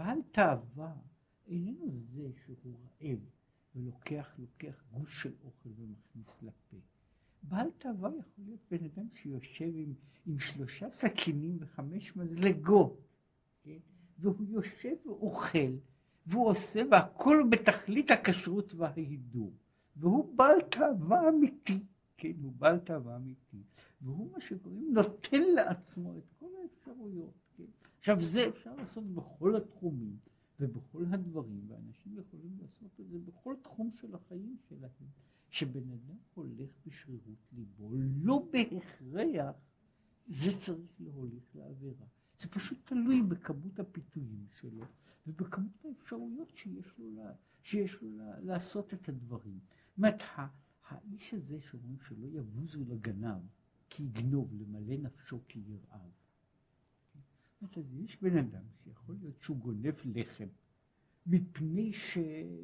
בעל 0.02 0.22
תאווה 0.32 0.94
איננו 1.48 2.00
זה 2.14 2.30
שהוא 2.46 2.78
רעב 3.02 3.20
ולוקח 3.76 4.36
לוקח 4.40 4.84
גוש 4.92 5.24
של 5.24 5.34
אוכל 5.44 5.70
ומכניס 5.78 6.42
לפה. 6.42 6.78
בעל 7.44 7.68
תאווה 7.78 8.10
יכול 8.10 8.44
להיות 8.46 8.60
בן 8.72 8.86
אדם 8.86 9.08
שיושב 9.14 9.72
עם, 9.76 9.94
עם 10.26 10.40
שלושה 10.40 10.90
סכינים 10.90 11.58
וחמש 11.60 12.16
מזלגות, 12.16 13.02
כן? 13.64 13.78
והוא 14.20 14.46
יושב 14.50 14.96
ואוכל, 15.06 15.74
והוא 16.28 16.48
עושה, 16.48 16.82
והכל 16.92 17.44
בתכלית 17.50 18.12
הכשרות 18.12 18.74
וההידור. 18.74 19.54
והוא 19.96 20.38
בעל 20.38 20.62
תאווה 20.72 21.30
אמיתי, 21.30 21.80
כן, 22.18 22.34
הוא 22.42 22.54
בעל 22.58 22.80
תאווה 22.80 23.16
אמיתי, 23.16 23.64
והוא 24.02 24.32
מה 24.32 24.42
שקוראים 24.42 24.94
נותן 24.94 25.42
לעצמו 25.42 26.18
את 26.18 26.24
כל 26.40 26.50
האפשרויות. 26.64 27.34
כן? 27.58 27.91
עכשיו 28.02 28.18
זה 28.34 28.48
אפשר 28.50 28.76
לעשות 28.76 29.04
בכל 29.04 29.56
התחומים 29.56 30.18
ובכל 30.60 31.06
הדברים, 31.14 31.62
ואנשים 31.68 32.18
יכולים 32.20 32.58
לעשות 32.62 33.00
את 33.00 33.10
זה 33.10 33.20
בכל 33.20 33.56
תחום 33.64 33.92
של 34.02 34.16
החיים 34.16 34.58
שלהם, 34.70 35.08
שבן 35.50 35.92
אדם 35.92 36.18
הולך 36.34 36.70
בשרירות 36.86 37.38
ליבו, 37.54 37.92
לא 38.24 38.48
בהכרח 38.52 39.56
זה 40.28 40.50
צריך 40.66 40.92
להוליך 41.00 41.44
לעבירה. 41.56 42.06
זה 42.40 42.48
פשוט 42.48 42.78
תלוי 42.86 43.22
בכמות 43.22 43.80
הפיתויים 43.80 44.46
שלו 44.60 44.84
ובכמות 45.28 45.86
האפשרויות 45.86 46.50
שיש 46.56 46.98
לו, 46.98 47.12
לה, 47.16 47.34
שיש 47.64 48.02
לו 48.02 48.18
לה, 48.18 48.40
לעשות 48.40 48.94
את 48.94 49.10
הדברים. 49.10 49.60
זאת 49.60 49.98
אומרת, 49.98 50.22
האיש 50.88 51.34
הזה 51.34 51.62
שאומרים 51.62 51.98
שלא 52.08 52.28
יבוזו 52.28 52.80
לגנב 52.88 53.42
כי 53.90 54.04
יגנוב, 54.04 54.54
למלא 54.54 54.98
נפשו 54.98 55.40
כי 55.48 55.60
ירעב. 55.60 56.21
אז 57.62 57.96
יש 57.96 58.22
בן 58.22 58.38
אדם 58.38 58.64
שיכול 58.84 59.16
להיות 59.22 59.42
שהוא 59.42 59.58
גונב 59.58 59.94
לחם 60.06 60.48
מפני, 61.26 61.94
ש... 61.94 62.18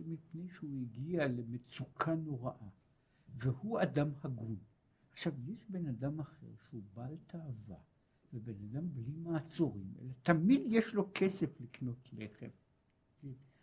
מפני 0.05 0.47
שהוא 0.49 0.69
הגיע 0.81 1.27
למצוקה 1.27 2.15
נוראה, 2.15 2.67
והוא 3.37 3.81
אדם 3.81 4.09
הגון. 4.23 4.57
עכשיו, 5.11 5.33
יש 5.47 5.59
בן 5.69 5.87
אדם 5.87 6.19
אחר 6.19 6.47
שהוא 6.69 6.81
בעל 6.93 7.15
תאווה, 7.27 7.77
ובן 8.33 8.53
אדם 8.71 8.87
בלי 8.93 9.13
מעצורים, 9.15 9.93
אלא 10.01 10.11
תמיד 10.23 10.61
יש 10.65 10.93
לו 10.93 11.09
כסף 11.13 11.61
לקנות 11.61 12.09
לחם. 12.13 12.49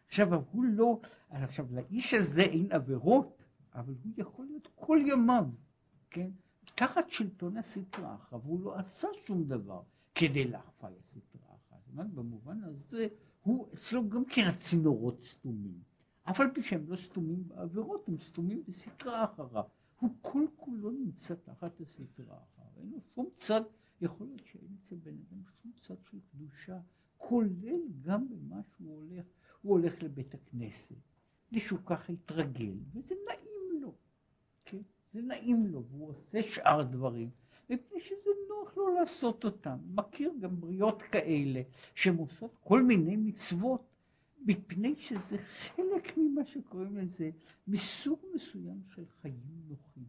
עכשיו, 0.08 0.34
הוא 0.50 0.64
לא, 0.64 1.00
עכשיו, 1.30 1.66
לאיש 1.70 2.14
הזה 2.14 2.40
אין 2.40 2.72
עבירות, 2.72 3.42
אבל 3.74 3.94
הוא 4.02 4.12
יכול 4.16 4.46
להיות 4.46 4.68
כל 4.74 4.98
ימיו, 5.06 5.46
כן? 6.10 6.30
תחת 6.76 7.04
שלטון 7.08 7.56
הסטרה 7.56 8.14
אחריו, 8.14 8.42
והוא 8.42 8.60
לא 8.64 8.78
עשה 8.78 9.08
שום 9.26 9.44
דבר. 9.44 9.82
כדי 10.14 10.44
להחפה 10.44 10.88
הסטרה 11.16 11.54
אחת. 11.54 11.80
במובן 12.14 12.64
הזה, 12.64 13.08
הוא, 13.42 13.68
אצלו 13.74 14.08
גם 14.08 14.24
כן 14.24 14.42
הצינורות 14.46 15.24
סתומים. 15.32 15.82
אף 16.22 16.40
על 16.40 16.50
פי 16.54 16.62
שהם 16.62 16.84
לא 16.88 16.96
סתומים 16.96 17.48
בעבירות, 17.48 18.08
הם 18.08 18.16
סתומים 18.18 18.62
בסטרה 18.68 19.24
אחריו. 19.24 19.64
הוא 20.00 20.10
כל 20.22 20.46
כולו 20.56 20.90
נמצא 20.90 21.34
תחת 21.34 21.80
הסטרה 21.80 22.36
אחריו. 22.36 22.70
אין 22.76 22.90
לו 22.90 22.98
שום 23.14 23.28
צד, 23.40 23.60
יכול 24.00 24.26
להיות 24.26 24.42
שאין 24.52 24.76
אצל 24.86 24.96
בן 24.96 25.10
אדם 25.10 25.42
שום 25.62 25.72
צד 25.86 25.94
של 26.10 26.18
קדושה, 26.30 26.78
כולל 27.16 27.80
גם 28.00 28.28
במה 28.28 28.62
שהוא 28.62 28.96
הולך, 28.96 29.24
הוא 29.62 29.72
הולך 29.72 30.02
לבית 30.02 30.34
הכנסת, 30.34 30.94
שהוא 31.58 31.78
ככה 31.86 32.12
התרגל, 32.12 32.74
וזה 32.92 33.14
נעים 33.26 33.82
לו, 33.82 33.94
כן? 34.64 34.82
זה 35.12 35.22
נעים 35.22 35.66
לו, 35.66 35.84
והוא 35.84 36.08
עושה 36.08 36.38
שאר 36.42 36.82
דברים. 36.82 37.30
מפני 37.70 38.00
שזה 38.00 38.30
נוח 38.48 38.76
לו 38.76 38.94
לעשות 38.94 39.44
אותם. 39.44 39.78
מכיר 39.94 40.32
גם 40.40 40.60
בריות 40.60 41.02
כאלה, 41.02 41.62
שהן 41.94 42.16
עושות 42.16 42.56
כל 42.64 42.82
מיני 42.82 43.16
מצוות, 43.16 43.82
מפני 44.46 44.94
שזה 44.98 45.36
חלק 45.38 46.16
ממה 46.16 46.44
שקוראים 46.46 46.96
לזה, 46.96 47.30
מסוג 47.68 48.18
מסוים 48.34 48.82
של 48.94 49.04
חיים 49.22 49.62
נוחים. 49.68 50.04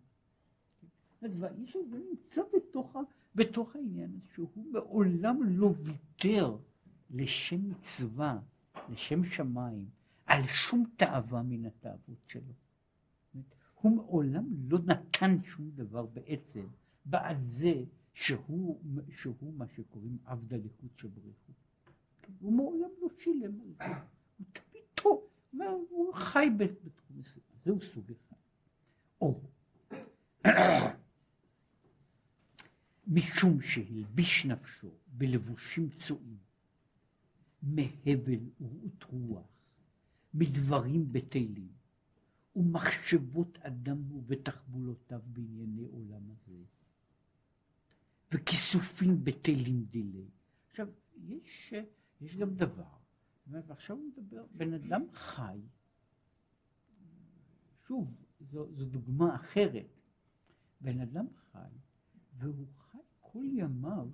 והאיש 1.39 1.75
הזה 1.75 1.97
נמצא 1.97 2.41
בתוך, 2.53 2.95
בתוך 3.35 3.75
העניין 3.75 4.19
שהוא 4.33 4.49
מעולם 4.71 5.39
לא 5.43 5.73
ויתר 5.83 6.57
לשם 7.11 7.69
מצווה, 7.69 8.39
לשם 8.89 9.25
שמיים, 9.25 9.85
על 10.25 10.41
שום 10.47 10.85
תאווה 10.97 11.43
מן 11.43 11.65
התאוות 11.65 12.17
שלו. 12.27 12.53
הוא 13.81 13.95
מעולם 13.95 14.45
לא 14.69 14.79
נתן 14.85 15.37
שום 15.43 15.69
דבר 15.75 16.05
בעצם 16.05 16.65
בעד 17.05 17.37
זה 17.59 17.73
שהוא, 18.13 18.81
שהוא 19.17 19.53
מה 19.53 19.65
שקוראים 19.67 20.17
עבדה 20.25 20.57
לחוץ 20.57 20.91
שבריחו. 20.97 21.53
הוא 22.39 22.53
מעולם 22.53 22.89
לא 23.01 23.07
שילם 23.19 23.61
על 23.61 23.67
זה, 23.77 23.93
הוא 24.37 24.45
תמיד 24.53 24.85
הוא 25.89 26.13
חי 26.13 26.47
בתחום 26.57 27.17
מסוים, 27.19 27.45
זהו 27.65 27.79
סוג 27.93 28.11
אחד. 28.11 28.35
או 29.21 29.41
משום 33.07 33.61
שהלביש 33.61 34.45
נפשו 34.45 34.91
בלבושים 35.07 35.89
צועים, 35.89 36.37
מהבל 37.63 38.39
ורעות 38.59 39.03
רוח, 39.03 39.47
מדברים 40.33 41.13
בטלים, 41.13 41.67
ומחשבות 42.55 43.57
אדם 43.61 44.11
ובתחבולותיו 44.11 45.21
בענייני 45.25 45.85
עולם 45.85 46.31
הזה. 46.31 46.63
וכיסופים 48.31 49.23
בטלים 49.23 49.83
דילי. 49.83 50.25
עכשיו, 50.69 50.87
יש, 51.17 51.73
יש 52.21 52.35
גם 52.35 52.55
דבר, 52.55 52.95
ועכשיו 53.47 53.95
הוא 53.95 54.05
מדבר, 54.05 54.45
בן 54.51 54.73
אדם 54.73 55.01
חי, 55.13 55.59
שוב, 57.87 58.15
זו, 58.39 58.67
זו 58.75 58.85
דוגמה 58.85 59.35
אחרת, 59.35 59.87
בן 60.81 60.99
אדם 60.99 61.25
חי, 61.51 61.75
והוא 62.37 62.67
חי 62.77 62.97
כל 63.19 63.45
ימיו, 63.45 64.09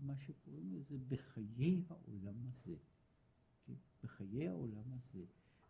מה 0.00 0.14
שקוראים 0.16 0.74
לזה, 0.74 0.96
בחיי 1.08 1.82
העולם 1.88 2.34
הזה. 2.46 2.76
כן? 3.66 3.72
בחיי 4.02 4.48
העולם 4.48 4.92
הזה. 4.92 5.24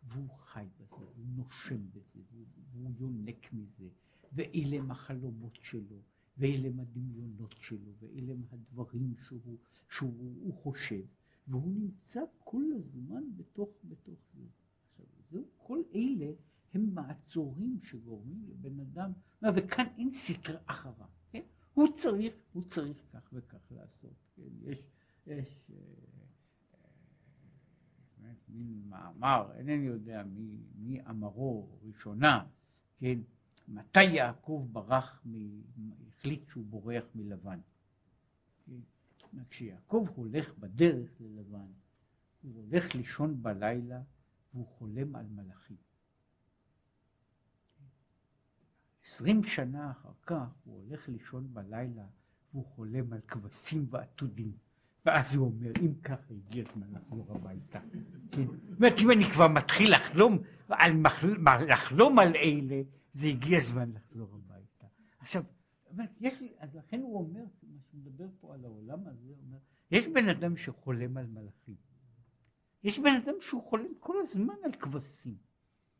והוא 0.07 0.29
חי 0.29 0.67
בזה, 0.77 1.05
הוא 1.15 1.25
נושם 1.35 1.89
בזה, 1.91 2.19
והוא, 2.31 2.45
והוא 2.71 2.91
יונק 2.99 3.53
מזה, 3.53 3.89
ואלה 4.33 4.93
החלומות 4.93 5.57
שלו, 5.61 6.01
ואלה 6.37 6.67
הם 6.67 6.79
הדמיונות 6.79 7.55
שלו, 7.61 7.91
ואלה 7.99 8.33
הם 8.33 8.41
הדברים 8.51 9.13
שהוא, 9.27 9.57
שהוא 9.89 10.53
חושב, 10.53 11.01
והוא 11.47 11.71
נמצא 11.71 12.21
כל 12.43 12.63
הזמן 12.77 13.23
בתוך, 13.37 13.69
בתוך 13.83 14.19
זה. 14.33 14.43
עכשיו, 14.89 15.05
זהו, 15.31 15.45
כל 15.57 15.81
אלה 15.95 16.31
הם 16.73 16.89
מעצורים 16.93 17.79
שגורמים 17.83 18.45
לבן 18.49 18.79
אדם, 18.79 19.11
וכאן 19.55 19.85
אין 19.97 20.11
סטרה 20.13 20.59
אחריו, 20.65 21.07
כן? 21.31 21.41
הוא 21.73 21.87
צריך, 21.97 22.33
הוא 22.53 22.63
צריך 22.69 22.97
כך 23.13 23.29
וכך 23.33 23.71
לעשות, 23.71 24.13
כן? 24.35 24.41
יש, 24.61 24.79
יש 25.27 25.69
אה, 25.69 25.75
אה, 28.23 28.33
מין 28.49 28.83
מאמר, 28.89 29.51
אינני 29.57 29.85
יודע 29.85 30.23
מי, 30.23 30.57
מי 30.75 31.01
אמרו 31.09 31.79
ראשונה, 31.83 32.45
כן? 32.99 33.19
מתי 33.67 34.03
יעקב 34.03 34.67
ברח, 34.71 35.21
מ... 35.25 35.61
החליט 36.07 36.49
שהוא 36.49 36.65
בורח 36.65 37.03
מלבן. 37.15 37.59
כשיעקב 39.49 40.07
הולך 40.15 40.57
בדרך 40.57 41.09
ללבן, 41.19 41.67
הוא 42.41 42.63
הולך 42.63 42.95
לישון 42.95 43.43
בלילה 43.43 44.01
והוא 44.53 44.67
חולם 44.67 45.15
על 45.15 45.25
מלאכים. 45.25 45.77
עשרים 49.05 49.43
שנה 49.43 49.91
אחר 49.91 50.11
כך 50.25 50.47
הוא 50.63 50.81
הולך 50.81 51.09
לישון 51.09 51.47
בלילה 51.53 52.05
והוא 52.51 52.65
חולם 52.65 53.13
על 53.13 53.21
כבשים 53.27 53.87
ועתודים. 53.89 54.51
ואז 55.05 55.33
הוא 55.35 55.45
אומר, 55.45 55.71
אם 55.81 55.93
ככה 56.03 56.33
הגיע 56.33 56.63
הזמן 56.69 56.87
לחזור 56.91 57.25
הביתה. 57.35 57.79
כן? 58.31 58.45
זאת 58.45 58.77
אומרת, 58.77 58.93
אם 58.99 59.11
אני 59.11 59.31
כבר 59.33 59.47
מתחיל 59.47 59.95
לחלום 59.95 60.37
על, 60.69 60.91
לחלום 61.67 62.19
על 62.19 62.35
אלה, 62.35 62.81
זה 63.15 63.25
הגיע 63.25 63.59
הזמן 63.61 63.91
לחזור 63.91 64.35
הביתה. 64.35 64.87
עכשיו, 65.19 65.43
יש 66.19 66.41
לי, 66.41 66.53
אז 66.57 66.75
לכן 66.75 67.01
הוא 67.01 67.17
אומר, 67.17 67.43
מה 67.63 67.79
שמדבר 67.91 68.27
פה 68.39 68.53
על 68.53 68.65
העולם 68.65 69.07
הזה, 69.07 69.27
הוא 69.27 69.37
אומר, 69.45 69.57
יש 69.91 70.05
בן 70.13 70.29
אדם 70.29 70.57
שחולם 70.57 71.17
על 71.17 71.25
מלאכים. 71.25 71.75
יש 72.83 72.99
בן 72.99 73.15
אדם 73.23 73.33
שהוא 73.41 73.63
חולם 73.63 73.93
כל 73.99 74.15
הזמן 74.23 74.55
על 74.63 74.71
כבשים. 74.71 75.37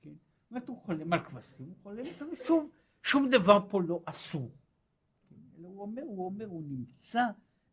כן? 0.01 0.09
זאת 0.09 0.51
אומרת, 0.51 0.67
הוא 0.67 0.81
חולם 0.81 1.13
על 1.13 1.23
כבשים, 1.23 1.67
הוא 1.67 1.75
חולם, 1.83 2.05
שום, 2.47 2.69
שום 3.03 3.29
דבר 3.29 3.67
פה 3.69 3.81
לא 3.81 4.03
אסור. 4.05 4.51
כן? 5.29 5.35
אלא 5.57 5.67
הוא 5.67 5.81
אומר, 5.81 6.01
הוא 6.01 6.25
אומר, 6.25 6.45
הוא 6.45 6.63
נמצא 6.63 7.23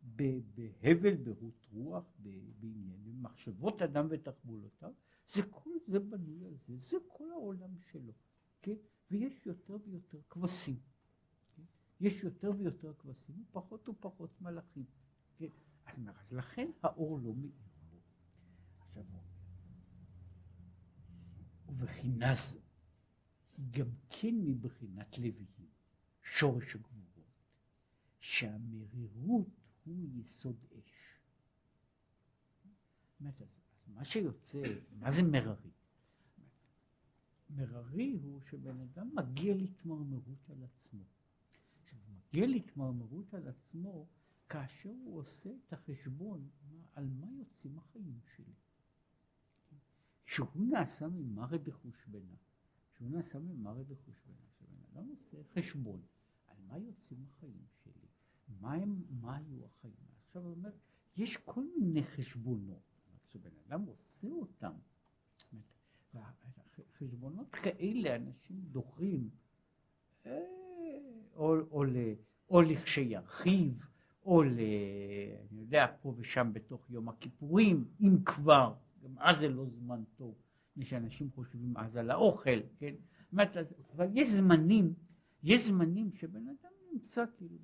בהבל, 0.03 1.15
ברות 1.15 1.67
רוח, 1.73 2.05
בעניין, 2.19 2.97
במחשבות 3.05 3.83
אדם 3.83 4.07
ותחבולותיו, 4.11 4.93
זה 5.35 5.43
כל 5.51 5.71
זה 5.87 6.01
בנוי 6.01 6.47
על 6.47 6.55
זה, 6.67 6.77
זה 6.77 6.97
כל 7.09 7.31
העולם 7.31 7.71
שלו, 7.91 8.13
כן? 8.63 8.75
ויש 9.13 9.47
יותר 9.47 9.77
ויותר 9.85 10.19
כבשים. 10.31 10.77
יש 12.01 12.23
יותר 12.23 12.51
ויותר 12.59 12.95
כבשים, 12.99 13.45
ופחות 13.51 13.89
ופחות 13.89 14.41
מלאכים. 14.41 14.85
כן? 15.39 15.49
אז 15.87 16.33
לכן 16.33 16.71
האור 16.83 17.19
לא 17.19 17.35
מאיר. 17.35 17.53
עכשיו 18.81 19.05
הוא 19.05 19.23
ובחינה 21.67 22.35
זו 22.35 22.59
גם 23.71 23.89
כן 24.11 24.35
מבחינת 24.35 25.19
לוויים, 25.19 25.69
שורש 26.39 26.75
הגבורות, 26.75 27.25
שהמרירות 28.21 29.47
הוא 29.85 30.09
יסוד 30.15 30.57
אש. 30.79 31.03
מה 33.87 34.05
שיוצא, 34.05 34.63
מה 34.99 35.13
זה 35.13 35.23
מררי? 35.23 35.71
מררי 37.57 38.13
הוא 38.23 38.41
שבן 38.41 38.81
אדם 38.81 39.11
מגיע 39.15 39.55
להתמרמרות 39.55 40.51
על 40.51 40.63
עצמו. 40.65 41.05
עכשיו, 41.83 41.99
מגיע 42.09 42.47
להתמרמרות 42.47 43.35
על 43.35 43.49
עצמו 43.49 44.07
כאשר 44.49 44.91
הוא 45.05 45.19
עושה 45.19 45.51
את 45.51 45.73
החשבון 45.73 46.49
על 46.95 47.09
מה 47.09 47.27
יוצאים 47.33 47.79
החיים 47.79 48.21
שלי. 48.37 48.55
שהוא 50.27 50.67
נעשה 50.71 51.09
ממרא 51.09 51.57
דחושבנה, 51.57 52.37
שהוא 52.97 53.11
נעשה 53.11 53.39
ממרא 53.39 53.83
דחושבנה, 53.83 54.47
שבן 54.59 54.85
אדם 54.93 55.09
עושה 55.09 55.37
חשבון 55.55 56.03
על 56.47 56.57
מה 56.67 56.79
יוצאים 56.79 57.25
החיים 57.25 57.67
שלי, 57.85 58.09
מה, 58.61 58.73
הם, 58.73 59.03
מה 59.21 59.37
היו 59.37 59.65
החיים. 59.65 59.95
עכשיו 60.27 60.43
הוא 60.43 60.51
אומר, 60.51 60.71
יש 61.17 61.37
כל 61.37 61.65
מיני 61.79 62.05
חשבונות, 62.05 62.83
שבן 63.33 63.51
אדם 63.67 63.83
עושה 63.83 64.29
אותם. 64.33 64.73
חשבונות 66.99 67.51
כאלה 67.51 68.17
אנשים 68.17 68.57
דוחים, 68.73 69.29
אה, 70.27 70.39
או, 71.35 71.55
או, 71.71 71.85
או 72.51 72.63
לכשירחיב, 72.63 73.87
או 74.25 74.43
ל... 74.43 74.59
אני 75.51 75.61
יודע, 75.61 75.87
פה 76.03 76.15
ושם 76.17 76.51
בתוך 76.53 76.91
יום 76.91 77.09
הכיפורים, 77.09 77.85
אם 78.01 78.25
כבר, 78.25 78.75
גם 79.05 79.19
אז 79.19 79.39
זה 79.41 79.49
לא 79.49 79.67
זמן 79.67 80.03
טוב, 80.17 80.35
מפני 80.71 80.85
שאנשים 80.85 81.31
חושבים 81.35 81.77
אז 81.77 81.97
על 81.97 82.11
האוכל, 82.11 82.61
כן? 82.79 82.95
אבל 83.97 84.07
יש 84.15 84.29
זמנים, 84.29 84.95
יש 85.43 85.67
זמנים 85.67 86.13
שבן 86.13 86.49
אדם 86.49 86.71
נמצא 86.93 87.25
כאילו 87.37 87.57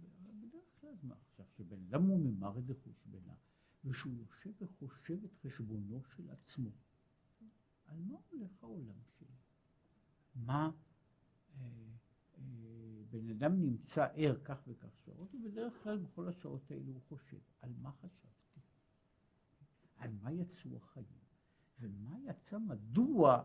אז 0.99 1.05
מה 1.05 1.15
עכשיו, 1.31 1.47
שבן 1.59 1.77
אדם 1.89 2.03
הוא 2.03 2.21
ממרא 2.21 2.61
דחושבנה, 2.61 3.33
ושהוא 3.85 4.13
יושב 4.19 4.63
וחושב 4.63 5.25
את 5.25 5.31
חשבונו 5.43 6.03
של 6.17 6.23
עצמו, 6.31 6.71
על 7.89 7.99
מה 8.03 8.19
הולך 8.31 8.63
העולם 8.63 9.01
שלי? 9.19 9.37
מה 10.35 10.71
אה, 11.55 11.61
אה, 12.39 13.03
בן 13.11 13.31
אדם 13.31 13.61
נמצא 13.61 14.07
ער 14.15 14.37
כך 14.45 14.59
וכך 14.67 14.99
שעות, 15.05 15.35
ובדרך 15.35 15.75
כלל 15.83 15.99
בכל 15.99 16.29
השעות 16.29 16.71
האלו 16.71 16.93
הוא 16.93 17.03
חושב, 17.09 17.39
על 17.61 17.73
מה 17.83 17.93
חשבתי? 17.93 18.61
על 19.97 20.13
מה 20.23 20.33
יצאו 20.33 20.77
החיים? 20.77 21.19
ומה 21.81 22.19
יצא, 22.19 22.59
מדוע, 22.59 23.45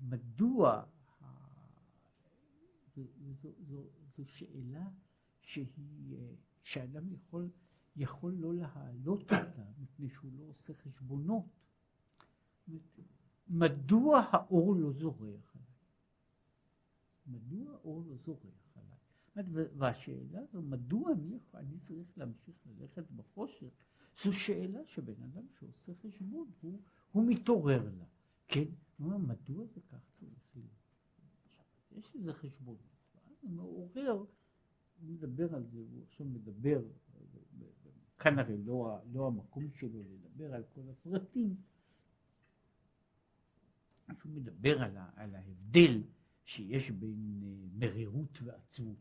מדוע, 0.00 0.84
זו, 2.96 3.02
זו, 3.42 3.48
זו, 3.68 3.82
זו 4.16 4.24
שאלה 4.26 4.88
שהיא, 5.42 6.16
אה, 6.16 6.34
שאדם 6.62 7.12
יכול, 7.12 7.50
יכול 7.96 8.32
לא 8.32 8.54
להעלות 8.54 9.22
אותה, 9.22 9.70
מפני 9.78 10.08
שהוא 10.10 10.32
לא 10.32 10.44
עושה 10.44 10.74
חשבונות. 10.74 11.44
מדוע 13.48 14.22
האור 14.30 14.76
לא 14.76 14.92
זורח? 14.92 15.56
מדוע 17.26 17.72
האור 17.72 18.02
לא 18.06 18.16
זורח 18.16 18.76
עליי? 18.76 19.68
והשאלה 19.76 20.40
הזו, 20.40 20.62
מדוע 20.62 21.12
אני, 21.12 21.38
אני 21.54 21.78
צריך 21.88 22.18
להמשיך 22.18 22.54
ללכת 22.66 23.10
בחושך, 23.10 23.72
זו 24.24 24.32
שאלה 24.32 24.80
שבן 24.86 25.22
אדם 25.22 25.46
שעושה 25.58 25.92
חשבון, 26.02 26.50
הוא, 26.60 26.80
הוא 27.12 27.24
מתעורר 27.26 27.82
לה. 27.98 28.04
כן? 28.48 28.64
הוא 28.98 29.12
אומר, 29.12 29.18
מדוע 29.18 29.66
זה 29.74 29.80
כך 29.80 30.00
צריך 30.20 30.56
להיות? 30.56 30.70
יש 31.92 32.14
איזה 32.14 32.32
חשבון, 32.32 32.76
ואז 33.14 33.36
הוא 33.40 33.50
מעורר 33.50 34.24
הוא 35.02 35.10
מדבר 35.10 35.54
על 35.54 35.64
זה, 35.72 35.78
הוא 35.78 36.02
עכשיו 36.08 36.26
מדבר, 36.26 36.80
כאן 38.18 38.38
הרי 38.38 38.58
לא, 38.58 38.98
לא 39.12 39.26
המקום 39.26 39.70
שלו 39.70 40.02
לדבר 40.02 40.54
על 40.54 40.62
כל 40.74 40.80
הפרטים, 40.90 41.56
הוא 44.06 44.32
מדבר 44.32 44.82
על, 44.82 44.96
ה, 44.96 45.10
על 45.16 45.34
ההבדל 45.34 46.02
שיש 46.44 46.90
בין 46.90 47.42
uh, 47.42 47.78
מרירות 47.78 48.42
ועצבות. 48.42 48.96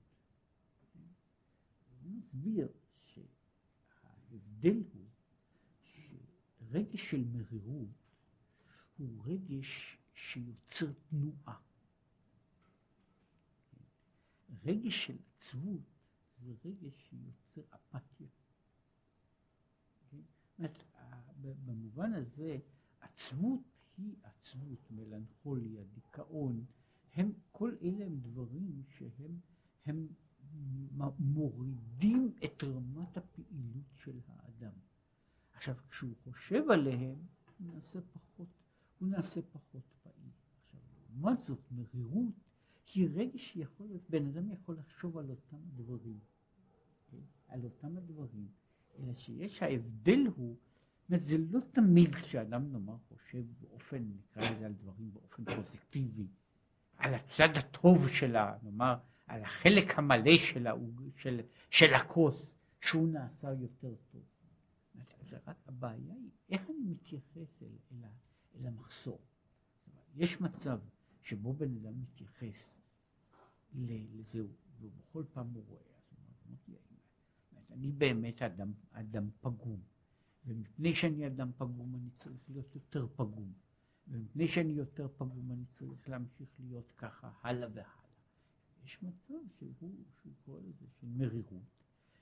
הוא 2.03 2.11
מסביר 2.11 2.67
שההבדל 3.05 4.83
הוא 4.93 5.05
שרגש 5.83 7.09
של 7.09 7.23
מרירות 7.23 7.89
הוא 8.97 9.25
רגש 9.25 9.97
שיוצר 10.15 10.91
תנועה. 11.09 11.59
רגש 14.65 14.93
של 15.07 15.17
עצבות 15.37 15.81
זה 16.41 16.53
רגש 16.65 17.09
שיוצר 17.09 17.75
אפתיה. 17.75 18.27
במובן 21.65 22.13
הזה, 22.13 22.57
עצבות 22.99 23.70
היא 23.97 24.15
עצבות, 24.23 24.91
מלנכוליה, 24.91 25.83
דיכאון, 25.93 26.65
הם, 27.13 27.31
כל 27.51 27.75
אלה 27.81 28.05
הם 28.05 28.19
דברים 28.19 28.83
שהם 28.97 29.37
הם 29.85 30.07
מורידים 31.19 32.33
את 32.45 32.63
רמת 32.63 33.17
הפעילות 33.17 33.85
של 34.03 34.19
האדם. 34.27 34.73
עכשיו, 35.53 35.75
כשהוא 35.89 36.15
חושב 36.23 36.63
עליהם, 36.71 37.15
הוא 37.59 37.75
נעשה 37.75 37.99
פחות, 38.13 38.47
הוא 38.99 39.09
נעשה 39.09 39.41
פחות 39.41 39.83
פעיל. 40.03 40.31
עכשיו, 40.65 40.81
לעומת 41.09 41.39
זאת, 41.47 41.59
מרירות 41.71 42.33
היא 42.93 43.09
רגש 43.13 43.51
שיכול 43.53 43.87
להיות, 43.87 44.09
בן 44.09 44.27
אדם 44.27 44.51
יכול 44.51 44.77
לחשוב 44.77 45.17
על 45.17 45.29
אותם 45.29 45.57
דברים. 45.75 46.19
על 47.47 47.63
אותם 47.63 47.97
הדברים, 47.97 48.47
אלא 48.99 49.13
שיש 49.15 49.61
ההבדל 49.61 50.27
הוא, 50.35 50.57
אומרת 51.09 51.25
זה 51.25 51.37
לא 51.37 51.59
תמיד 51.71 52.15
כשאדם 52.15 52.71
נאמר 52.71 52.97
חושב 53.09 53.43
באופן, 53.61 54.03
נקרא 54.03 54.49
לזה 54.49 54.65
על 54.65 54.73
דברים 54.73 55.11
באופן 55.13 55.43
פוזיטיבי, 55.45 56.27
על 56.97 57.13
הצד 57.13 57.49
הטוב 57.57 58.09
שלה, 58.09 58.57
נאמר, 58.63 58.95
על 59.27 59.43
החלק 59.43 59.99
המלא 59.99 60.37
שלה, 60.53 60.73
של, 61.17 61.41
של 61.69 61.93
הכוס, 61.93 62.45
שהוא 62.81 63.07
נעשה 63.07 63.53
יותר 63.53 63.95
טוב. 64.11 64.21
זה 65.29 65.37
רק 65.47 65.57
הבעיה 65.67 66.13
היא 66.13 66.29
איך 66.49 66.69
אני 66.69 66.83
מתייחס 66.83 67.61
אל, 67.61 67.67
אל, 67.91 68.03
אל 68.55 68.67
המחסור. 68.67 69.19
יש 70.15 70.41
מצב 70.41 70.79
שבו 71.23 71.53
בן 71.53 71.75
אדם 71.77 72.01
מתייחס 72.01 72.63
לזה, 73.75 74.43
ובכל 74.81 75.23
פעם 75.33 75.47
הוא 75.53 75.63
רואה, 75.67 75.81
אני 77.71 77.91
באמת 77.91 78.41
אדם, 78.41 78.73
אדם 78.91 79.29
פגום, 79.41 79.81
ומפני 80.45 80.95
שאני 80.95 81.27
אדם 81.27 81.51
פגום 81.57 81.95
אני 81.95 82.09
צריך 82.17 82.49
להיות 82.49 82.75
יותר 82.75 83.07
פגום, 83.15 83.53
ומפני 84.07 84.47
שאני 84.47 84.73
יותר 84.73 85.07
פגום 85.17 85.51
אני 85.51 85.65
צריך 85.79 86.09
להמשיך 86.09 86.49
להיות 86.59 86.91
ככה 86.97 87.31
הלאה 87.41 87.69
והלאה. 87.73 88.01
יש 88.85 89.03
מצב 89.03 89.33
שהוא, 89.57 89.73
שהוא 90.21 90.33
קורא 90.45 90.59
לזה 90.59 90.85
של 90.99 91.07
מרירות, 91.07 91.63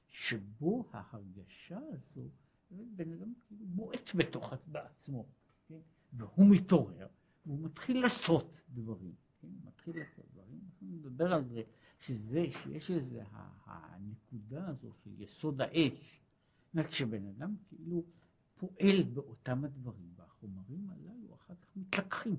שבו 0.08 0.90
ההרגשה 0.94 1.78
הזו, 1.78 2.30
בן 2.72 3.12
אדם 3.12 3.34
כאילו 3.48 3.66
בועט 3.66 4.10
בתוך 4.16 4.54
בעצמו, 4.68 5.26
כן? 5.68 5.80
והוא 6.14 6.46
מתעורר, 6.50 7.08
והוא 7.46 7.60
מתחיל 7.60 8.02
לעשות 8.02 8.54
דברים, 8.70 9.16
כן? 9.42 9.48
מתחיל 9.64 10.00
לעשות 10.00 10.26
דברים, 10.34 10.60
אנחנו 10.66 10.88
מדבר 10.88 11.34
על 11.34 11.44
זה, 11.44 11.62
שזה, 12.00 12.46
שיש 12.64 12.92
איזה 12.92 13.24
הנקודה 13.66 14.68
הזו 14.68 14.94
של 15.04 15.22
יסוד 15.22 15.62
האש, 15.62 16.19
זאת 16.74 16.92
שבן 16.92 17.26
אדם 17.26 17.56
כאילו 17.68 18.04
פועל 18.60 19.04
באותם 19.04 19.66
הדברים, 19.66 20.10
והחומרים 20.16 20.90
הללו 20.90 21.36
אחר 21.36 21.56
כך 21.56 21.78
מתלקחים, 21.78 22.36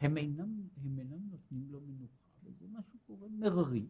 הם 0.00 0.16
אינם, 0.16 0.62
הם 0.76 0.98
אינם 0.98 1.30
נותנים 1.30 1.66
לו 1.70 1.80
מנוחה, 1.80 2.28
וזה 2.42 2.66
משהו 2.68 2.98
קורה 3.06 3.28
מררי, 3.28 3.86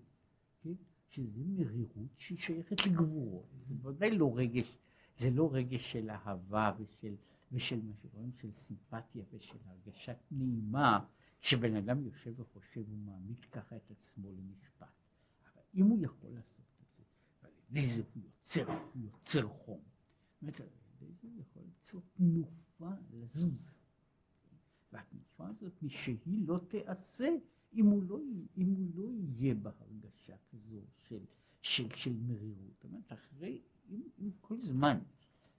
כן? 0.63 0.73
שזה 1.09 1.43
מרירות 1.45 2.11
שהיא 2.19 2.39
שייכת 2.39 2.87
לגבורות, 2.87 3.47
זה 3.69 3.89
ודאי 3.89 4.11
לא 4.11 4.33
רגש, 4.37 4.79
זה 5.21 5.31
לא 5.31 5.51
רגש 5.53 5.93
של 5.93 6.11
אהבה 6.11 6.73
ושל, 6.79 7.15
ושל 7.53 7.81
מה 7.83 7.93
שרואים, 8.03 8.33
של 8.41 8.51
סימפתיה 8.67 9.23
ושל 9.33 9.59
הרגשת 9.65 10.17
נעימה, 10.31 11.05
כשבן 11.41 11.77
אדם 11.77 12.05
יושב 12.05 12.41
וחושב 12.41 12.83
ומעמיד 12.89 13.45
ככה 13.53 13.77
את 13.77 13.91
עצמו 13.91 14.33
למשפט. 14.33 14.87
אבל 15.55 15.63
אם 15.75 15.85
הוא 15.85 15.99
יכול 16.03 16.31
לעשות 16.31 16.58
את 17.71 17.75
זה, 17.75 17.81
ועל 17.81 17.85
ידי 17.85 17.95
זה 17.95 18.03
הוא 18.15 18.23
יוצר, 18.25 18.73
הוא 18.95 19.03
יוצר 19.03 19.49
חום. 19.49 19.81
זאת 19.81 20.43
אומרת, 20.43 20.61
על 20.61 20.67
ידי 21.03 21.13
זה 21.23 21.29
הוא 21.29 21.41
יכול 21.41 21.63
ליצור 21.63 22.03
תנופה 22.13 22.91
לזוז. 23.11 23.71
והתנופה 24.93 25.49
הזאת, 25.49 25.83
משהיא 25.83 26.49
לא 26.49 26.61
תיעשה, 26.69 27.29
אם 27.75 27.87
הוא 27.87 28.03
לא, 28.03 28.21
אם 28.57 28.75
הוא 28.75 28.91
לא 28.95 29.11
יהיה 29.13 29.55
בהרגשה 29.55 30.37
כזו 30.51 30.81
של, 31.09 31.25
של, 31.63 31.89
של 31.97 32.13
מרירות. 32.13 32.73
זאת 32.75 32.85
אומרת, 32.85 33.13
אחרי, 33.13 33.61
אם, 33.91 34.03
אם 34.19 34.31
כל 34.41 34.63
זמן, 34.63 34.99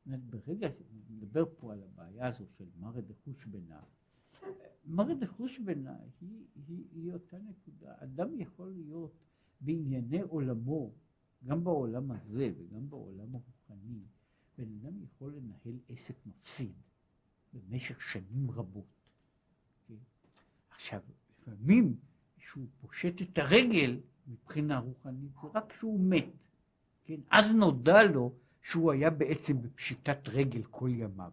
אומרת, 0.09 0.23
ברגע, 0.23 0.67
נדבר 1.09 1.43
פה 1.57 1.73
על 1.73 1.83
הבעיה 1.83 2.27
הזו 2.27 2.45
של 2.57 2.65
מרא 2.79 3.01
דחוש 3.01 3.45
בנה, 3.45 3.79
מרא 4.85 5.13
דחוש 5.13 5.59
בנה 5.59 5.97
היא, 6.21 6.45
היא, 6.67 6.85
היא 6.91 7.13
אותה 7.13 7.37
נקודה. 7.37 7.93
אדם 7.97 8.39
יכול 8.39 8.71
להיות 8.71 9.13
בענייני 9.61 10.21
עולמו, 10.21 10.93
גם 11.45 11.63
בעולם 11.63 12.11
הזה 12.11 12.51
וגם 12.57 12.89
בעולם 12.89 13.35
הרוחני, 13.35 13.99
בן 14.57 14.65
אדם 14.81 15.03
יכול 15.03 15.33
לנהל 15.33 15.79
עסק 15.89 16.15
מפסיד 16.25 16.73
במשך 17.53 18.01
שנים 18.01 18.51
רבות. 18.51 18.85
כן? 19.87 19.95
עכשיו, 20.69 21.01
לפעמים 21.29 21.95
כשהוא 22.37 22.67
פושט 22.81 23.21
את 23.21 23.37
הרגל 23.37 23.99
מבחינה 24.27 24.79
רוחנית, 24.79 25.31
זה 25.41 25.47
רק 25.53 25.71
כשהוא 25.71 25.99
מת. 25.99 26.29
כן? 27.05 27.19
אז 27.31 27.45
נודע 27.55 28.03
לו 28.03 28.33
שהוא 28.61 28.91
היה 28.91 29.09
בעצם 29.09 29.61
בפשיטת 29.61 30.17
רגל 30.27 30.63
כל 30.63 30.89
ימיו. 30.91 31.31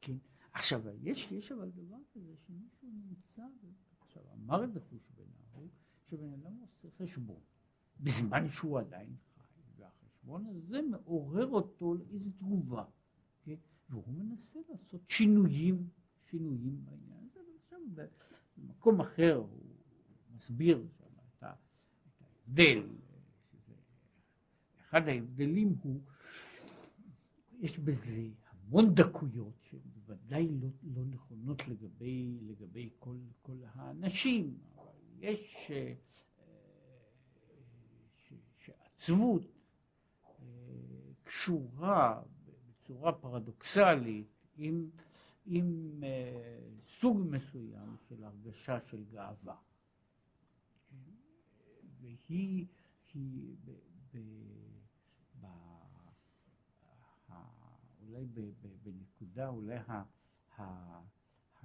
כן? 0.00 0.16
עכשיו, 0.52 0.82
יש, 1.02 1.28
יש 1.30 1.52
אבל 1.52 1.70
דבר 1.70 1.96
כזה 2.14 2.32
שמישהו 2.46 2.88
נמצא, 3.08 3.42
עכשיו, 4.00 4.22
אמר 4.34 4.64
את 4.64 4.72
זה 4.72 4.80
חושבנה, 4.80 5.66
שבן 6.10 6.32
אדם 6.32 6.52
עושה 6.60 6.88
חשבון, 6.98 7.40
בזמן 8.00 8.50
שהוא 8.50 8.78
עדיין 8.78 9.16
חי, 10.20 10.30
והחשבון 10.30 10.46
הזה 10.46 10.80
מעורר 10.90 11.46
אותו 11.46 11.94
לאיזו 11.94 12.30
תגובה, 12.38 12.84
כן? 13.44 13.54
והוא 13.90 14.04
מנסה 14.08 14.58
לעשות 14.68 15.00
שינויים, 15.08 15.88
שינויים 16.30 16.84
בעניין 16.84 17.28
הזה, 17.30 17.40
ועכשיו 17.52 17.78
במקום 18.56 19.00
אחר 19.00 19.34
הוא 19.34 19.60
מסביר 20.36 20.86
את 21.38 21.42
ההבדל, 21.42 22.82
אחד 24.88 25.08
ההבדלים 25.08 25.74
הוא, 25.82 26.00
יש 27.60 27.78
בזה 27.78 28.28
המון 28.50 28.94
דקויות 28.94 29.54
שהן 29.70 29.80
בוודאי 29.94 30.48
לא, 30.48 30.68
לא 30.94 31.04
נכונות 31.04 31.58
לגבי, 31.68 32.38
לגבי 32.42 32.90
כל, 32.98 33.16
כל 33.42 33.56
האנשים, 33.64 34.58
אבל 34.76 34.92
יש 35.20 35.70
אה, 35.70 35.76
אה, 35.76 35.94
קשורה 41.40 42.22
בצורה 42.46 43.12
פרדוקסלית 43.12 44.26
עם, 44.56 44.90
עם 45.46 46.00
אה, 46.04 46.68
סוג 47.00 47.18
מסוים 47.30 47.96
של 48.08 48.24
הרגשה 48.24 48.80
של 48.80 49.04
גאווה. 49.04 49.56
והיא, 52.00 52.66
היא 53.14 53.56
ב, 53.64 53.70
ב, 54.12 54.18
ב, 55.40 55.46
אולי 58.02 58.26
בנקודה, 58.82 59.48
אולי 59.48 59.78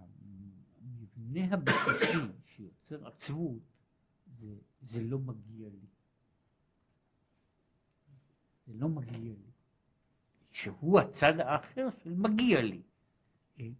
המבנה 0.01 1.53
הבסיסי 1.53 2.17
שיוצר 2.45 3.07
עצבות, 3.07 3.63
זה, 4.39 4.55
זה 4.81 5.03
לא 5.03 5.19
מגיע 5.19 5.69
לי. 5.69 5.87
זה 8.67 8.73
לא 8.73 8.89
מגיע 8.89 9.19
לי. 9.19 9.54
שהוא 10.55 10.99
הצד 10.99 11.39
האחר 11.39 11.87
של 12.03 12.13
מגיע 12.13 12.61
לי. 12.61 12.81
כן? 13.55 13.71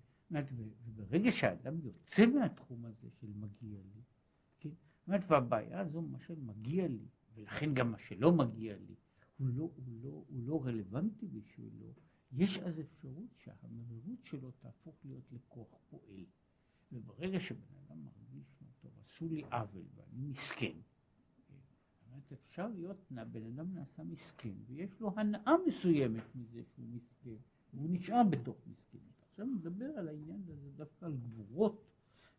וברגע 0.86 1.32
שהאדם 1.32 1.80
יוצא 1.80 2.26
מהתחום 2.26 2.86
הזה 2.86 3.10
של 3.20 3.28
מגיע 3.36 3.80
לי, 3.96 4.02
כן? 4.60 4.70
זאת 5.08 5.22
והבעיה 5.28 5.80
הזו, 5.80 6.02
מה 6.02 6.20
שמגיע 6.20 6.88
לי, 6.88 7.06
ולכן 7.36 7.74
גם 7.74 7.92
מה 7.92 7.98
שלא 7.98 8.32
מגיע 8.32 8.76
לי, 8.78 8.96
הוא 9.38 9.48
לא, 9.48 9.64
הוא 9.64 9.94
לא, 10.04 10.10
הוא 10.10 10.44
לא 10.44 10.66
רלוונטי 10.66 11.28
בשבילו, 11.28 11.94
יש 12.32 12.58
אז 12.58 12.80
אפשרות 12.80 13.34
שהמרירות 13.38 14.24
שלו 14.24 14.52
תהפוך 14.52 14.96
להיות 15.06 15.32
לכוח 15.32 15.78
פועל. 15.90 16.26
וברגע 16.92 17.40
שבן 17.40 17.76
אדם 17.88 18.04
מרגיש, 18.04 18.46
טוב, 18.82 18.92
עשו 19.06 19.28
לי 19.28 19.44
עוול 19.52 19.86
ואני 19.96 20.28
מסכן, 20.28 20.78
באמת 22.16 22.32
אפשר 22.32 22.68
להיות, 22.68 22.98
בן 23.12 23.46
אדם 23.46 23.74
נעשה 23.74 24.04
מסכן, 24.04 24.54
ויש 24.66 25.00
לו 25.00 25.14
הנאה 25.18 25.54
מסוימת 25.68 26.24
מזה 26.36 26.62
שהוא 26.64 26.88
מסכן, 26.90 27.36
והוא 27.74 27.90
נשאר 27.90 28.24
בתוך 28.30 28.58
מסכנות. 28.68 29.22
עכשיו 29.32 29.46
נדבר 29.46 29.86
על 29.86 30.08
העניין 30.08 30.42
הזה 30.48 30.70
דווקא 30.76 31.06
על 31.06 31.18
גבורות, 31.18 31.86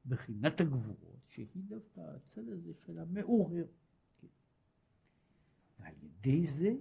בחינת 0.06 0.60
הגבורות, 0.60 1.20
שהיא 1.28 1.46
דווקא 1.54 2.00
הצד 2.00 2.48
הזה 2.48 2.72
של 2.86 2.98
המעורר. 2.98 3.66
כן. 4.20 4.26
ועל 5.78 5.94
ידי 6.02 6.46
זה 6.58 6.74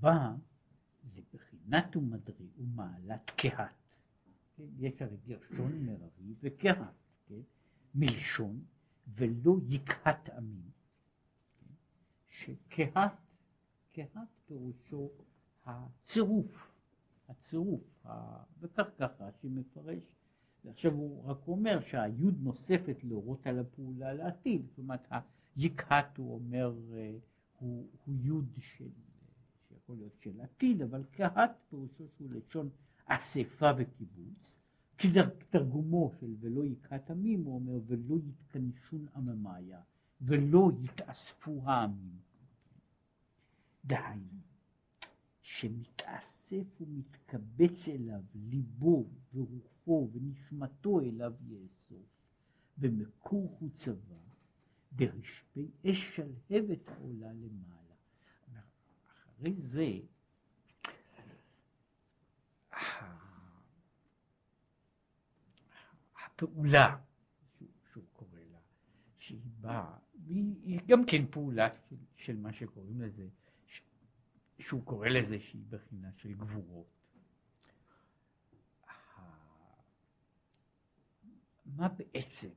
בא 0.00 0.34
לבחינת 1.14 1.96
ומדרי 1.96 2.48
ומעלת 2.58 3.30
קהת. 3.36 3.83
כן? 4.56 4.62
יש 4.78 5.02
הרי 5.02 5.16
גרשון 5.26 5.86
מררי 5.86 6.34
וקהת, 6.42 6.94
כן? 7.26 7.40
מלשון 7.94 8.64
ולא 9.14 9.56
יקהת 9.68 10.28
עמים. 10.28 10.70
כן? 11.60 11.74
שקהת, 12.28 13.12
קהת 13.92 14.28
פירושו 14.46 15.10
הצירוף, 15.64 16.70
הצירוף, 17.28 18.06
ה... 18.06 18.42
וכך 18.60 18.86
ככה 18.98 19.28
שמפרש. 19.42 20.02
ועכשיו 20.64 20.92
הוא 20.92 21.24
רק 21.24 21.48
אומר 21.48 21.80
שהיוד 21.90 22.34
נוספת 22.42 22.96
להורות 23.04 23.46
על 23.46 23.58
הפעולה 23.58 24.14
לעתיד, 24.14 24.66
זאת 24.68 24.78
אומרת 24.78 25.00
היקהת 25.56 26.16
הוא 26.16 26.34
אומר 26.34 26.74
אה, 26.92 27.16
הוא, 27.58 27.88
הוא 28.04 28.14
יוד 28.22 28.58
של 28.60 28.88
יכול 29.84 29.96
להיות 29.96 30.16
של 30.20 30.40
עתיד, 30.40 30.82
אבל 30.82 31.04
קהת 31.10 31.50
פירושו 31.70 32.08
שהוא 32.16 32.30
לשון 32.30 32.68
אספה 33.06 33.70
וקיבוץ, 33.78 34.54
כתרגומו 34.96 36.12
של 36.20 36.34
ולא 36.40 36.64
יקהת 36.64 37.10
עמים, 37.10 37.44
הוא 37.44 37.54
אומר 37.54 37.80
ולא 37.86 38.16
יתכנסון 38.28 39.06
עממיה, 39.16 39.80
ולא 40.20 40.70
יתאספו 40.82 41.62
העמים. 41.64 42.18
דהיינו, 43.84 44.40
שמתאסף 45.42 46.80
ומתקבץ 46.80 47.88
אליו 47.88 48.20
ליבו 48.34 49.06
ורוחו 49.34 50.08
ונשמתו 50.12 51.00
אליו 51.00 51.32
יאסוף, 51.46 52.06
ומקור 52.78 53.56
חוצבה, 53.58 54.16
ברשפי 54.92 55.70
אש 55.86 56.16
שלהבת 56.16 56.88
העולה 56.88 57.32
למעלה. 57.32 57.94
אחרי 59.08 59.54
זה, 59.72 60.00
הפעולה 66.24 66.96
שהוא 67.92 68.04
קורא 68.12 68.38
לה, 68.50 68.58
שהיא 69.18 69.40
באה, 69.60 69.96
והיא 70.26 70.80
גם 70.86 71.06
כן 71.06 71.26
פעולה 71.30 71.68
של, 71.88 71.96
של 72.16 72.36
מה 72.36 72.52
שקוראים 72.52 73.00
לזה, 73.00 73.28
שהוא 74.58 74.84
קורא 74.84 75.08
לזה 75.08 75.40
שהיא 75.40 75.64
בחינה 75.70 76.12
של 76.12 76.32
גבורות. 76.34 76.94
מה 81.66 81.88
בעצם, 81.88 82.50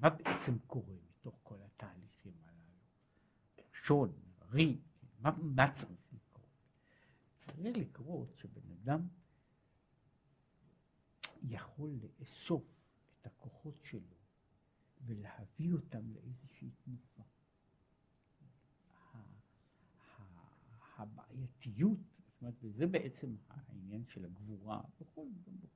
מה 0.00 0.10
בעצם 0.10 0.58
קורה 0.66 0.94
מתוך 1.08 1.40
כל 1.42 1.56
התהליכים 1.64 2.32
הללו? 2.44 3.68
שון, 3.72 4.12
ריב, 4.50 4.80
מה, 5.20 5.30
מה 5.38 5.74
צריך 5.74 6.12
לקרות? 6.12 6.48
צריך 7.46 7.76
לקרות 7.76 8.36
שבן 8.36 8.67
אדם 8.88 9.06
יכול 11.42 11.90
לאסוף 11.90 12.64
את 13.20 13.26
הכוחות 13.26 13.74
שלו 13.82 14.16
ולהביא 15.06 15.72
אותם 15.72 16.12
לאיזושהי 16.12 16.70
תנופה. 16.84 17.22
הבעייתיות, 20.96 21.98
זאת 21.98 22.42
אומרת, 22.42 22.54
וזה 22.60 22.86
בעצם 22.86 23.36
העניין 23.48 24.04
של 24.06 24.24
הגבורה, 24.24 24.80
בכל, 25.00 25.26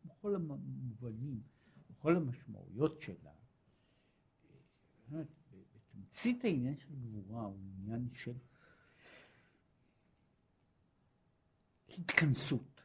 בכל 0.05 0.35
המובנים, 0.35 1.43
בכל 1.91 2.17
המשמעויות 2.17 3.01
שלה. 3.01 3.33
אומרת, 5.11 5.29
בתמצית 5.75 6.45
העניין 6.45 6.79
של 6.79 6.95
גבורה 6.95 7.45
הוא 7.45 7.59
עניין 7.61 8.09
של 8.15 8.35
התכנסות. 11.89 12.82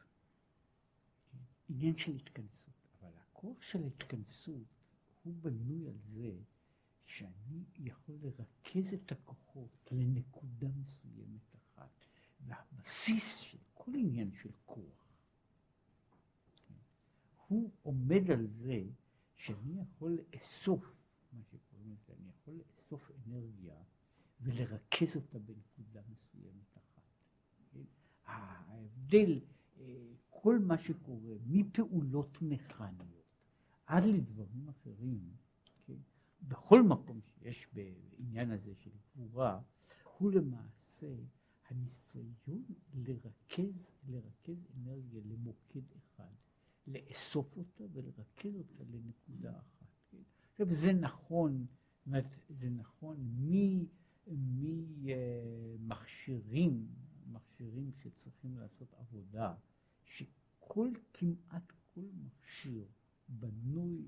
עניין 1.68 1.98
של 1.98 2.14
התכנסות. 2.14 2.58
אבל 3.00 3.10
הכוח 3.18 3.62
של 3.62 3.82
ההתכנסות 3.84 4.66
הוא 5.22 5.34
בנוי 5.42 5.88
על 5.88 5.98
זה 6.14 6.32
שאני 7.06 7.64
יכול 7.76 8.14
לרכז 8.22 8.94
את 8.94 9.12
הכוחות 9.12 9.88
לנקודה 9.92 10.68
מסוימת 10.68 11.54
אחת. 11.54 11.90
והבסיס 12.46 13.38
של 13.38 13.58
כל 13.74 13.92
עניין 13.94 14.30
של 14.42 14.50
כוח, 14.66 15.08
כן, 16.68 16.74
הוא 17.46 17.70
עומד 17.82 18.30
על 18.30 18.46
זה 18.46 18.82
שאני 19.36 19.80
יכול 19.80 20.18
לאסוף, 20.32 20.84
מה 21.32 21.42
שקוראים 21.44 21.92
לזה, 21.92 22.12
אני 22.20 22.28
יכול 22.28 22.54
לאסוף 22.54 23.10
אנרגיה 23.26 23.76
ולרכז 24.40 25.16
אותה 25.16 25.38
בנקודה 25.38 26.00
מסוימת 26.08 26.76
אחת. 26.76 27.02
כן? 27.72 27.82
ההבדל, 28.24 29.40
כל 30.42 30.58
מה 30.58 30.78
שקורה, 30.78 31.34
מפעולות 31.46 32.42
מכניות 32.42 33.18
עד 33.86 34.04
לדברים 34.04 34.68
אחרים, 34.68 35.20
כן? 35.86 35.96
בכל 36.42 36.82
מקום 36.82 37.20
שיש 37.20 37.66
בעניין 37.72 38.50
הזה 38.50 38.74
של 38.74 38.90
גבורה, 39.14 39.60
הוא 40.18 40.32
למעשה 40.32 41.14
הניסיון 41.68 42.64
לרכז, 42.94 43.74
לרכז 44.08 44.66
אנרגיה 44.76 45.20
למוקד 45.24 45.80
אחד, 45.96 46.34
לאסוף 46.86 47.56
אותה 47.56 47.84
ולרכז 47.92 48.56
אותה 48.58 48.84
לנקודה 48.90 49.58
אחת. 49.58 49.86
כן? 50.10 50.22
עכשיו 50.50 50.66
זה 50.82 50.92
נכון, 50.92 51.66
זאת 52.06 52.24
זה 52.48 52.70
נכון 52.70 53.16
ממכשירים, 55.86 56.88
מכשירים 57.26 57.90
שצריכים 58.02 58.58
לעשות 58.58 58.94
עבודה, 58.94 59.54
שכל, 60.04 60.90
כמעט 61.12 61.72
כל 61.94 62.08
מכשיר 62.24 62.84
בנוי 63.28 64.06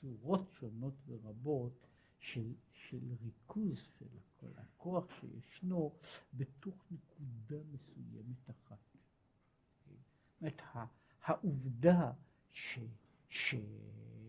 צורות 0.00 0.50
שונות 0.50 0.94
ורבות 1.06 1.86
של, 2.18 2.54
של 2.72 3.12
ריכוז 3.22 3.78
של 3.98 4.06
הכל, 4.18 4.52
הכוח 4.56 5.06
שישנו 5.20 5.96
בתוך 6.34 6.74
נקודה 6.90 7.62
מסוימת 7.72 8.50
אחת. 8.50 8.78
זאת 8.92 9.96
אומרת, 10.40 10.60
העובדה 11.22 12.12
ש, 12.52 12.78
ש, 13.28 13.54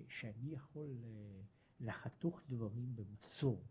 שאני 0.07 0.53
יכול 0.53 0.97
אה, 1.03 1.41
לחתוך 1.79 2.41
דברים 2.49 2.95
במסור, 2.95 3.63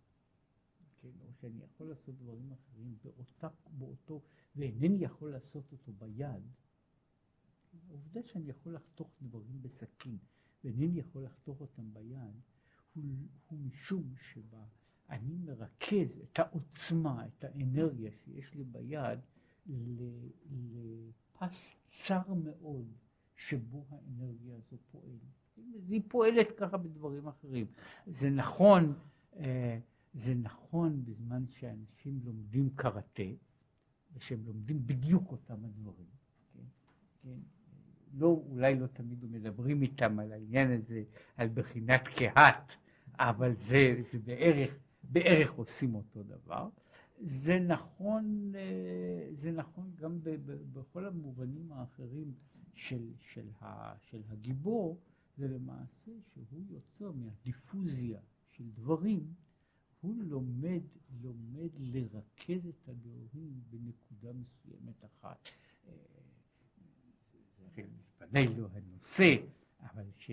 כן, 1.01 1.11
או 1.20 1.32
שאני 1.41 1.65
יכול 1.65 1.89
לעשות 1.89 2.15
דברים 2.19 2.53
אחרים 2.53 2.97
באותה, 3.05 3.49
באותו, 3.78 4.23
ואינני 4.57 5.05
יכול 5.05 5.31
לעשות 5.31 5.73
אותו 5.73 5.93
ביד, 5.93 6.43
העובדה 7.89 8.20
שאני 8.27 8.51
יכול 8.51 8.74
לחתוך 8.74 9.11
דברים 9.23 9.62
בסכין 9.62 10.19
ואינני 10.65 10.99
יכול 10.99 11.24
לחתוך 11.24 11.61
אותם 11.61 11.95
ביד, 11.95 12.41
הוא, 12.95 13.05
הוא 13.49 13.70
משום 13.85 14.15
שבה 14.32 14.65
אני 15.11 15.35
מרכז 15.44 16.20
את 16.23 16.39
העוצמה, 16.39 17.27
את 17.27 17.44
האנרגיה 17.44 18.11
שיש 18.24 18.55
לי 18.55 18.65
ביד 18.65 19.19
לפס 20.51 21.56
צר 22.06 22.35
מאוד 22.35 22.85
שבו 23.36 23.85
האנרגיה 23.90 24.56
הזו 24.56 24.77
פועלת. 24.90 25.20
היא 25.89 26.02
פועלת 26.09 26.47
ככה 26.59 26.77
בדברים 26.77 27.28
אחרים. 27.28 27.66
זה 28.06 28.31
נכון, 28.31 28.94
אה, 29.36 29.78
זה 30.15 30.35
נכון 30.35 31.05
בזמן 31.05 31.44
שאנשים 31.48 32.20
לומדים 32.24 32.70
קראטה, 32.77 33.23
ושהם 34.15 34.43
לומדים 34.47 34.86
בדיוק 34.86 35.32
אותם 35.32 35.65
הדברים. 35.65 36.06
כן? 36.55 36.65
כן? 37.23 37.39
לא, 38.15 38.43
אולי 38.51 38.78
לא 38.78 38.86
תמיד 38.86 39.24
מדברים 39.31 39.82
איתם 39.82 40.19
על 40.19 40.32
העניין 40.32 40.73
הזה, 40.73 41.02
על 41.36 41.48
בחינת 41.48 42.02
קהת, 42.16 42.73
אבל 43.19 43.55
זה, 43.69 44.03
זה 44.12 44.19
בערך, 44.19 44.74
בערך 45.03 45.53
עושים 45.53 45.95
אותו 45.95 46.23
דבר. 46.23 46.69
זה 47.20 47.59
נכון, 47.59 48.53
אה, 48.55 49.28
זה 49.43 49.51
נכון 49.51 49.91
גם 49.97 50.20
ב, 50.23 50.31
ב, 50.31 50.78
בכל 50.78 51.07
המובנים 51.07 51.73
האחרים 51.73 52.32
של, 52.74 53.12
של, 53.32 53.49
ה, 53.61 53.95
של 54.11 54.23
הגיבור, 54.28 54.99
זה 55.36 55.49
למעשה 55.49 56.12
שהוא 56.35 56.65
יוצר 56.70 57.12
מהדיפוזיה 57.12 58.20
של 58.51 58.65
דברים, 58.74 59.35
הוא 60.01 60.23
לומד, 60.24 60.82
לומד 61.23 61.70
לרכז 61.78 62.66
את 62.66 62.89
הדברים 62.89 63.61
בנקודה 63.70 64.32
מסוימת 64.32 65.05
אחת. 65.05 65.39
אה, 65.89 65.93
זה 67.77 67.82
ודאי 68.20 68.47
לא 68.47 68.69
הנושא, 68.73 69.36
אבל 69.81 70.05
ש, 70.19 70.31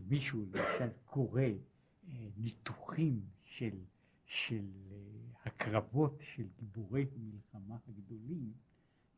שמישהו 0.00 0.44
למשל 0.52 0.88
קורא 1.04 1.42
אה, 1.42 2.28
ניתוחים 2.36 3.20
של, 3.44 3.78
של 4.26 4.64
אה, 4.90 4.96
הקרבות 5.44 6.18
של 6.34 6.44
גיבורי 6.58 7.06
המלחמה 7.16 7.76
הגדולים, 7.88 8.52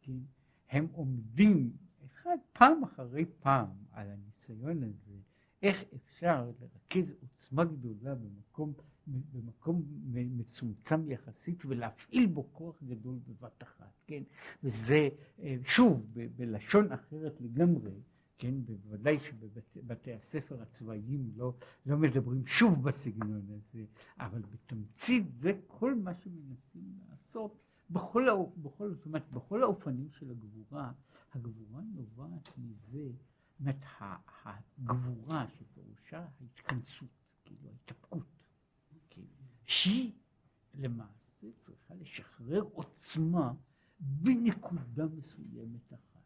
כן, 0.02 0.18
הם 0.70 0.86
עומדים 0.92 1.72
אחד 2.06 2.36
פעם 2.52 2.84
אחרי 2.84 3.24
פעם 3.40 3.68
על 3.92 4.06
הניסיון 4.10 4.82
הזה, 4.82 5.16
איך 5.62 5.84
אפשר 5.94 6.50
לרכז 6.60 7.12
עוצמה 7.20 7.64
גדולה 7.64 8.14
במקום, 8.14 8.72
במקום 9.06 9.82
מצומצם 10.12 11.10
יחסית 11.10 11.64
ולהפעיל 11.64 12.26
בו 12.26 12.48
כוח 12.52 12.82
גדול 12.82 13.18
בבת 13.28 13.62
אחת, 13.62 13.92
כן? 14.06 14.22
וזה, 14.64 15.09
אה, 15.42 15.56
שוב, 15.64 16.06
ב- 16.12 16.26
בלשון 16.36 16.92
אחרת 16.92 17.40
לגמרי, 17.40 17.92
כן? 18.38 18.54
בוודאי 18.64 19.18
שבבתי 19.20 20.12
הספר 20.12 20.62
הצבאיים 20.62 21.32
לא, 21.36 21.54
לא 21.86 21.96
מדברים 21.96 22.46
שוב 22.46 22.82
בסגנון 22.82 23.46
הזה, 23.50 23.84
אבל 24.18 24.42
בתמצית 24.42 25.26
זה 25.40 25.52
כל 25.66 25.94
מה 25.94 26.14
שמנסים 26.14 26.98
לעשות 27.09 27.59
בכל, 27.90 28.26
בכל, 28.56 28.94
זאת 28.94 29.06
אומרת, 29.06 29.32
בכל 29.32 29.62
האופנים 29.62 30.09
של 30.10 30.30
הגבורה, 30.30 30.92
הגבורה 31.34 31.82
נובעת 31.94 32.59
מזה 32.59 33.10
אומרת, 33.62 34.56
הגבורה 34.88 35.46
שפירושה 35.48 36.26
ההתכנסות, 36.40 37.09
כאילו 37.44 37.68
ההתאפקות, 37.68 38.42
כאילו, 39.10 39.26
שהיא 39.66 40.12
למעשה 40.74 41.46
צריכה 41.64 41.94
לשחרר 41.94 42.60
עוצמה 42.60 43.52
בנקודה 44.00 45.06
מסוימת 45.06 45.92
אחת, 45.92 46.22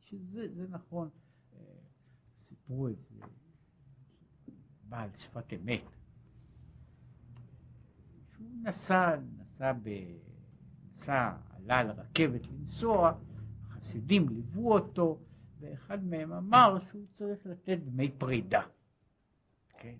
שזה 0.00 0.66
נכון, 0.68 1.08
סיפרו 2.64 2.88
את 2.88 2.96
זה 3.10 3.24
בעל 4.88 5.08
שפת 5.18 5.52
אמת, 5.52 5.82
שהוא 8.32 8.48
נסע, 8.62 9.16
נסע, 9.38 9.72
ב, 9.82 9.88
נסע, 10.94 11.36
עלה 11.56 11.78
על 11.78 11.90
הרכבת 11.90 12.40
לנסוע, 12.46 13.12
חסידים 13.68 14.28
ליוו 14.28 14.72
אותו, 14.72 15.18
ואחד 15.60 16.04
מהם 16.04 16.32
אמר 16.32 16.78
שהוא 16.90 17.06
צריך 17.18 17.46
לתת 17.46 17.78
דמי 17.84 18.12
פרידה. 18.18 18.62
כן? 19.78 19.96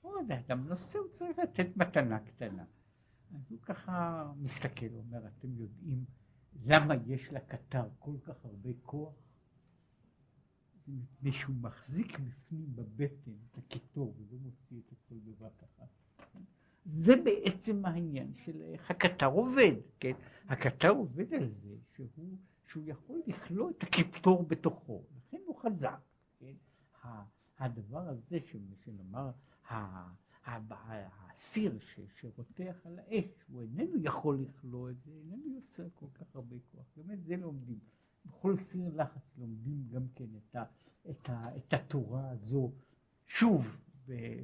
הוא 0.00 0.18
יודע, 0.18 0.40
אדם 0.46 0.68
נושא 0.68 0.98
הוא 0.98 1.08
צריך 1.18 1.38
לתת 1.38 1.76
מתנה 1.76 2.18
קטנה. 2.18 2.64
אז 3.34 3.50
הוא 3.50 3.58
ככה 3.62 4.24
מסתכל, 4.36 4.86
אומר, 4.94 5.26
אתם 5.26 5.48
יודעים 5.56 6.04
למה 6.64 6.94
יש 7.06 7.32
לקטר 7.32 7.88
כל 7.98 8.16
כך 8.26 8.44
הרבה 8.44 8.70
כוח? 8.82 9.23
מפני 10.88 11.32
שהוא 11.32 11.56
מחזיק 11.60 12.18
בפנים 12.18 12.66
בבטן 12.76 13.32
את 13.50 13.58
הקיטור 13.58 14.14
ולא 14.18 14.38
מוציא 14.38 14.78
את 14.78 14.92
הכל 14.92 15.14
בבת 15.14 15.64
אחת. 15.64 15.88
זה 16.84 17.12
בעצם 17.24 17.86
העניין 17.86 18.32
של 18.44 18.62
איך 18.62 18.90
הקטר 18.90 19.26
עובד, 19.26 19.72
כן? 20.00 20.12
הקטר 20.48 20.90
עובד 20.90 21.34
על 21.34 21.48
זה 21.62 21.76
שהוא 21.94 22.36
שהוא 22.74 22.84
יכול 22.86 23.22
לכלוא 23.26 23.70
את 23.70 23.82
הקיפטור 23.82 24.42
בתוכו, 24.42 25.02
לכן 25.16 25.38
הוא 25.46 25.56
חזק. 25.56 25.98
כן? 26.38 26.52
הדבר 27.58 28.08
הזה, 28.08 28.38
שנאמר, 28.84 29.30
הסיר 31.50 31.78
שרותח 32.20 32.76
על 32.84 32.98
האש, 32.98 33.24
הוא 33.52 33.62
איננו 33.62 33.96
יכול 34.02 34.38
לכלוא 34.40 34.90
את 34.90 34.96
זה, 35.04 35.10
איננו 35.10 35.54
יוצר 35.54 35.88
כל 35.94 36.06
כך 36.14 36.36
הרבה 36.36 36.56
כוח. 36.72 36.84
באמת 36.96 37.24
זה 37.24 37.36
לומדים. 37.36 37.78
בכל 38.26 38.56
סיר 38.72 38.90
לחץ 38.94 39.22
לומדים 39.38 39.84
גם 39.92 40.02
כן 40.14 40.24
את, 40.36 40.56
ה, 40.56 40.64
את, 41.10 41.28
ה, 41.30 41.56
את 41.56 41.72
התורה 41.74 42.30
הזו 42.30 42.72
שוב 43.26 43.66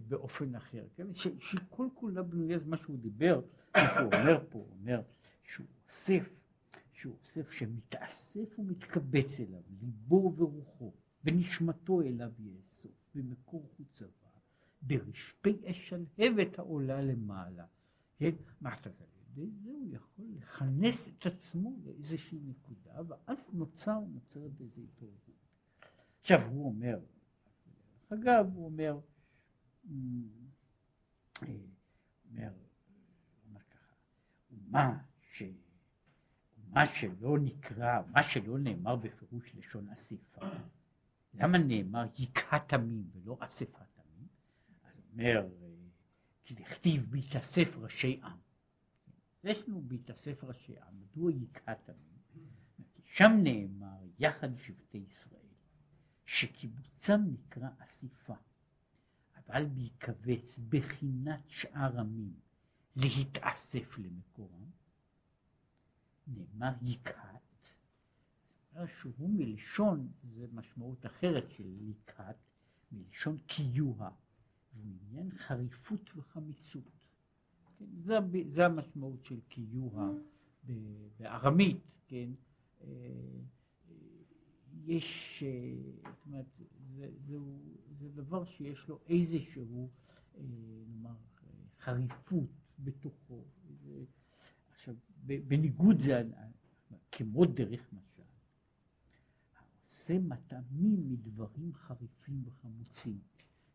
באופן 0.08 0.54
אחר, 0.54 0.84
כן? 0.96 1.14
ש, 1.14 1.26
שכל 1.40 1.88
כולה 1.94 2.22
בנויה 2.22 2.58
זה 2.58 2.64
מה 2.66 2.76
שהוא 2.76 2.98
דיבר, 2.98 3.40
מה 3.74 3.80
שהוא 3.94 4.12
אומר 4.12 4.44
פה, 4.50 4.58
הוא 4.58 4.70
אומר 4.80 5.02
שהוא 5.44 5.66
אוסף, 5.88 6.28
שהוא 6.92 7.14
אוסף 7.14 7.50
שמתאסף 7.50 8.58
ומתקבץ 8.58 9.30
אליו, 9.38 9.62
ליבו 9.80 10.34
ורוחו, 10.36 10.92
ונשמתו 11.24 12.00
אליו 12.00 12.30
יאסוף, 12.38 12.92
במקור 13.14 13.70
חוצבה, 13.76 14.30
ברשפי 14.82 15.56
אש 15.70 15.88
שלהבת 15.88 16.58
העולה 16.58 17.02
למעלה. 17.02 17.64
כן? 18.18 18.30
מה 18.60 18.74
אתה 18.74 18.90
ידי 19.36 19.50
זה 19.50 19.70
הוא 19.70 19.88
יכול 19.90 20.24
לכנס 20.36 20.94
את 21.08 21.26
עצמו 21.26 21.76
לאיזושהי 21.84 22.38
נקודה, 22.42 23.00
ואז 23.08 23.38
נוצר, 23.52 23.98
נוצרת 23.98 24.60
איזו 24.60 24.80
התעוררות. 24.80 25.20
עכשיו 26.20 26.48
הוא 26.48 26.66
אומר, 26.66 26.98
אגב, 28.12 28.46
הוא 28.54 28.64
אומר, 28.64 28.98
אומר, 32.30 32.52
אומר 33.46 33.60
ככה, 33.70 33.94
ומה, 34.50 34.98
ש, 35.32 35.42
ומה 36.58 36.84
שלא 37.00 37.38
נקרא, 37.38 38.02
מה 38.12 38.20
שלא 38.32 38.58
נאמר 38.58 38.96
בפירוש 38.96 39.54
לשון 39.54 39.88
אסיפה, 39.88 40.40
למה 41.34 41.58
נאמר 41.58 42.06
יקהת 42.18 42.72
עמים 42.72 43.10
ולא 43.12 43.38
אספת 43.40 43.98
עמים? 43.98 44.28
אז 44.84 45.00
אומר, 45.12 45.48
כי 46.44 46.54
דכתיב 46.54 47.06
בהתאסף 47.10 47.76
ראשי 47.76 48.20
עם. 48.24 48.49
יש 49.44 49.68
לנו 49.68 49.82
בהתאסף 49.82 50.44
ראשי 50.44 50.78
עם, 50.78 51.00
מדוע 51.00 51.32
עמים? 51.88 52.20
שם 53.04 53.30
נאמר 53.42 53.98
יחד 54.18 54.48
שבטי 54.66 54.98
ישראל, 54.98 55.54
שקיבוצם 56.26 57.20
נקרא 57.32 57.68
אסיפה. 57.78 58.34
אבל 59.36 59.66
להיקבץ 59.74 60.58
בחינת 60.68 61.40
שאר 61.48 62.00
עמים 62.00 62.34
להתאסף 62.96 63.98
למקורם, 63.98 64.70
נאמר 66.26 66.72
יקהת, 66.82 67.40
שהוא 69.00 69.30
מלשון, 69.30 70.12
זה 70.22 70.46
משמעות 70.52 71.06
אחרת 71.06 71.44
של 71.56 71.90
יקהת, 71.90 72.36
מלשון 72.92 73.38
קיוה, 73.38 74.10
הוא 74.74 74.84
עניין 74.84 75.30
חריפות 75.38 76.16
וחמיצות. 76.16 76.99
כן, 77.80 77.86
זה, 78.04 78.18
זה 78.54 78.66
המשמעות 78.66 79.24
של 79.24 79.40
קיוה 79.48 80.10
בארמית, 81.18 81.80
כן? 82.06 82.30
אה, 82.80 82.88
יש, 84.84 85.42
אה, 85.46 86.10
זאת 86.10 86.26
אומרת, 86.26 86.46
זה, 86.96 87.08
זה, 87.26 87.38
זה 87.98 88.08
דבר 88.08 88.44
שיש 88.44 88.88
לו 88.88 88.98
איזשהו, 89.08 89.88
אה, 90.38 90.42
נאמר, 90.88 91.16
חריפות 91.80 92.50
בתוכו. 92.78 93.44
זה, 93.84 94.04
עכשיו, 94.74 94.94
בניגוד 95.24 96.00
זה, 96.00 96.22
כמו 97.12 97.44
דרך 97.44 97.92
משל, 97.92 98.22
העושה 99.56 100.18
מטעמים 100.18 101.08
מדברים 101.08 101.74
חריפים 101.74 102.42
וחמוצים. 102.44 103.18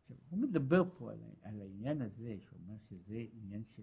עכשיו, 0.06 0.16
הוא 0.30 0.38
מדבר 0.38 0.82
פה 0.98 1.12
על, 1.12 1.18
על 1.42 1.60
העניין 1.60 2.02
הזה, 2.02 2.36
שאומר 2.48 2.76
שזה 2.88 3.24
עניין 3.32 3.64
של, 3.76 3.82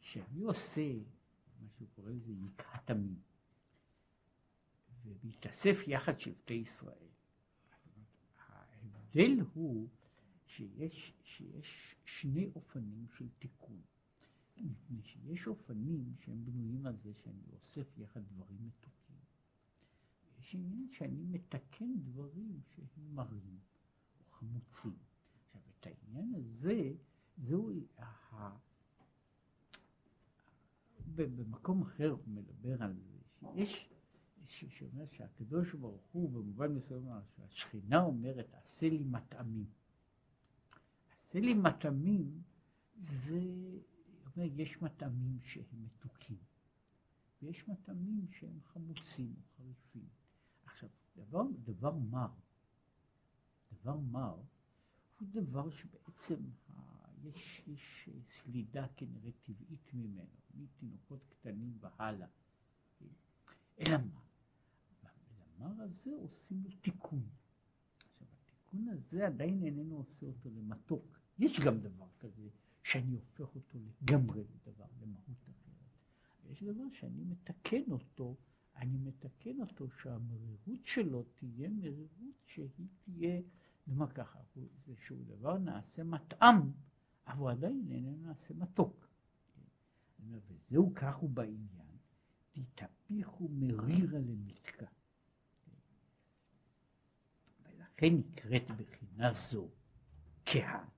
כשאני 0.00 0.42
עושה, 0.42 0.92
מה 1.60 1.68
שהוא 1.76 1.88
קורא 1.94 2.10
לזה 2.10 2.32
יקהת 2.32 2.90
עמים. 2.90 3.20
ובהתאסף 5.04 5.76
יחד 5.86 6.20
שבטי 6.20 6.54
ישראל. 6.54 7.08
ההבדל 8.38 9.40
הוא 9.54 9.88
שיש, 10.46 11.12
שיש 11.24 11.96
שני 12.04 12.50
אופנים 12.54 13.06
של 13.18 13.28
תיקון. 13.38 13.80
מפני 14.56 15.02
שיש 15.02 15.46
אופנים 15.46 16.14
שהם 16.20 16.44
בנויים 16.44 16.86
על 16.86 16.96
זה 16.96 17.12
שאני 17.14 17.42
אוסף 17.52 17.98
יחד 17.98 18.20
דברים 18.28 18.66
מתוקים. 18.66 19.16
יש 20.38 20.54
עניין 20.54 20.88
שאני 20.92 21.24
מתקן 21.24 21.94
דברים 22.04 22.60
שהם 22.74 23.14
מרים 23.14 23.58
חמוצים. 24.38 24.98
עכשיו, 25.46 25.60
את 25.80 25.86
העניין 25.86 26.34
הזה, 26.34 26.92
זהו, 27.36 27.70
ה... 27.98 28.56
במקום 31.14 31.82
אחר 31.82 32.10
הוא 32.10 32.34
מדבר 32.34 32.82
על 32.82 32.94
זה, 32.94 33.18
שיש 34.48 34.78
שאומר 34.78 35.04
שהקדוש 35.12 35.74
ברוך 35.74 36.06
הוא 36.12 36.30
במובן 36.30 36.74
מסוים 36.74 37.04
שהשכינה 37.36 38.02
אומרת 38.02 38.54
עשה 38.54 38.88
לי 38.88 39.04
מטעמים. 39.04 39.66
עשה 41.28 41.40
לי 41.40 41.54
מטעמים 41.54 42.42
זה 43.26 43.40
אומר 44.26 44.46
יש 44.60 44.82
מטעמים 44.82 45.38
שהם 45.42 45.84
מתוקים 45.84 46.38
ויש 47.42 47.68
מטעמים 47.68 48.26
שהם 48.30 48.60
חמוצים 48.64 49.34
או 49.36 49.42
חריפים. 49.56 50.08
עכשיו 50.64 50.88
דבר, 51.16 51.42
דבר 51.64 51.94
מר, 51.94 52.28
דבר 53.82 53.96
מר 53.96 54.36
הוא 55.18 55.28
דבר 55.32 55.70
שבעצם. 55.70 56.44
יש, 57.24 57.62
יש 57.66 58.08
סלידה 58.42 58.86
כנראה 58.96 59.30
טבעית 59.42 59.94
ממנו, 59.94 60.28
מתינוקות 60.54 61.20
קטנים 61.28 61.78
והלאה. 61.80 62.28
אלא 63.80 63.96
מה? 63.96 64.20
במאמר 65.02 65.82
הזה 65.82 66.10
עושים 66.16 66.62
לו 66.64 66.70
תיקון. 66.82 67.22
עכשיו, 68.12 68.26
התיקון 68.42 68.88
הזה 68.88 69.26
עדיין 69.26 69.62
איננו 69.62 69.96
עושה 69.96 70.26
אותו 70.26 70.50
למתוק. 70.50 71.18
יש 71.38 71.60
גם 71.66 71.78
דבר 71.78 72.08
כזה 72.18 72.48
שאני 72.82 73.14
הופך 73.14 73.54
אותו 73.54 73.78
לגמרי 73.78 74.40
לדבר, 74.40 74.86
למהות 75.02 75.42
אחרת. 75.42 75.74
ויש 76.44 76.62
דבר 76.62 76.84
שאני 76.92 77.24
מתקן 77.24 77.90
אותו, 77.90 78.36
אני 78.76 78.98
מתקן 78.98 79.60
אותו 79.60 79.90
שהמרירות 80.02 80.84
שלו 80.84 81.24
תהיה 81.34 81.68
מרירות 81.68 82.34
שהיא 82.46 82.88
תהיה, 83.04 83.40
נאמר 83.86 84.06
ככה, 84.06 84.38
זה 84.86 84.94
שהוא 85.06 85.24
דבר 85.26 85.58
נעשה 85.58 86.04
מטעם, 86.04 86.72
אבל 87.26 87.38
הוא 87.38 87.50
עדיין 87.50 87.88
איננו 87.90 88.16
נעשה 88.16 88.54
מתוק. 88.54 89.06
וזהו 90.30 90.92
כך 90.94 91.16
הוא 91.16 91.30
בעניין, 91.30 91.98
תתהפיכו 92.52 93.48
מרירה 93.48 94.18
למתקה. 94.18 94.86
לכן 97.78 98.14
נקראת 98.14 98.70
בחינה 98.76 99.32
זו 99.50 99.68
קהת, 100.44 100.88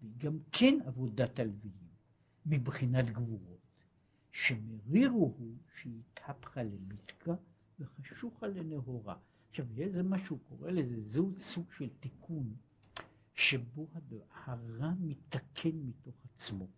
והיא 0.00 0.14
גם 0.18 0.38
כן 0.52 0.78
עבודת 0.86 1.38
הלוויים, 1.38 1.88
מבחינת 2.46 3.10
גבורות, 3.10 3.60
שמרירו 4.32 5.34
הוא 5.38 5.56
שהתהפכה 5.74 6.62
למתקה 6.62 7.34
וחשוכה 7.78 8.46
לנהורה. 8.46 9.16
עכשיו, 9.54 9.66
זה 9.92 10.02
מה 10.02 10.18
שהוא 10.26 10.38
קורא 10.48 10.70
לזה, 10.70 11.00
זהו 11.00 11.32
סוג 11.40 11.72
של 11.76 11.88
תיקון, 12.00 12.54
שבו 13.34 13.88
הרע 14.44 14.92
מתקן 15.00 15.76
מתוך 15.84 16.14
עצמו. 16.24 16.68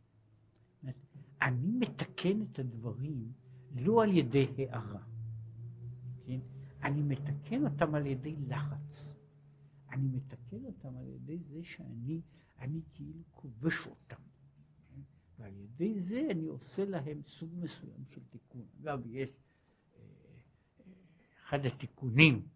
אני 1.43 1.71
מתקן 1.73 2.43
את 2.43 2.59
הדברים 2.59 3.33
לא 3.77 4.03
על 4.03 4.17
ידי 4.17 4.47
הערה, 4.59 5.03
כן? 6.27 6.41
אני 6.83 7.03
מתקן 7.03 7.65
אותם 7.65 7.95
על 7.95 8.07
ידי 8.07 8.37
לחץ. 8.49 9.15
אני 9.91 10.09
מתקן 10.09 10.65
אותם 10.65 10.97
על 10.97 11.09
ידי 11.09 11.39
זה 11.39 11.61
שאני 11.65 12.21
אני 12.59 12.81
כאילו 12.95 13.23
כובש 13.33 13.87
אותם. 13.87 14.23
כן? 14.89 15.01
ועל 15.39 15.57
ידי 15.57 16.01
זה 16.01 16.29
אני 16.31 16.47
עושה 16.47 16.85
להם 16.85 17.23
סוג 17.27 17.51
מסוים 17.55 18.05
של 18.15 18.21
תיקון. 18.31 18.67
אגב, 18.81 19.03
יש 19.07 19.29
אה, 19.29 20.01
אה, 20.81 20.87
אחד 21.49 21.67
התיקונים, 21.67 22.56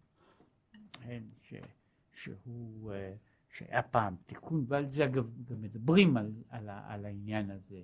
שהוא, 2.23 2.93
אה, 2.93 3.15
שהיה 3.57 3.83
פעם 3.83 4.15
תיקון, 4.25 4.65
ועל 4.67 4.89
זה 4.89 5.05
אגב 5.05 5.45
גם 5.45 5.61
מדברים 5.61 6.17
על, 6.17 6.33
על, 6.49 6.69
על 6.69 7.05
העניין 7.05 7.51
הזה. 7.51 7.83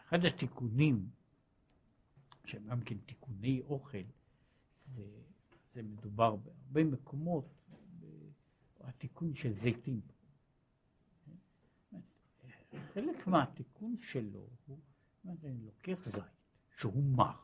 אחד 0.00 0.24
התיקונים, 0.24 1.10
שהם 2.46 2.66
גם 2.66 2.80
כן 2.80 2.98
תיקוני 2.98 3.60
אוכל, 3.60 4.02
זה, 4.94 5.02
זה 5.74 5.82
מדובר 5.82 6.36
בהרבה 6.36 6.84
מקומות 6.84 7.44
התיקון 8.80 9.34
של 9.34 9.52
זיתים. 9.52 10.00
חלק 12.92 13.26
מהתיקון 13.26 13.96
שלו 14.00 14.48
הוא, 14.66 14.78
אני 15.24 15.64
לוקח 15.64 16.04
זית 16.04 16.24
שהוא 16.78 17.04
מר. 17.04 17.36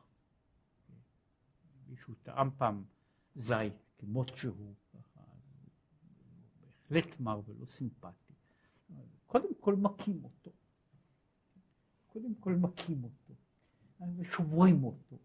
מישהו 1.88 2.14
טעם 2.22 2.50
פעם 2.56 2.84
זית 3.36 3.72
כמות 3.98 4.30
שהוא, 4.36 4.74
ככה, 6.86 6.94
בהחלט 6.94 7.20
מר 7.20 7.40
ולא 7.46 7.66
סימפטי. 7.66 8.34
קודם 9.26 9.54
כל 9.60 9.74
מכים 9.74 10.24
אותו. 10.24 10.50
קודם 12.06 12.34
כל 12.34 12.52
מכים 12.52 13.04
אותו, 13.04 13.34
ושוברים 14.16 14.84
אותו, 14.84 15.18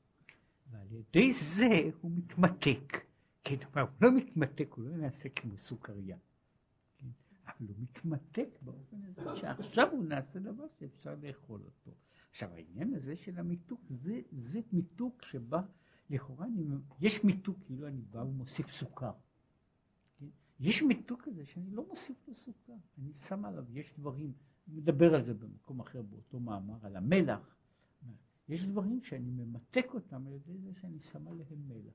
ועל 0.72 0.88
ידי 0.92 1.34
זה 1.58 1.90
הוא 2.02 2.12
מתמתק. 2.12 2.98
כן, 3.44 3.56
אבל 3.74 3.82
הוא 3.82 3.90
לא 4.02 4.12
מתמתק, 4.12 4.74
הוא 4.74 4.86
לא 4.86 4.98
נעשה 4.98 5.30
כמו 5.30 5.58
סוכריה. 5.58 6.18
כן? 6.98 7.08
אבל 7.46 7.68
הוא 7.68 7.76
מתמתק 7.80 8.48
באופן 8.62 8.98
הזה 9.06 9.22
שעכשיו 9.42 9.92
הוא 9.92 10.06
נעשה 10.06 10.40
דבר 10.40 10.66
שאפשר 10.80 11.16
לאכול 11.22 11.62
אותו. 11.66 11.98
עכשיו 12.32 12.50
העניין 12.54 12.94
הזה 12.94 13.16
של 13.16 13.40
המיתוק, 13.40 13.82
זה, 13.90 14.22
זה 14.32 14.60
מיתוק 14.72 15.22
שבא, 15.22 15.62
לכאורה, 16.10 16.46
אני, 16.46 16.64
יש 17.00 17.24
מיתוק 17.24 17.58
כאילו 17.66 17.88
אני 17.88 18.02
בא 18.02 18.20
ומוסיף 18.20 18.66
סוכר. 18.80 19.12
יש 20.62 20.82
מיתוק 20.82 21.22
כזה 21.24 21.46
שאני 21.46 21.72
לא 21.72 21.88
מוסיף 21.90 22.28
לו 22.28 22.34
סוכר, 22.46 22.74
אני 22.98 23.12
שם 23.28 23.46
עליו, 23.46 23.66
יש 23.78 23.94
דברים, 23.98 24.34
אני 24.68 24.76
מדבר 24.78 25.16
על 25.16 25.26
זה 25.26 25.34
במקום 25.34 25.80
אחר 25.80 26.02
באותו 26.02 26.40
מאמר, 26.40 26.86
על 26.86 26.96
המלח. 26.96 27.56
יש 28.50 28.66
דברים 28.66 29.02
שאני 29.04 29.32
ממתק 29.32 29.86
אותם 29.94 30.28
על 30.28 30.34
ידי 30.34 30.58
זה 30.58 30.74
שאני 30.82 31.00
שם 31.00 31.28
עליהם 31.28 31.68
מלח. 31.68 31.94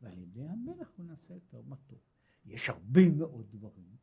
ועל 0.00 0.18
ידי 0.18 0.48
המלח 0.48 0.92
הוא 0.96 1.06
נעשה 1.06 1.34
יותר 1.34 1.62
מתוק. 1.68 1.98
יש 2.46 2.68
הרבה 2.68 3.08
מאוד 3.10 3.46
דברים, 3.50 3.96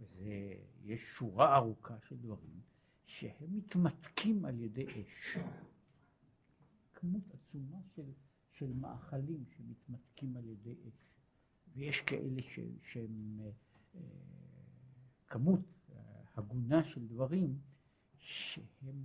ויש 0.00 1.00
שורה 1.16 1.56
ארוכה 1.56 2.00
של 2.08 2.16
דברים, 2.16 2.60
שהם 3.06 3.56
מתמתקים 3.56 4.44
על 4.44 4.60
ידי 4.60 4.86
אש. 4.86 5.38
כמות 6.94 7.34
עצומה 7.34 7.78
של, 7.94 8.10
של 8.50 8.72
מאכלים 8.72 9.44
שמתמתקים 9.56 10.36
על 10.36 10.48
ידי 10.48 10.74
אש. 10.88 11.07
ויש 11.78 12.00
כאלה 12.00 12.42
ש, 12.42 12.60
שהם 12.92 13.38
אה, 13.40 14.00
כמות 15.26 15.60
אה, 15.92 16.00
הגונה 16.36 16.84
של 16.84 17.06
דברים 17.06 17.58
שהם, 18.18 19.04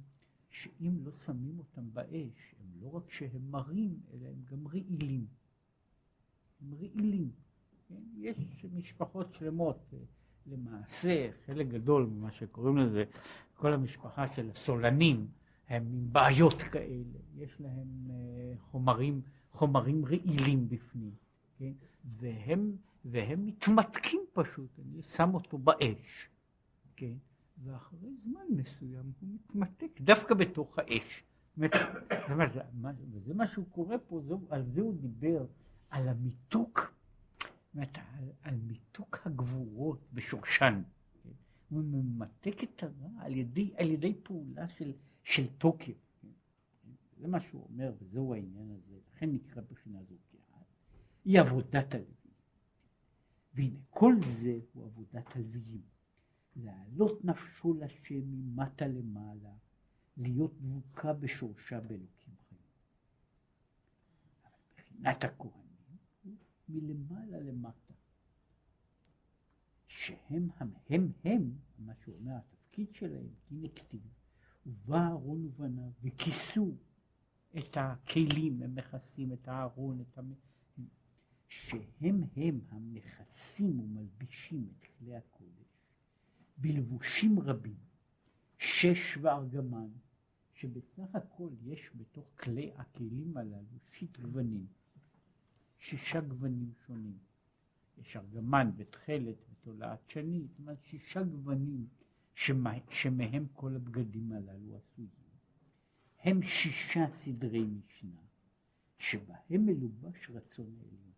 שאם 0.49 1.05
לא 1.05 1.11
שמים 1.25 1.59
אותם 1.59 1.93
באש, 1.93 2.55
הם 2.59 2.81
לא 2.81 2.95
רק 2.95 3.11
שהם 3.11 3.51
מרים, 3.51 3.99
אלא 4.13 4.27
הם 4.27 4.43
גם 4.51 4.67
רעילים. 4.67 5.25
הם 6.61 6.73
רעילים. 6.73 7.31
כן? 7.87 8.01
יש 8.17 8.37
משפחות 8.73 9.33
שלמות, 9.33 9.93
אה, 9.93 9.97
למעשה 10.47 11.29
חלק 11.45 11.67
גדול 11.67 12.05
ממה 12.05 12.31
שקוראים 12.31 12.77
לזה, 12.77 13.03
כל 13.55 13.73
המשפחה 13.73 14.35
של 14.35 14.49
הסולנים, 14.55 15.27
הם 15.67 15.83
עם 15.93 16.13
בעיות 16.13 16.61
כאלה, 16.71 17.19
יש 17.35 17.61
להם 17.61 18.09
חומרים, 18.71 19.21
חומרים 19.51 20.05
רעילים 20.05 20.69
בפנים, 20.69 21.11
כן? 21.57 21.73
והם, 22.03 22.75
והם 23.05 23.45
מתמתקים 23.45 24.21
פשוט, 24.34 24.80
אני 24.80 25.01
שם 25.17 25.34
אותו 25.34 25.57
באש, 25.57 26.30
כן? 26.95 27.13
ואחרי 27.63 28.09
זמן 28.23 28.45
מסוים 28.49 29.11
הוא 29.19 29.30
מתמתק 29.30 30.01
דווקא 30.01 30.34
בתוך 30.34 30.80
האש. 30.80 31.23
וזה 33.11 33.34
מה 33.34 33.47
שהוא 33.47 33.65
קורא 33.69 33.95
פה, 34.07 34.21
על 34.49 34.63
זה 34.63 34.81
הוא 34.81 34.95
דיבר, 35.01 35.45
על 35.89 36.09
המיתוק 36.09 36.93
אומרת, 37.75 37.97
על, 37.97 38.30
על 38.41 38.55
מיתוק 38.55 39.17
הגבורות 39.25 39.99
בשורשן. 40.13 40.81
הוא 41.69 41.84
ממתק 41.84 42.63
את 42.63 42.84
הרע 42.84 43.09
על 43.19 43.35
ידי, 43.35 43.73
על 43.77 43.89
ידי 43.91 44.13
פעולה 44.23 44.67
של, 44.67 44.93
של 45.23 45.47
תוקף. 45.57 45.93
זה 47.17 47.27
מה 47.27 47.41
שהוא 47.41 47.67
אומר, 47.69 47.93
וזהו 48.01 48.34
העניין 48.34 48.71
הזה, 48.71 48.95
לכן 49.15 49.30
נקרא 49.31 49.61
בחינה 49.71 49.99
זו 50.03 50.15
כעד. 50.31 50.32
היא 51.25 51.39
עבודת 51.39 51.93
הלווים. 51.93 52.13
והנה, 53.53 53.79
כל 53.89 54.15
זה 54.41 54.59
הוא 54.73 54.85
עבודת 54.85 55.35
הלוויים. 55.35 55.81
להעלות 56.55 57.25
נפשו 57.25 57.73
לשם 57.73 58.21
ממטה 58.25 58.87
למעלה, 58.87 59.53
להיות 60.17 60.53
דבוקה 60.61 61.13
בשורשה 61.13 61.79
באלוקים 61.79 62.33
חיים. 62.49 62.61
אבל 64.43 64.51
בחינת 64.77 65.23
הכהן 65.23 65.63
מלמעלה 66.69 67.39
למטה. 67.39 67.93
שהם 69.87 70.49
הם 70.57 70.73
הם 70.89 71.11
הם, 71.23 71.51
מה 71.79 71.93
שאומר 72.05 72.33
התפקיד 72.35 72.87
שלהם, 72.93 73.27
הנה 73.51 73.67
כתיב, 73.75 74.01
ובא 74.65 74.97
אהרון 74.97 75.45
ובניו 75.45 75.91
וכיסו 76.03 76.71
את 77.57 77.77
הכלים, 77.77 78.61
הם 78.61 78.75
מכסים 78.75 79.33
את 79.33 79.47
הארון, 79.47 80.01
את 80.01 80.17
המ... 80.17 80.33
שהם 81.53 82.23
הם 82.35 82.59
המכסים 82.69 83.80
ומלבישים 83.80 84.67
את 84.71 84.85
כלי 84.97 85.15
הקודש 85.15 85.63
בלבושים 86.57 87.39
רבים, 87.39 87.77
שש 88.57 89.17
וארגמן, 89.21 89.88
שבסך 90.53 91.15
הכל 91.15 91.49
יש 91.63 91.89
בתוך 91.95 92.25
כלי 92.39 92.71
הכלים 92.75 93.38
הללו 93.38 93.80
שיט 93.97 94.19
גוונים. 94.19 94.65
שישה 95.80 96.21
גוונים 96.21 96.71
שונים. 96.88 97.17
יש 97.97 98.15
ארגמן 98.15 98.71
ותכלת 98.77 99.35
ותולעת 99.51 99.99
שני, 100.07 100.41
זאת 100.47 100.59
אומרת 100.59 100.84
שישה 100.84 101.23
גוונים 101.23 101.88
שמה, 102.35 102.73
שמהם 102.89 103.47
כל 103.53 103.75
הבגדים 103.75 104.31
הללו 104.31 104.75
עשויים. 104.77 105.09
הם 106.19 106.41
שישה 106.41 107.05
סדרי 107.23 107.63
משנה, 107.65 108.21
שבהם 108.97 109.65
מלובש 109.65 110.30
רצון 110.30 110.75
העליון. 110.80 111.12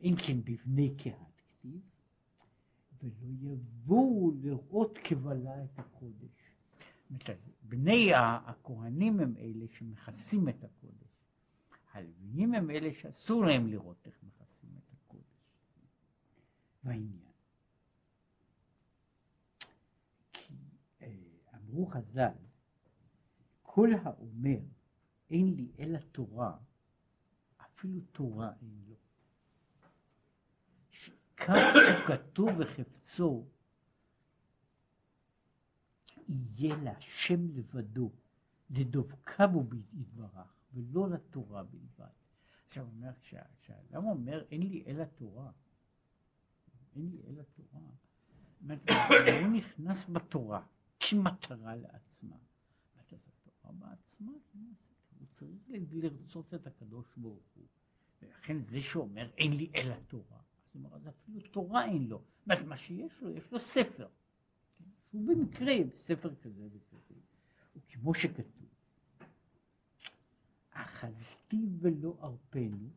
אין 0.00 0.16
כן 0.26 0.40
בבני 0.40 0.94
קהת 0.96 1.40
כתיב, 1.48 1.80
ולא 3.02 3.52
יבואו 3.52 4.32
לראות 4.42 4.98
כבלה 5.04 5.64
את 5.64 5.78
הקודש. 5.78 6.54
בני 7.62 8.14
הכהנים 8.14 9.20
הם 9.20 9.34
אלה 9.38 9.64
שמכסים 9.78 10.48
את 10.48 10.64
הקודש. 10.64 11.04
הלוויים 11.92 12.54
הם 12.54 12.70
אלה 12.70 12.90
שאסור 13.00 13.44
להם 13.44 13.66
לראות 13.66 14.06
איך 14.06 14.14
מכסים 14.22 14.70
את 14.78 14.92
הקודש. 14.92 15.24
והעניין. 16.84 17.32
כי 20.32 20.54
אה, 21.02 21.14
אמרו 21.54 21.86
חז"ל, 21.86 22.32
כל 23.62 23.88
האומר 24.02 24.58
אין 25.30 25.54
לי 25.54 25.68
אלא 25.78 25.98
תורה, 25.98 26.56
אפילו 27.60 28.00
תורה 28.12 28.52
אין 28.62 28.84
לו. 28.88 28.93
כך 31.36 31.74
כתוב 32.06 32.48
וחפצו 32.58 33.46
יהיה 36.28 36.76
להשם 36.76 37.48
לבדו, 37.56 38.10
לדבקה 38.70 39.46
בו 39.46 39.64
יתברך. 39.92 40.54
ולא 40.74 41.10
לתורה 41.10 41.62
בלבד. 41.62 42.12
עכשיו 42.68 42.86
אומר, 42.86 43.10
כשאדם 43.60 44.04
אומר 44.04 44.44
אין 44.50 44.62
לי 44.62 44.84
אלא 44.86 45.04
תורה, 45.04 45.50
אין 46.96 47.10
לי 47.10 47.22
אלא 47.26 47.42
תורה, 47.42 47.80
הוא 49.42 49.52
נכנס 49.52 50.04
בתורה 50.12 50.66
כמטרה 51.00 51.76
לעצמה. 51.76 52.36
התורה 52.98 53.72
בעצמה, 53.72 54.32
הוא 55.18 55.26
צריך 55.38 55.92
לרצות 55.92 56.54
את 56.54 56.66
הקדוש 56.66 57.06
ברוך 57.16 57.44
הוא. 57.54 57.64
ולכן 58.22 58.62
זה 58.62 58.82
שאומר 58.82 59.30
אין 59.38 59.52
לי 59.52 59.70
אלא 59.74 59.94
תורה, 60.08 60.40
אומרת, 60.74 60.92
אז 60.92 61.08
אפילו 61.08 61.40
תורה 61.40 61.84
אין 61.84 62.06
לו. 62.06 62.22
מה 62.46 62.76
שיש 62.76 63.22
לו, 63.22 63.30
יש 63.30 63.52
לו 63.52 63.58
ספר. 63.58 64.08
שהוא 65.10 65.26
במקרה 65.26 65.74
ספר 66.06 66.34
כזה 66.34 66.68
וכזה. 66.72 67.20
וכמו 67.76 68.14
שכתוב, 68.14 68.68
אחזתי 70.70 71.66
ולא 71.80 72.16
ארפנו, 72.22 72.90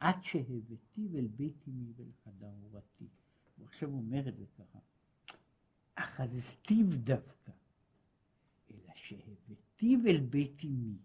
עד 0.00 0.16
שהבאתי 0.22 1.08
אל 1.14 1.26
בית 1.26 1.68
אמי 1.68 1.92
ואל 1.96 2.12
חדר 2.24 2.50
הורתי. 2.60 3.08
הוא 3.56 3.66
עכשיו 3.66 3.88
אומר 3.88 4.28
את 4.28 4.36
זה 4.36 4.44
ככה, 4.58 4.78
אחזתיו 5.94 6.86
דווקא, 7.04 7.52
אלא 8.70 8.92
שהבאתי 8.94 9.96
אל 10.06 10.20
בית 10.20 10.64
אמי, 10.64 10.96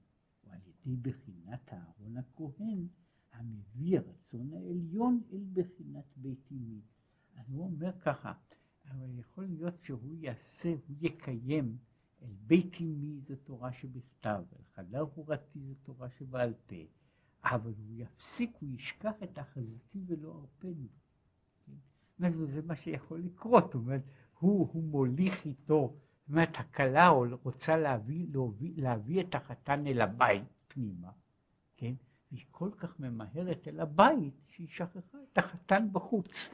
ועל 0.44 0.60
ידי 0.68 0.96
בחינת 0.96 1.74
אהרון 1.74 2.18
הכהן, 2.18 2.88
המביא 3.34 4.00
הרצון 4.00 4.54
העליון 4.54 5.22
אל 5.34 5.44
בחינת 5.54 6.06
בית 6.16 6.52
אמי. 6.52 6.82
אז 7.36 7.46
הוא 7.50 7.66
אומר 7.66 7.92
ככה, 8.00 8.34
אבל 8.90 9.20
יכול 9.20 9.46
להיות 9.46 9.74
שהוא 9.84 10.16
יעשה, 10.20 10.70
הוא 10.88 10.98
יקיים 11.02 11.78
אל 12.22 12.34
בית 12.48 12.74
אמי 12.82 13.20
זו 13.28 13.36
תורה 13.36 13.74
שבכתב, 13.74 14.44
אל 14.54 14.64
חדר 14.76 15.06
הורתי 15.16 15.60
זו 15.60 15.74
תורה 15.84 16.10
שבעל 16.10 16.54
פה, 16.66 16.76
אבל 17.44 17.74
הוא 17.78 17.96
יפסיק, 17.96 18.52
הוא 18.60 18.70
ישכח 18.70 19.14
את 19.24 19.38
החזיתי 19.38 20.00
ולא 20.06 20.42
ארפני. 20.42 20.88
כן? 21.66 22.32
זה 22.46 22.62
מה 22.62 22.76
שיכול 22.76 23.20
לקרות, 23.20 23.64
זאת 23.64 23.76
אומרת, 23.76 24.02
הוא, 24.40 24.70
הוא 24.74 24.84
מוליך 24.84 25.46
איתו, 25.46 25.98
זאת 26.20 26.30
אומרת, 26.30 26.50
הכלה 26.56 27.10
רוצה 27.44 27.78
להביא, 27.78 28.28
להביא, 28.34 28.74
להביא 28.78 29.22
את 29.22 29.36
החתן 29.36 29.88
אל 29.88 30.02
הבית 30.02 30.44
פנימה, 30.68 31.12
כן? 31.78 31.94
והיא 32.34 32.46
כל 32.52 32.70
כך 32.78 33.00
ממהרת 33.00 33.68
אל 33.68 33.80
הבית, 33.80 34.34
שהיא 34.50 34.68
שכחה 34.70 35.18
את 35.34 35.38
החתן 35.38 35.88
בחוץ, 35.92 36.50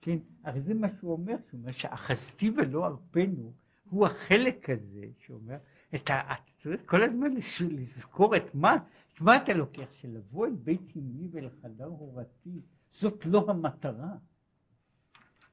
כן? 0.00 0.18
הרי 0.44 0.60
זה 0.60 0.74
מה 0.74 0.86
שהוא 0.98 1.12
אומר, 1.12 1.34
שהוא 1.48 1.60
אומר 1.60 1.72
שאחזתי 1.72 2.50
ולא 2.50 2.86
ארפנו, 2.86 3.52
הוא 3.84 4.06
החלק 4.06 4.70
הזה 4.70 5.06
שאומר, 5.26 5.56
את 5.94 6.10
ה... 6.10 6.34
צריך 6.62 6.80
כל 6.86 7.02
הזמן 7.02 7.30
לזכור 7.60 8.36
את 8.36 8.54
מה, 8.54 8.76
את 9.14 9.20
מה 9.20 9.36
אתה 9.36 9.52
לוקח, 9.52 9.92
שלבוא 10.00 10.46
אל 10.46 10.54
בית 10.54 10.96
אמי 10.96 11.28
ואל 11.30 11.48
חדר 11.62 11.84
הורתי, 11.84 12.60
זאת 13.00 13.26
לא 13.26 13.44
המטרה. 13.48 14.16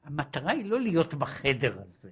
המטרה 0.03 0.51
היא 0.51 0.65
לא 0.65 0.81
להיות 0.81 1.13
בחדר 1.13 1.81
הזה, 1.81 2.11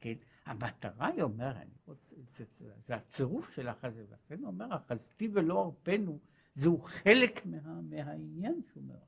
כן? 0.00 0.14
המטרה 0.46 1.06
היא 1.06 1.22
אומר, 1.22 1.50
אני 1.50 1.74
רוצה, 1.86 2.14
זה, 2.38 2.44
זה, 2.58 2.72
זה 2.86 2.94
הצירוף 2.94 3.50
של 3.54 3.68
החזה, 3.68 4.04
ולכן 4.08 4.44
אומר, 4.44 4.76
אחזתי 4.76 5.28
ולא 5.32 5.64
ארפנו, 5.64 6.18
זהו 6.58 6.78
חלק 6.78 7.46
מה, 7.46 7.80
מהעניין 7.80 8.60
שהוא 8.70 8.82
אומר. 8.82 8.98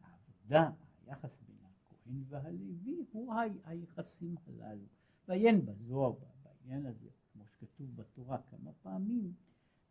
העבודה, 0.00 0.70
היחס 1.06 1.30
בין 1.46 1.56
הכהן 1.64 2.22
והלוי, 2.28 3.04
הוא 3.12 3.34
היחסים 3.64 4.34
הללו. 4.46 4.86
ועיין 5.28 5.66
בזוהר, 5.66 6.12
בעניין 6.42 6.86
הזה, 6.86 7.08
כמו 7.32 7.44
שכתוב 7.46 7.96
בתורה 7.96 8.38
כמה 8.50 8.72
פעמים, 8.82 9.32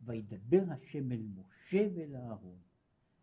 וידבר 0.00 0.62
השם 0.68 1.12
אל 1.12 1.22
משה 1.34 1.88
ואל 1.94 2.16
אהרון, 2.16 2.58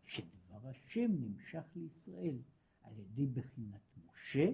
שדבר 0.04 0.68
השם 0.68 1.10
נמשך 1.20 1.64
לישראל 1.76 2.38
על 2.82 2.98
ידי 2.98 3.26
בחינת 3.26 3.80
משה 4.06 4.50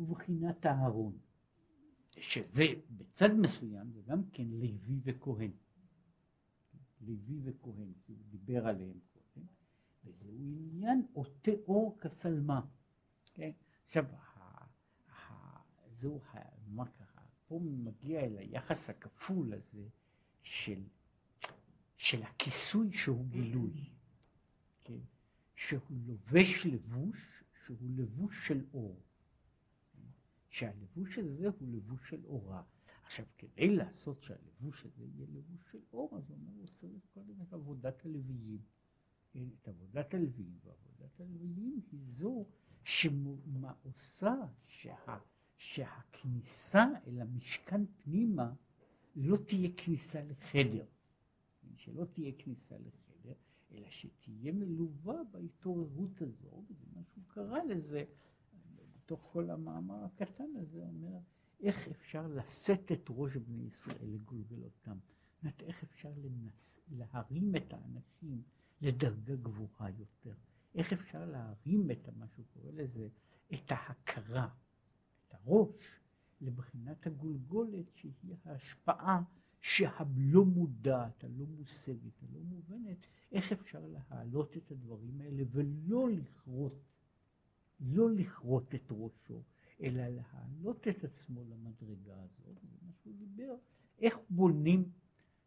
ובחינת 0.00 0.66
אהרון. 0.66 1.18
שזה 2.16 2.64
בצד 2.90 3.30
מסוים 3.34 3.90
זה 3.92 4.00
גם 4.06 4.22
כן 4.32 4.46
לוי 4.46 5.00
וכהן. 5.02 5.50
לוי 7.00 7.40
וכהן, 7.44 7.92
שהוא 8.04 8.16
דיבר 8.30 8.66
עליהם 8.66 8.98
קודם, 9.12 9.46
וזהו 10.04 10.38
עניין 10.38 11.06
עוטה 11.12 11.50
אור 11.66 11.98
כסלמה. 12.00 12.60
כן? 13.34 13.50
עכשיו, 13.86 14.04
זהו, 16.00 16.20
מה 16.66 16.84
ככה, 16.86 17.20
פה 17.48 17.60
מגיע 17.62 18.20
אל 18.20 18.38
היחס 18.38 18.90
הכפול 18.90 19.52
הזה 19.52 19.88
של, 20.42 20.82
של 21.96 22.22
הכיסוי 22.22 22.92
שהוא 22.92 23.26
גילוי, 23.26 23.90
כן? 24.84 24.98
שהוא 25.56 25.98
לובש 26.06 26.66
לבוש 26.66 27.42
שהוא 27.66 27.90
לבוש 27.96 28.34
של 28.48 28.64
אור. 28.74 29.00
שהלבוש 30.50 31.18
הזה 31.18 31.48
הוא 31.58 31.68
לבוש 31.68 32.10
של 32.10 32.24
אורה. 32.24 32.62
עכשיו, 33.10 33.26
כדי 33.38 33.76
לעשות 33.76 34.22
שהלבוש 34.22 34.84
הזה 34.84 35.04
יהיה 35.04 35.26
לבוש 35.32 35.60
של 35.72 35.78
אור, 35.92 36.16
אז 36.16 36.30
הוא 36.30 36.36
אומר, 36.36 36.52
הוא 36.58 36.66
צריך 36.80 37.02
קודם 37.14 37.42
את 37.42 37.52
עבודת 37.52 38.04
הלוויים. 38.04 38.62
את 39.62 39.68
עבודת 39.68 40.14
הלוויים, 40.14 40.58
ועבודת 40.64 41.20
הלוויים 41.20 41.80
היא 41.92 42.00
זו 42.18 42.46
שמה 42.84 43.72
עושה 43.82 44.34
שה, 44.66 45.18
שהכניסה 45.56 46.84
אל 47.06 47.20
המשכן 47.20 47.86
פנימה 47.86 48.52
לא 49.16 49.36
תהיה 49.36 49.68
כניסה 49.76 50.22
לחדר. 50.22 50.86
שלא 51.76 52.04
תהיה 52.04 52.32
כניסה 52.38 52.76
לחדר, 52.78 53.34
אלא 53.72 53.90
שתהיה 53.90 54.52
מלווה 54.52 55.24
בהתעוררות 55.30 56.22
הזו, 56.22 56.64
וזה 56.68 56.86
מה 56.94 57.02
שהוא 57.04 57.24
קרא 57.26 57.62
לזה, 57.62 58.04
בתוך 58.92 59.28
כל 59.32 59.50
המאמר 59.50 60.04
הקטן 60.04 60.56
הזה 60.56 60.82
אומר, 60.82 61.18
איך 61.62 61.88
אפשר 61.88 62.26
לשאת 62.26 62.92
את 62.92 63.04
ראש 63.08 63.36
בני 63.36 63.62
ישראל 63.62 64.08
לגולגלותם. 64.14 64.98
זאת 65.42 65.62
איך 65.62 65.82
אפשר 65.82 66.12
לנס, 66.16 66.80
להרים 66.90 67.56
את 67.56 67.72
האנשים 67.72 68.42
לדרגה 68.80 69.36
גבוהה 69.36 69.90
יותר. 69.90 70.34
איך 70.74 70.92
אפשר 70.92 71.24
להרים 71.24 71.90
את 71.90 72.08
מה 72.18 72.26
שהוא 72.28 72.46
קורא 72.52 72.72
לזה, 72.72 73.08
את 73.54 73.70
ההכרה, 73.72 74.48
את 75.28 75.34
הראש, 75.34 76.00
לבחינת 76.40 77.06
הגולגולת 77.06 77.86
שהיא 77.94 78.34
ההשפעה 78.44 79.22
שהלא 79.60 80.44
מודעת, 80.44 81.24
הלא 81.24 81.46
מושגת, 81.46 82.22
הלא 82.22 82.40
מובנת, 82.40 82.96
איך 83.32 83.52
אפשר 83.52 83.86
להעלות 83.86 84.56
את 84.56 84.70
הדברים 84.70 85.20
האלה 85.20 85.42
ולא 85.52 86.10
לכרות 86.10 86.82
לא 87.80 88.10
לכרות 88.10 88.74
את 88.74 88.86
ראשו, 88.90 89.42
אלא 89.82 90.02
להעלות 90.08 90.88
את 90.88 91.04
עצמו 91.04 91.44
למדרגה 91.44 92.14
הזאת, 92.22 92.56
זה 92.62 92.76
מה 92.86 92.92
שהוא 93.02 93.14
דיבר, 93.18 93.54
איך 93.98 94.18
בונים, 94.30 94.84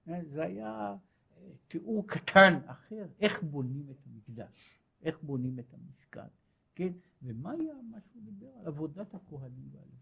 זה 0.06 0.44
היה 0.44 0.96
אה, 1.38 1.52
תיאור 1.68 2.08
קטן 2.08 2.60
אחר, 2.66 3.06
איך 3.20 3.44
בונים 3.44 3.90
את 3.90 3.98
המקדש, 4.06 4.80
איך 5.04 5.24
בונים 5.24 5.60
את 5.60 5.74
המשכן, 5.74 6.28
כן, 6.76 6.94
ומה 7.24 7.52
היה 7.52 7.74
מה 7.92 7.98
שהוא 8.02 8.24
דיבר 8.24 8.48
על 8.60 8.68
עבודת 8.68 9.14
הכהנים 9.16 9.70
והלווים. 9.72 9.93